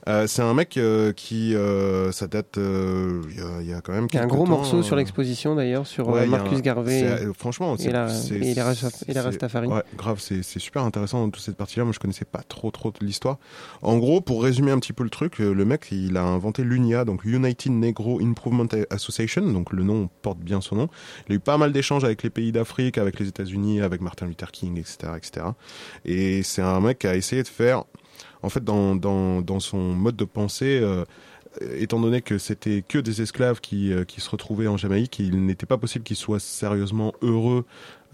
Euh, 0.09 0.27
c'est 0.27 0.43
un 0.43 0.55
mec 0.55 0.77
euh, 0.77 1.13
qui, 1.13 1.55
euh, 1.55 2.11
ça 2.13 2.27
date, 2.27 2.57
euh, 2.59 3.21
il 3.31 3.37
y, 3.37 3.41
a, 3.41 3.61
il 3.61 3.67
y 3.69 3.73
a 3.75 3.81
quand 3.81 3.93
même. 3.93 4.07
Il 4.11 4.15
y 4.15 4.19
a 4.19 4.21
un 4.21 4.25
quelques 4.25 4.35
gros 4.35 4.45
temps, 4.45 4.51
morceau 4.53 4.83
sur 4.83 4.97
l'exposition 4.97 5.55
d'ailleurs 5.55 5.87
sur 5.87 6.09
Ouais, 6.09 6.27
Marcus 6.27 6.59
un- 6.59 6.61
Garvey. 6.63 7.01
c'est- 7.01 7.33
franchement, 7.35 7.75
et, 7.75 7.79
c'est- 7.79 7.91
la, 7.91 8.07
et 8.07 8.55
Rasta- 8.61 8.89
et 9.09 9.13
c'est- 9.13 9.21
Rastafari. 9.21 9.67
Ouais, 9.69 9.83
grave, 9.97 10.19
c'est 10.21 10.43
super 10.43 10.85
intéressant 10.85 11.21
dans 11.25 11.31
toute 11.31 11.43
cette 11.43 11.57
partie-là. 11.57 11.85
Moi, 11.85 11.93
je 11.93 11.99
connaissais 11.99 12.25
pas 12.25 12.43
trop 12.49 12.71
trop 12.71 12.91
de 12.91 13.05
l'histoire. 13.05 13.39
En 13.83 13.99
gros, 13.99 14.21
pour 14.21 14.43
résumer 14.43 14.71
un 14.71 14.79
petit 14.79 14.93
peu 14.93 15.05
le 15.05 15.11
truc, 15.11 15.39
le 15.39 15.65
mec, 15.65 15.89
il 15.93 16.17
a 16.17 16.23
inventé 16.23 16.65
l'UNIA, 16.65 17.05
donc 17.05 17.25
United 17.25 17.73
Negro 17.73 18.21
Improvement 18.23 18.67
Association, 18.91 19.43
donc 19.53 19.73
le 19.73 19.83
nom 19.83 20.09
porte 20.23 20.39
bien 20.39 20.61
son 20.61 20.77
nom. 20.77 20.89
Il 21.29 21.33
a 21.33 21.37
eu 21.37 21.41
pas 21.41 21.59
mal 21.59 21.73
d'échanges 21.73 22.05
avec 22.05 22.23
les 22.23 22.31
pays 22.31 22.53
d'Afrique, 22.53 22.97
avec 22.99 23.19
les 23.21 23.29
États-Unis, 23.29 23.81
avec 23.81 24.01
Martin 24.01 24.27
Luther 24.27 24.51
King, 24.51 24.79
etc., 24.79 25.13
etc. 25.17 25.47
Et 26.05 26.43
c'est 26.43 26.63
un 26.63 26.81
mec 26.81 27.01
qui 27.01 27.07
a 27.07 27.17
essayé 27.17 27.43
de 27.43 27.49
faire, 27.49 27.85
en 28.43 28.49
fait, 28.49 28.65
dans 28.65 29.61
son 29.61 29.79
mode 29.79 30.17
de 30.17 30.25
pensée. 30.25 30.81
euh, 31.63 31.77
étant 31.77 32.01
donné 32.01 32.23
que 32.23 32.39
c'était 32.39 32.83
que 32.87 32.99
des 32.99 33.23
esclaves 33.23 33.61
euh, 33.73 34.05
qui 34.05 34.21
se 34.21 34.31
retrouvaient 34.31 34.69
en 34.69 34.77
Jamaïque, 34.77 35.19
il 35.19 35.45
n'était 35.45 35.67
pas 35.67 35.79
possible 35.79 36.05
qu'ils 36.05 36.17
soient 36.17 36.41
sérieusement 36.41 37.13
heureux 37.23 37.65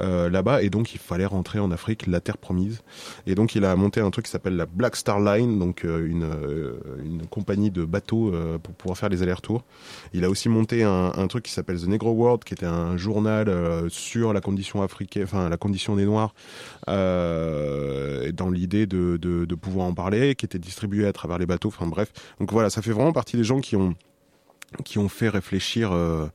euh, 0.00 0.28
là-bas, 0.28 0.62
et 0.62 0.70
donc 0.70 0.94
il 0.94 0.98
fallait 0.98 1.26
rentrer 1.26 1.58
en 1.58 1.70
Afrique, 1.70 2.06
la 2.06 2.20
terre 2.20 2.38
promise. 2.38 2.82
Et 3.26 3.34
donc 3.34 3.54
il 3.54 3.64
a 3.64 3.74
monté 3.76 4.00
un 4.00 4.10
truc 4.10 4.26
qui 4.26 4.30
s'appelle 4.30 4.56
la 4.56 4.66
Black 4.66 4.96
Star 4.96 5.20
Line, 5.20 5.58
donc 5.58 5.84
euh, 5.84 6.06
une, 6.06 6.24
euh, 6.24 6.74
une 7.04 7.26
compagnie 7.26 7.70
de 7.70 7.84
bateaux 7.84 8.32
euh, 8.34 8.58
pour 8.58 8.74
pouvoir 8.74 8.98
faire 8.98 9.08
les 9.08 9.22
allers-retours. 9.22 9.64
Il 10.12 10.24
a 10.24 10.30
aussi 10.30 10.48
monté 10.48 10.82
un, 10.82 11.26
truc 11.28 11.44
qui 11.44 11.52
s'appelle 11.52 11.80
The 11.80 11.88
Negro 11.88 12.12
World, 12.12 12.44
qui 12.44 12.54
était 12.54 12.66
un 12.66 12.96
journal 12.96 13.50
sur 13.88 14.32
la 14.32 14.40
condition 14.40 14.82
africaine, 14.82 15.24
enfin 15.24 15.48
la 15.48 15.56
condition 15.56 15.96
des 15.96 16.04
Noirs, 16.04 16.34
dans 16.86 18.50
l'idée 18.50 18.86
de, 18.86 19.16
de, 19.16 19.44
de 19.44 19.54
pouvoir 19.54 19.86
en 19.86 19.94
parler, 19.94 20.34
qui 20.36 20.46
était 20.46 20.58
distribué 20.58 21.06
à 21.06 21.12
travers 21.12 21.38
les 21.38 21.46
bateaux. 21.46 21.68
Enfin 21.68 21.86
bref, 21.86 22.12
donc 22.38 22.52
voilà, 22.52 22.70
ça 22.70 22.80
fait 22.80 22.92
vraiment 22.92 23.12
partie 23.12 23.36
des 23.36 23.44
gens 23.44 23.60
qui 23.60 23.74
ont 23.74 23.94
qui 24.84 24.98
ont 24.98 25.08
fait 25.08 25.28
réfléchir 25.28 25.92
euh, 25.92 26.26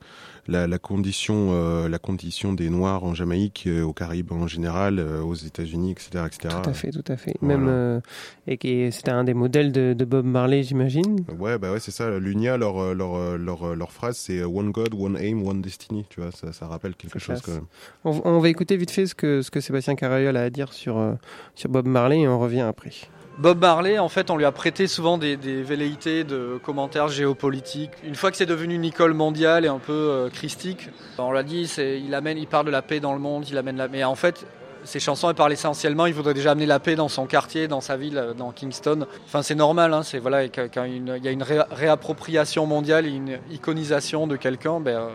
la, 0.48 0.66
la 0.66 0.78
condition, 0.78 1.50
euh, 1.52 1.88
la 1.88 1.98
condition 1.98 2.52
des 2.52 2.68
Noirs 2.68 3.04
en 3.04 3.14
Jamaïque, 3.14 3.64
euh, 3.66 3.82
aux 3.82 3.92
Caraïbes 3.92 4.32
en 4.32 4.46
général, 4.46 4.98
euh, 4.98 5.22
aux 5.22 5.34
États-Unis, 5.34 5.92
etc., 5.92 6.24
etc. 6.26 6.56
Tout 6.62 6.70
à 6.70 6.72
fait, 6.72 6.90
tout 6.90 7.04
à 7.06 7.16
fait. 7.16 7.34
Voilà. 7.40 7.58
Même 7.58 8.02
et 8.46 8.58
qui 8.58 8.90
c'était 8.90 9.12
un 9.12 9.24
des 9.24 9.34
modèles 9.34 9.72
de, 9.72 9.94
de 9.96 10.04
Bob 10.04 10.24
Marley, 10.24 10.62
j'imagine. 10.62 11.24
Ouais, 11.38 11.58
bah 11.58 11.72
ouais, 11.72 11.80
c'est 11.80 11.90
ça. 11.90 12.18
L'UNIA, 12.18 12.56
leur, 12.56 12.94
leur, 12.94 13.38
leur, 13.38 13.76
leur 13.76 13.92
phrase, 13.92 14.16
c'est 14.16 14.42
One 14.42 14.72
God, 14.72 14.94
One 14.94 15.16
Aim, 15.16 15.42
One 15.46 15.62
Destiny. 15.62 16.06
Tu 16.08 16.20
vois, 16.20 16.32
ça, 16.32 16.52
ça 16.52 16.66
rappelle 16.66 16.94
quelque 16.94 17.18
chose 17.18 17.40
quand 17.40 17.52
même. 17.52 17.66
On, 18.04 18.20
on 18.24 18.38
va 18.40 18.48
écouter 18.48 18.76
vite 18.76 18.90
fait 18.90 19.06
ce 19.06 19.14
que, 19.14 19.42
ce 19.42 19.50
que 19.50 19.60
Sébastien 19.60 19.94
Carayol 19.94 20.36
a 20.36 20.42
à 20.42 20.50
dire 20.50 20.72
sur, 20.72 21.16
sur 21.54 21.70
Bob 21.70 21.86
Marley 21.86 22.20
et 22.20 22.28
on 22.28 22.38
revient 22.38 22.60
après. 22.60 22.90
Bob 23.38 23.60
Marley, 23.60 23.98
en 23.98 24.08
fait, 24.08 24.30
on 24.30 24.36
lui 24.36 24.44
a 24.44 24.52
prêté 24.52 24.86
souvent 24.86 25.16
des, 25.18 25.36
velléités 25.36 26.22
de 26.22 26.60
commentaires 26.62 27.08
géopolitiques. 27.08 27.90
Une 28.04 28.14
fois 28.14 28.30
que 28.30 28.36
c'est 28.36 28.46
devenu 28.46 28.74
une 28.74 28.84
école 28.84 29.14
mondiale 29.14 29.64
et 29.64 29.68
un 29.68 29.78
peu 29.78 29.92
euh, 29.92 30.28
christique, 30.28 30.90
on 31.18 31.32
l'a 31.32 31.42
dit, 31.42 31.62
il 31.78 32.14
amène, 32.14 32.36
il 32.38 32.46
parle 32.46 32.66
de 32.66 32.70
la 32.70 32.82
paix 32.82 33.00
dans 33.00 33.14
le 33.14 33.18
monde, 33.18 33.48
il 33.48 33.56
amène 33.56 33.76
la. 33.78 33.88
Mais 33.88 34.04
en 34.04 34.14
fait, 34.14 34.46
ses 34.84 35.00
chansons, 35.00 35.28
elles 35.30 35.34
parlent 35.34 35.52
essentiellement. 35.52 36.06
Il 36.06 36.14
voudrait 36.14 36.34
déjà 36.34 36.52
amener 36.52 36.66
la 36.66 36.78
paix 36.78 36.94
dans 36.94 37.08
son 37.08 37.26
quartier, 37.26 37.68
dans 37.68 37.80
sa 37.80 37.96
ville, 37.96 38.18
euh, 38.18 38.34
dans 38.34 38.52
Kingston. 38.52 39.06
Enfin, 39.24 39.42
c'est 39.42 39.54
normal. 39.54 39.94
Hein, 39.94 40.02
c'est 40.02 40.18
voilà, 40.18 40.46
quand 40.48 40.84
il 40.84 41.24
y 41.24 41.28
a 41.28 41.30
une 41.30 41.42
ré- 41.42 41.64
réappropriation 41.70 42.66
mondiale, 42.66 43.06
et 43.06 43.10
une 43.10 43.38
iconisation 43.50 44.26
de 44.26 44.36
quelqu'un, 44.36 44.78
ben. 44.80 44.96
euh, 44.96 45.08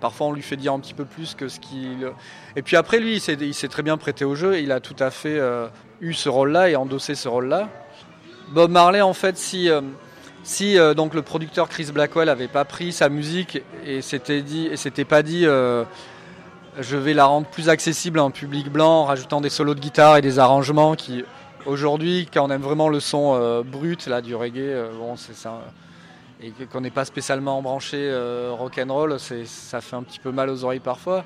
Parfois, 0.00 0.26
on 0.26 0.32
lui 0.32 0.42
fait 0.42 0.56
dire 0.56 0.72
un 0.72 0.80
petit 0.80 0.94
peu 0.94 1.04
plus 1.04 1.36
que 1.36 1.46
ce 1.46 1.60
qu'il. 1.60 2.10
Et 2.56 2.62
puis 2.62 2.74
après, 2.74 2.98
lui, 2.98 3.14
il 3.18 3.20
s'est, 3.54 3.68
très 3.68 3.84
bien 3.84 3.96
prêté 3.96 4.24
au 4.24 4.34
jeu. 4.34 4.56
et 4.56 4.60
Il 4.60 4.72
a 4.72 4.80
tout 4.80 4.96
à 4.98 5.12
fait 5.12 5.38
eu 6.02 6.12
ce 6.12 6.28
rôle-là 6.28 6.68
et 6.68 6.76
endossé 6.76 7.14
ce 7.14 7.28
rôle-là. 7.28 7.68
Bob 8.50 8.70
Marley, 8.72 9.00
en 9.00 9.14
fait, 9.14 9.38
si, 9.38 9.70
euh, 9.70 9.80
si 10.42 10.76
euh, 10.76 10.94
donc 10.94 11.14
le 11.14 11.22
producteur 11.22 11.68
Chris 11.68 11.90
Blackwell 11.94 12.28
avait 12.28 12.48
pas 12.48 12.64
pris 12.64 12.92
sa 12.92 13.08
musique 13.08 13.62
et 13.86 14.02
s'était 14.02 14.44
s'était 14.74 15.04
pas 15.04 15.22
dit, 15.22 15.46
euh, 15.46 15.84
je 16.80 16.96
vais 16.96 17.14
la 17.14 17.24
rendre 17.24 17.46
plus 17.46 17.68
accessible 17.68 18.18
à 18.18 18.22
un 18.22 18.32
public 18.32 18.68
blanc, 18.68 19.02
en 19.02 19.04
rajoutant 19.04 19.40
des 19.40 19.48
solos 19.48 19.74
de 19.74 19.80
guitare 19.80 20.16
et 20.16 20.22
des 20.22 20.40
arrangements 20.40 20.96
qui, 20.96 21.24
aujourd'hui, 21.66 22.28
quand 22.34 22.44
on 22.44 22.50
aime 22.50 22.62
vraiment 22.62 22.88
le 22.88 22.98
son 22.98 23.62
brut 23.64 24.06
là 24.08 24.20
du 24.20 24.34
reggae, 24.34 24.74
bon, 24.98 25.16
c'est 25.16 25.36
ça. 25.36 25.60
Et 26.42 26.52
qu'on 26.72 26.80
n'est 26.80 26.90
pas 26.90 27.04
spécialement 27.04 27.62
branché 27.62 28.10
rock 28.50 28.78
and 28.78 28.92
roll, 28.92 29.16
ça 29.20 29.80
fait 29.80 29.96
un 29.96 30.02
petit 30.02 30.18
peu 30.18 30.32
mal 30.32 30.50
aux 30.50 30.64
oreilles 30.64 30.80
parfois. 30.80 31.24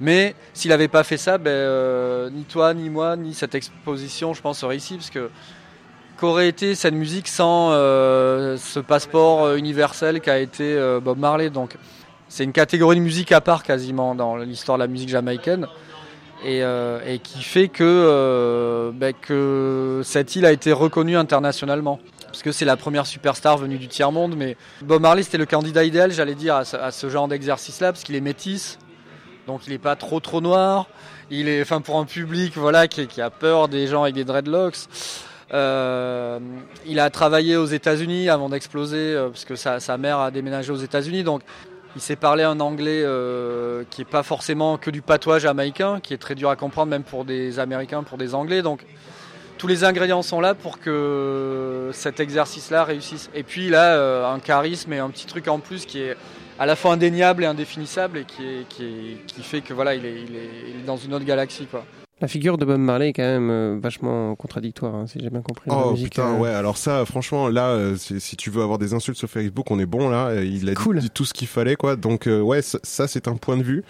Mais 0.00 0.34
s'il 0.54 0.70
n'avait 0.70 0.88
pas 0.88 1.02
fait 1.02 1.16
ça, 1.16 1.38
ben, 1.38 1.50
euh, 1.50 2.30
ni 2.30 2.44
toi, 2.44 2.74
ni 2.74 2.88
moi, 2.88 3.16
ni 3.16 3.34
cette 3.34 3.54
exposition, 3.54 4.34
je 4.34 4.40
pense, 4.40 4.62
aurait 4.62 4.76
ici, 4.76 4.94
parce 4.94 5.10
que 5.10 5.30
qu'aurait 6.16 6.48
été 6.48 6.74
cette 6.74 6.94
musique 6.94 7.28
sans 7.28 7.70
euh, 7.70 8.56
ce 8.56 8.80
passeport 8.80 9.44
euh, 9.44 9.56
universel 9.56 10.20
qu'a 10.20 10.38
été 10.38 10.76
Bob 11.02 11.18
Marley? 11.18 11.50
Donc 11.50 11.76
c'est 12.28 12.44
une 12.44 12.52
catégorie 12.52 12.96
de 12.96 13.00
musique 13.00 13.32
à 13.32 13.40
part 13.40 13.62
quasiment 13.62 14.14
dans 14.14 14.36
l'histoire 14.36 14.78
de 14.78 14.82
la 14.82 14.88
musique 14.88 15.08
jamaïcaine. 15.08 15.66
Et, 16.44 16.62
qui 17.24 17.42
fait 17.42 17.66
que, 17.66 18.92
ben, 18.94 19.12
que 19.12 20.02
cette 20.04 20.36
île 20.36 20.46
a 20.46 20.52
été 20.52 20.72
reconnue 20.72 21.16
internationalement. 21.16 21.98
Parce 22.26 22.42
que 22.42 22.52
c'est 22.52 22.64
la 22.64 22.76
première 22.76 23.06
superstar 23.06 23.56
venue 23.58 23.78
du 23.78 23.88
tiers-monde. 23.88 24.36
Mais 24.36 24.56
Bob 24.82 25.02
Marley, 25.02 25.24
c'était 25.24 25.38
le 25.38 25.46
candidat 25.46 25.82
idéal, 25.82 26.12
j'allais 26.12 26.36
dire, 26.36 26.54
à 26.54 26.92
ce 26.92 27.10
genre 27.10 27.26
d'exercice-là, 27.26 27.90
parce 27.92 28.04
qu'il 28.04 28.14
est 28.14 28.20
métis. 28.20 28.78
Donc 29.48 29.62
il 29.66 29.72
n'est 29.72 29.78
pas 29.78 29.96
trop 29.96 30.20
trop 30.20 30.42
noir. 30.42 30.86
Il 31.30 31.48
est, 31.48 31.62
enfin 31.62 31.80
pour 31.80 31.98
un 31.98 32.04
public 32.04 32.52
voilà 32.54 32.86
qui, 32.86 33.20
a 33.20 33.30
peur 33.30 33.68
des 33.68 33.86
gens 33.86 34.02
avec 34.02 34.14
des 34.14 34.24
dreadlocks. 34.24 34.76
Euh, 35.54 36.38
il 36.86 37.00
a 37.00 37.08
travaillé 37.08 37.56
aux 37.56 37.66
États-Unis 37.66 38.28
avant 38.28 38.50
d'exploser 38.50 38.98
euh, 38.98 39.30
parce 39.30 39.46
que 39.46 39.56
sa, 39.56 39.96
mère 39.96 40.18
a 40.18 40.30
déménagé 40.30 40.70
aux 40.70 40.76
États-Unis. 40.76 41.24
Donc 41.24 41.40
il 41.96 42.02
sait 42.02 42.14
parler 42.14 42.44
un 42.44 42.60
anglais 42.60 43.00
euh, 43.02 43.84
qui 43.88 44.02
est 44.02 44.10
pas 44.10 44.22
forcément 44.22 44.76
que 44.76 44.90
du 44.90 45.00
patois 45.00 45.38
jamaïcain, 45.38 46.00
qui 46.00 46.12
est 46.12 46.18
très 46.18 46.34
dur 46.34 46.50
à 46.50 46.56
comprendre 46.56 46.90
même 46.90 47.02
pour 47.02 47.24
des 47.24 47.58
Américains, 47.58 48.02
pour 48.02 48.18
des 48.18 48.34
Anglais. 48.34 48.60
Donc 48.60 48.84
tous 49.56 49.66
les 49.66 49.82
ingrédients 49.82 50.20
sont 50.20 50.42
là 50.42 50.54
pour 50.54 50.78
que 50.78 51.88
cet 51.94 52.20
exercice-là 52.20 52.84
réussisse. 52.84 53.30
Et 53.34 53.44
puis 53.44 53.68
il 53.68 53.74
a 53.74 54.28
un 54.30 54.40
charisme 54.40 54.92
et 54.92 54.98
un 54.98 55.08
petit 55.08 55.26
truc 55.26 55.48
en 55.48 55.58
plus 55.58 55.86
qui 55.86 56.02
est 56.02 56.18
à 56.58 56.66
la 56.66 56.76
fois 56.76 56.92
indéniable 56.92 57.44
et 57.44 57.46
indéfinissable 57.46 58.18
et 58.18 58.24
qui, 58.24 58.42
est, 58.44 58.68
qui, 58.68 58.84
est- 58.84 59.26
qui 59.26 59.42
fait 59.42 59.60
que 59.60 59.72
voilà, 59.74 59.94
il 59.94 60.04
est, 60.04 60.22
il 60.28 60.34
est- 60.36 60.50
il 60.74 60.80
est 60.80 60.86
dans 60.86 60.96
une 60.96 61.14
autre 61.14 61.24
galaxie. 61.24 61.66
Quoi. 61.70 61.84
La 62.20 62.26
figure 62.26 62.58
de 62.58 62.64
Bob 62.64 62.80
Marley 62.80 63.10
est 63.10 63.12
quand 63.12 63.22
même 63.22 63.48
euh, 63.50 63.78
vachement 63.80 64.34
contradictoire, 64.34 64.92
hein, 64.94 65.06
si 65.06 65.20
j'ai 65.20 65.30
bien 65.30 65.40
compris. 65.40 65.70
la 65.70 65.76
Oh 65.86 65.90
musique, 65.92 66.10
putain, 66.10 66.34
euh. 66.34 66.38
ouais. 66.38 66.50
Alors 66.50 66.76
ça, 66.76 67.04
franchement, 67.04 67.48
là, 67.48 67.68
euh, 67.68 67.96
si, 67.96 68.20
si 68.20 68.36
tu 68.36 68.50
veux 68.50 68.62
avoir 68.62 68.78
des 68.78 68.92
insultes 68.92 69.16
sur 69.18 69.30
Facebook, 69.30 69.70
on 69.70 69.78
est 69.78 69.86
bon 69.86 70.08
là. 70.08 70.26
Euh, 70.30 70.44
Il 70.44 70.68
a 70.68 70.74
dit, 70.74 71.00
dit 71.00 71.10
tout 71.10 71.24
ce 71.24 71.32
qu'il 71.32 71.46
fallait, 71.46 71.76
quoi. 71.76 71.94
Donc 71.94 72.26
euh, 72.26 72.40
ouais, 72.40 72.60
ça, 72.60 73.06
c'est 73.06 73.28
un 73.28 73.36
point 73.36 73.56
de 73.56 73.62
vue. 73.62 73.84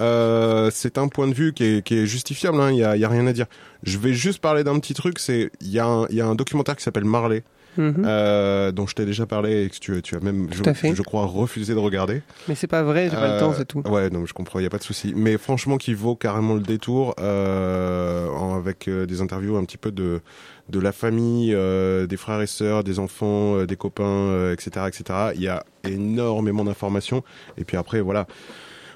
Euh, 0.00 0.70
c'est 0.72 0.98
un 0.98 1.08
point 1.08 1.26
de 1.28 1.34
vue 1.34 1.52
qui 1.52 1.64
est, 1.64 1.82
qui 1.84 1.96
est 1.98 2.06
justifiable. 2.06 2.60
hein, 2.60 2.70
Il 2.70 2.78
y, 2.78 2.84
a, 2.84 2.96
y 2.96 3.04
a 3.04 3.08
rien 3.08 3.26
à 3.26 3.32
dire. 3.32 3.46
Je 3.82 3.98
vais 3.98 4.12
juste 4.12 4.40
parler 4.40 4.64
d'un 4.64 4.78
petit 4.80 4.94
truc. 4.94 5.18
C'est 5.18 5.50
il 5.60 5.68
y 5.70 5.78
a 5.78 5.86
un, 5.86 6.06
il 6.08 6.16
y 6.16 6.20
a 6.20 6.26
un 6.26 6.34
documentaire 6.34 6.76
qui 6.76 6.82
s'appelle 6.82 7.04
Marley. 7.04 7.42
Mhm. 7.76 8.02
euh, 8.04 8.72
dont 8.72 8.86
je 8.86 8.94
t'ai 8.94 9.04
déjà 9.04 9.26
parlé 9.26 9.64
et 9.64 9.68
que 9.70 9.76
tu, 9.78 10.02
tu 10.02 10.16
as 10.16 10.20
même, 10.20 10.48
je, 10.50 11.02
crois, 11.02 11.26
refusé 11.26 11.74
de 11.74 11.78
regarder. 11.78 12.22
Mais 12.48 12.54
c'est 12.54 12.66
pas 12.66 12.82
vrai, 12.82 13.08
j'ai 13.10 13.16
pas 13.16 13.34
le 13.34 13.40
temps, 13.40 13.52
c'est 13.52 13.66
tout. 13.66 13.82
Ouais, 13.86 14.10
non, 14.10 14.26
je 14.26 14.32
comprends, 14.32 14.58
il 14.58 14.64
y 14.64 14.66
a 14.66 14.70
pas 14.70 14.78
de 14.78 14.82
souci. 14.82 15.12
Mais 15.16 15.38
franchement, 15.38 15.76
qui 15.76 15.94
vaut 15.94 16.16
carrément 16.16 16.54
le 16.54 16.60
détour 16.60 17.14
euh, 17.20 18.28
en- 18.30 18.56
avec 18.56 18.88
euh, 18.88 19.06
des 19.06 19.20
interviews 19.20 19.56
un 19.56 19.64
petit 19.64 19.76
peu 19.78 19.90
de 19.92 20.20
de 20.68 20.80
la 20.80 20.92
famille, 20.92 21.54
euh, 21.54 22.06
des 22.06 22.18
frères 22.18 22.42
et 22.42 22.46
sœurs, 22.46 22.84
des 22.84 22.98
enfants, 22.98 23.56
euh, 23.56 23.66
des 23.66 23.76
copains, 23.76 24.02
euh, 24.04 24.52
etc., 24.52 24.86
etc. 24.86 25.30
Il 25.34 25.40
y 25.40 25.48
a 25.48 25.64
énormément 25.84 26.62
d'informations. 26.62 27.22
Et 27.56 27.64
puis 27.64 27.78
après, 27.78 28.02
voilà. 28.02 28.26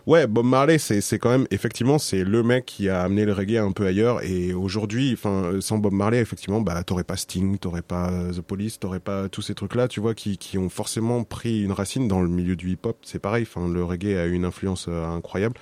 Ouais, 0.04 0.26
Bob 0.26 0.46
Marley, 0.46 0.78
c'est 0.78 1.18
quand 1.20 1.30
même 1.30 1.46
effectivement 1.52 1.96
c'est 1.96 2.24
le 2.24 2.42
mec 2.42 2.64
qui 2.66 2.88
a 2.88 3.02
amené 3.02 3.24
le 3.24 3.32
reggae 3.32 3.58
un 3.58 3.70
peu 3.70 3.86
ailleurs. 3.86 4.20
Et 4.24 4.52
aujourd'hui, 4.52 5.12
enfin, 5.12 5.44
euh, 5.44 5.60
sans 5.60 5.78
Bob 5.78 5.92
Marley, 5.92 6.18
effectivement, 6.18 6.60
bah 6.60 6.82
t'aurais 6.82 7.04
pas 7.04 7.16
Sting, 7.16 7.56
t'aurais 7.56 7.82
pas 7.82 8.10
euh, 8.10 8.32
The 8.32 8.40
Police, 8.40 8.80
t'aurais 8.80 8.98
pas 8.98 9.28
tous 9.28 9.42
ces 9.42 9.54
trucs-là, 9.54 9.86
tu 9.86 10.00
vois, 10.00 10.14
qui 10.14 10.38
qui 10.38 10.58
ont 10.58 10.68
forcément 10.68 11.22
pris 11.22 11.62
une 11.62 11.70
racine 11.70 12.08
dans 12.08 12.20
le 12.20 12.28
milieu 12.28 12.56
du 12.56 12.70
hip-hop. 12.70 12.96
C'est 13.02 13.20
pareil. 13.20 13.46
Enfin, 13.48 13.68
le 13.68 13.84
reggae 13.84 14.16
a 14.16 14.26
une 14.26 14.44
influence 14.44 14.86
euh, 14.88 15.06
incroyable, 15.06 15.54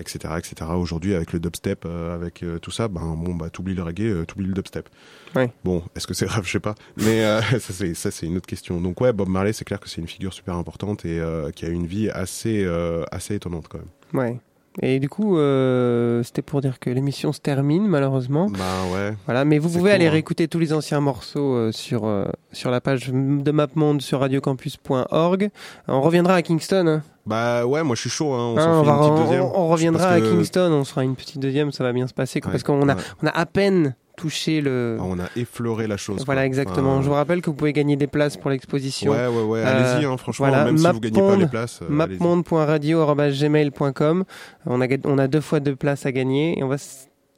etc., 0.00 0.34
etc. 0.38 0.70
Aujourd'hui, 0.74 1.14
avec 1.14 1.32
le 1.32 1.40
dubstep, 1.40 1.84
euh, 1.86 2.14
avec 2.14 2.42
euh, 2.42 2.58
tout 2.58 2.70
ça, 2.70 2.88
ben 2.88 3.14
bon, 3.16 3.34
bah 3.34 3.50
t'oublies 3.50 3.74
le 3.74 3.82
reggae, 3.82 4.02
euh, 4.02 4.24
t'oublies 4.24 4.46
le 4.46 4.54
dubstep. 4.54 4.88
Ouais. 5.36 5.52
Bon, 5.64 5.82
est-ce 5.94 6.06
que 6.06 6.14
c'est 6.14 6.26
grave, 6.26 6.44
je 6.46 6.52
sais 6.52 6.60
pas. 6.60 6.74
Mais 6.96 7.22
ça 7.58 7.72
c'est 7.72 7.94
ça 7.94 8.10
c'est 8.10 8.26
une 8.26 8.36
autre 8.36 8.46
question. 8.46 8.80
Donc 8.80 9.00
ouais, 9.00 9.12
Bob 9.12 9.28
Marley, 9.28 9.52
c'est 9.52 9.64
clair 9.64 9.80
que 9.80 9.88
c'est 9.88 10.00
une 10.00 10.08
figure 10.08 10.32
super 10.32 10.54
importante 10.56 11.04
et 11.04 11.20
qui 11.54 11.64
a 11.64 11.68
une 11.68 11.86
vie 11.86 12.10
assez 12.10 12.66
assez 13.12 13.34
étonnante 13.34 13.68
quand 13.68 13.78
même. 13.78 13.88
Ouais. 14.12 14.40
Et 14.82 15.00
du 15.00 15.08
coup, 15.08 15.36
euh, 15.36 16.22
c'était 16.22 16.42
pour 16.42 16.60
dire 16.60 16.78
que 16.78 16.90
l'émission 16.90 17.32
se 17.32 17.40
termine 17.40 17.86
malheureusement. 17.88 18.48
Bah 18.48 18.58
ouais. 18.92 19.14
Voilà, 19.26 19.44
mais 19.44 19.58
vous 19.58 19.68
pouvez 19.68 19.90
aller 19.90 20.06
hein. 20.06 20.12
réécouter 20.12 20.46
tous 20.46 20.60
les 20.60 20.72
anciens 20.72 21.00
morceaux 21.00 21.54
euh, 21.54 21.72
sur 21.72 22.06
euh, 22.06 22.26
sur 22.52 22.70
la 22.70 22.80
page 22.80 23.08
de 23.08 23.50
MapMonde 23.50 24.00
sur 24.00 24.20
radiocampus.org. 24.20 25.50
On 25.88 26.00
reviendra 26.00 26.34
à 26.34 26.42
Kingston. 26.42 26.86
hein. 26.86 27.02
Bah 27.26 27.66
ouais, 27.66 27.82
moi 27.82 27.94
je 27.96 28.00
suis 28.02 28.10
chaud. 28.10 28.32
Hein. 28.32 28.54
On 28.54 28.58
Hein, 28.58 28.62
s'en 28.62 28.80
on, 28.80 28.82
va- 28.82 28.92
une 28.92 28.98
petite 28.98 29.12
on- 29.12 29.22
deuxième. 29.24 29.42
on 29.42 29.68
reviendra 29.68 30.08
à 30.08 30.20
que- 30.20 30.30
Kingston, 30.30 30.72
on 30.72 30.84
sera 30.84 31.04
une 31.04 31.14
petite 31.16 31.38
deuxième, 31.38 31.70
ça 31.72 31.84
va 31.84 31.92
bien 31.92 32.06
se 32.06 32.14
passer 32.14 32.40
quoi, 32.40 32.48
Ouais, 32.48 32.52
parce 32.54 32.62
qu'on 32.64 32.88
a 32.88 32.96
on 33.22 33.26
a 33.26 33.30
à 33.30 33.46
peine 33.46 33.94
touché 34.16 34.60
le. 34.60 34.98
Ah, 35.00 35.04
on 35.06 35.18
a 35.18 35.24
effleuré 35.36 35.86
la 35.86 35.96
chose. 35.96 36.22
Voilà 36.26 36.42
quoi. 36.42 36.46
exactement. 36.46 37.00
Je 37.02 37.08
vous 37.08 37.14
rappelle 37.14 37.40
que 37.40 37.48
vous 37.50 37.56
pouvez 37.56 37.72
gagner 37.72 37.96
des 37.96 38.06
places 38.06 38.36
pour 38.36 38.50
l'exposition. 38.50 39.12
Ouais, 39.12 39.26
ouais, 39.28 39.42
ouais, 39.44 39.62
allez-y, 39.62 40.04
hein, 40.04 40.16
franchement, 40.18 40.48
voilà, 40.48 40.64
même 40.64 40.76
si 40.78 40.86
vous 40.86 41.00
gagnez 41.00 41.20
pas 41.20 41.36
les 41.36 41.46
places, 41.46 41.80
euh, 41.82 41.86
mapmonde.radio@gmail.com. 41.88 44.24
On 44.66 44.80
a 44.80 44.86
on 45.04 45.18
a 45.18 45.28
deux 45.28 45.40
fois 45.40 45.60
deux 45.60 45.76
places 45.76 46.04
à 46.06 46.12
gagner 46.12 46.58
et 46.58 46.62
on 46.64 46.68
va 46.68 46.76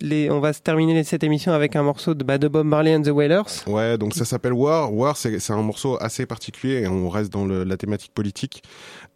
les, 0.05 0.29
on 0.33 0.41
va 0.41 0.53
se 0.53 0.61
terminer 0.61 1.05
cette 1.05 1.23
émission 1.23 1.53
avec 1.53 1.77
un 1.77 1.85
morceau 1.85 2.15
de, 2.15 2.25
bah, 2.25 2.37
de 2.37 2.49
Bob 2.49 2.67
Marley 2.67 2.93
and 2.97 3.03
the 3.03 3.11
Wailers. 3.11 3.45
Ouais, 3.69 3.97
donc 3.97 4.15
ça 4.15 4.25
s'appelle 4.25 4.53
War. 4.53 4.93
War, 4.93 5.17
c'est 5.17 5.39
c'est 5.39 5.53
un 5.53 5.63
morceau 5.63 5.97
assez 6.01 6.27
particulier 6.27 6.81
et 6.83 6.89
on 6.89 7.09
reste 7.09 7.33
dans 7.33 7.45
le- 7.45 7.63
la 7.63 7.77
thématique 7.77 8.11
politique. 8.13 8.65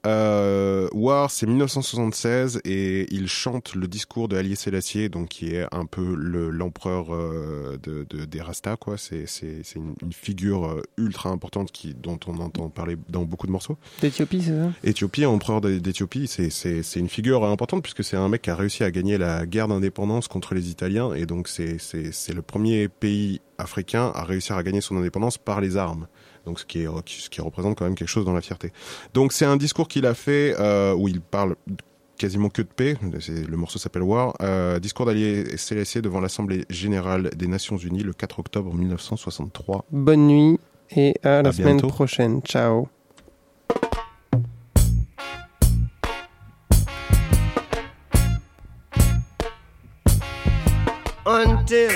Euh, 0.07 0.89
War, 0.93 1.31
c'est 1.33 1.47
1976 1.47 2.61
et 2.65 3.13
il 3.13 3.27
chante 3.29 3.75
le 3.75 3.89
discours 3.89 4.29
de 4.29 4.37
Haile 4.37 4.57
Selassie, 4.57 5.09
donc 5.11 5.29
qui 5.29 5.55
est 5.55 5.67
un 5.73 5.85
peu 5.85 6.15
le- 6.15 6.51
l'empereur 6.51 7.13
euh, 7.13 7.77
de, 7.83 8.07
de- 8.09 8.25
des 8.25 8.41
Rastas, 8.41 8.77
quoi. 8.77 8.97
C'est 8.99 9.25
une, 9.75 9.95
une 10.03 10.13
figure 10.13 10.67
euh, 10.67 10.83
ultra 10.97 11.31
importante 11.31 11.73
qui 11.73 11.93
dont 11.95 12.21
on 12.29 12.39
entend 12.39 12.69
parler 12.71 12.97
dans 13.09 13.25
beaucoup 13.25 13.49
de 13.49 13.53
morceaux. 13.53 13.77
D'Éthiopie, 14.01 14.43
c'est 14.43 14.57
ça? 14.57 14.71
Éthiopie, 14.85 15.27
empereur 15.27 15.61
d'É- 15.61 15.81
d'Éthiopie, 15.81 16.29
c'est 16.29 17.01
une 17.01 17.09
figure 17.09 17.45
importante 17.45 17.83
puisque 17.83 18.05
c'est 18.05 18.17
un 18.17 18.29
mec 18.29 18.43
qui 18.43 18.51
a 18.51 18.55
réussi 18.57 18.85
à 18.85 18.91
gagner 18.93 19.19
la 19.19 19.45
guerre 19.45 19.67
d'indépendance 19.69 20.29
contre 20.29 20.55
les 20.55 20.71
Italiens 20.71 21.15
et 21.15 21.27
donc 21.27 21.49
c'est 21.49 21.79
le 22.33 22.43
premier 22.43 22.89
pays 22.89 23.41
africain 23.59 24.13
à 24.15 24.23
réussir 24.25 24.57
à 24.57 24.63
gagner 24.63 24.81
son 24.81 24.97
indépendance 24.99 25.37
par 25.39 25.61
les 25.61 25.77
armes. 25.77 26.07
Donc 26.47 26.61
ce 26.61 26.65
qui, 26.65 26.83
est, 26.83 26.89
ce 27.07 27.29
qui 27.29 27.41
représente 27.41 27.77
quand 27.77 27.85
même 27.85 27.95
quelque 27.95 28.09
chose 28.09 28.25
dans 28.25 28.33
la 28.33 28.41
fierté. 28.41 28.73
Donc 29.15 29.33
c'est 29.33 29.45
un 29.45 29.57
discours 29.57 29.89
qu'il 29.89 30.07
a 30.07 30.15
fait 30.15 30.55
euh, 30.59 30.95
où 30.95 31.09
il 31.09 31.21
parle 31.21 31.57
quasiment 32.17 32.49
que 32.49 32.63
de 32.63 32.69
paix, 32.69 32.97
le 33.03 33.57
morceau 33.57 33.79
s'appelle 33.79 34.03
War, 34.03 34.35
euh, 34.41 34.79
discours 34.79 35.05
d'allié 35.05 35.57
Célestier 35.59 36.01
devant 36.01 36.21
l'Assemblée 36.21 36.65
générale 36.71 37.31
des 37.37 37.47
Nations 37.47 37.77
Unies 37.77 38.03
le 38.03 38.13
4 38.13 38.39
octobre 38.39 38.73
1963. 38.73 39.85
Bonne 39.91 40.27
nuit 40.27 40.59
et 40.97 41.15
à 41.23 41.43
la 41.43 41.53
semaine 41.53 41.81
prochaine. 41.83 42.41
Ciao. 42.43 42.89
Until 51.29 51.91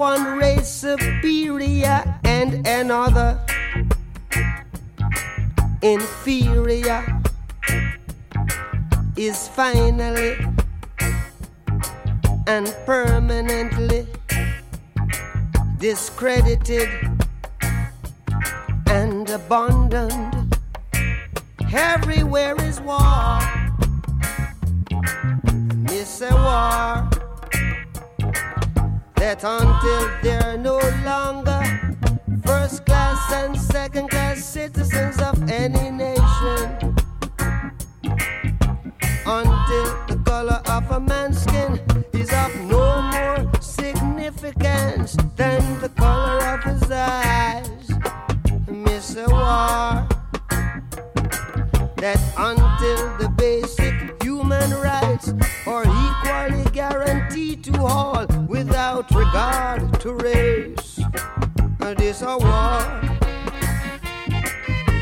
one 0.00 0.38
race 0.38 0.66
superior 0.66 2.02
and 2.24 2.66
another 2.66 3.38
inferior 5.82 7.04
is 9.18 9.46
finally 9.48 10.38
and 12.46 12.74
permanently 12.86 14.06
discredited 15.76 16.88
and 18.86 19.28
abandoned. 19.28 20.56
Everywhere 21.74 22.56
is 22.62 22.80
war. 22.80 23.38
It's 25.90 26.22
a 26.22 26.32
war 26.32 27.09
that 29.20 29.44
until 29.44 30.08
they're 30.22 30.56
no 30.56 30.78
longer 31.04 31.60
first 32.42 32.86
class 32.86 33.30
and 33.34 33.54
second 33.54 34.08
class 34.08 34.42
citizens 34.42 35.20
of 35.20 35.36
any 35.50 35.90
nation, 35.90 36.96
until 39.26 39.86
the 40.08 40.18
color 40.24 40.62
of 40.68 40.90
a 40.90 40.98
man's 40.98 41.42
skin 41.42 41.78
is 42.14 42.32
of 42.32 42.50
no 42.64 43.02
more 43.12 43.60
significance 43.60 45.18
than 45.36 45.60
the 45.80 45.90
color 45.90 46.38
of 46.54 46.64
his 46.64 46.90
eyes. 46.90 47.90
Miss 48.68 49.16
a 49.16 49.28
war 49.28 50.08
that 51.96 52.18
until 52.38 53.18
the 53.18 53.28
basic 53.36 54.19
human 54.60 54.80
rights 54.80 55.32
are 55.66 55.84
equally 55.84 56.64
guaranteed 56.72 57.64
to 57.64 57.82
all 57.82 58.26
without 58.46 59.10
regard 59.10 60.00
to 60.00 60.14
race. 60.14 61.00
And 61.80 61.96
This 61.96 62.22
a 62.22 62.36
war 62.38 62.80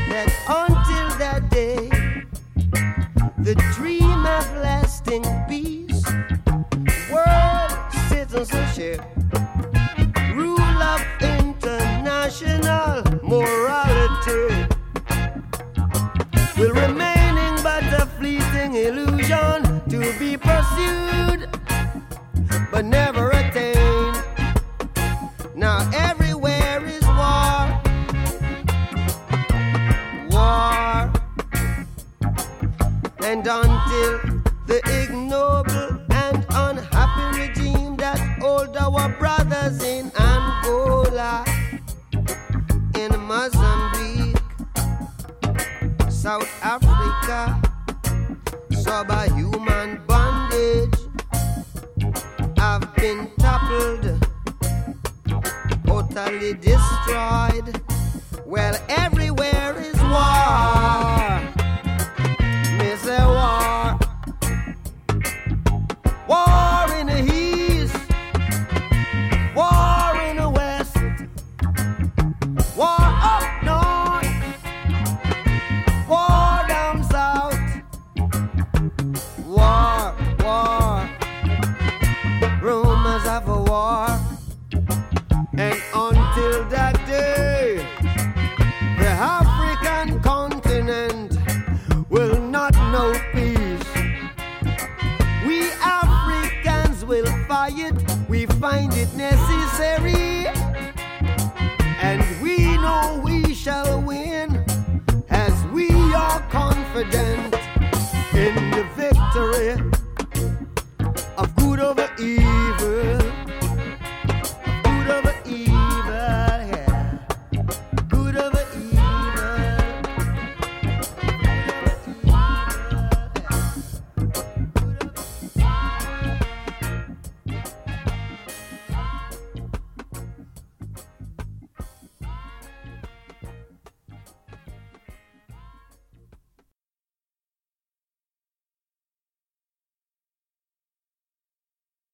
that 0.09 0.29
until 0.47 1.17
that 1.19 1.49
day, 1.49 1.89
the 3.37 3.55
dream 3.75 4.25
of 4.25 4.45
lasting 4.55 5.23
peace, 5.47 6.05
world 7.11 7.71
citizenship, 8.09 9.01
rule 10.35 10.59
of 10.59 11.01
international 11.21 13.03
morality 13.23 14.78
illusion 18.87 19.81
to 19.89 19.99
be 20.19 20.37
pursued 20.37 21.49
but 22.71 22.85
never 22.85 23.31
attained. 23.31 24.23
Now 25.55 25.89
everywhere 25.93 26.85
is 26.85 27.03
war, 27.19 27.81
war, 30.31 31.11
and 33.23 33.45
until 33.45 34.19
the 34.67 34.81
ignoble 35.01 35.98
subhuman 48.89 50.01
bondage 50.07 50.99
have 52.57 52.91
been 52.95 53.29
toppled, 53.37 54.05
utterly 55.87 56.53
destroyed. 56.55 57.79
Well, 58.47 58.75
everywhere 58.89 59.77
is 59.77 60.01
war. 60.01 61.18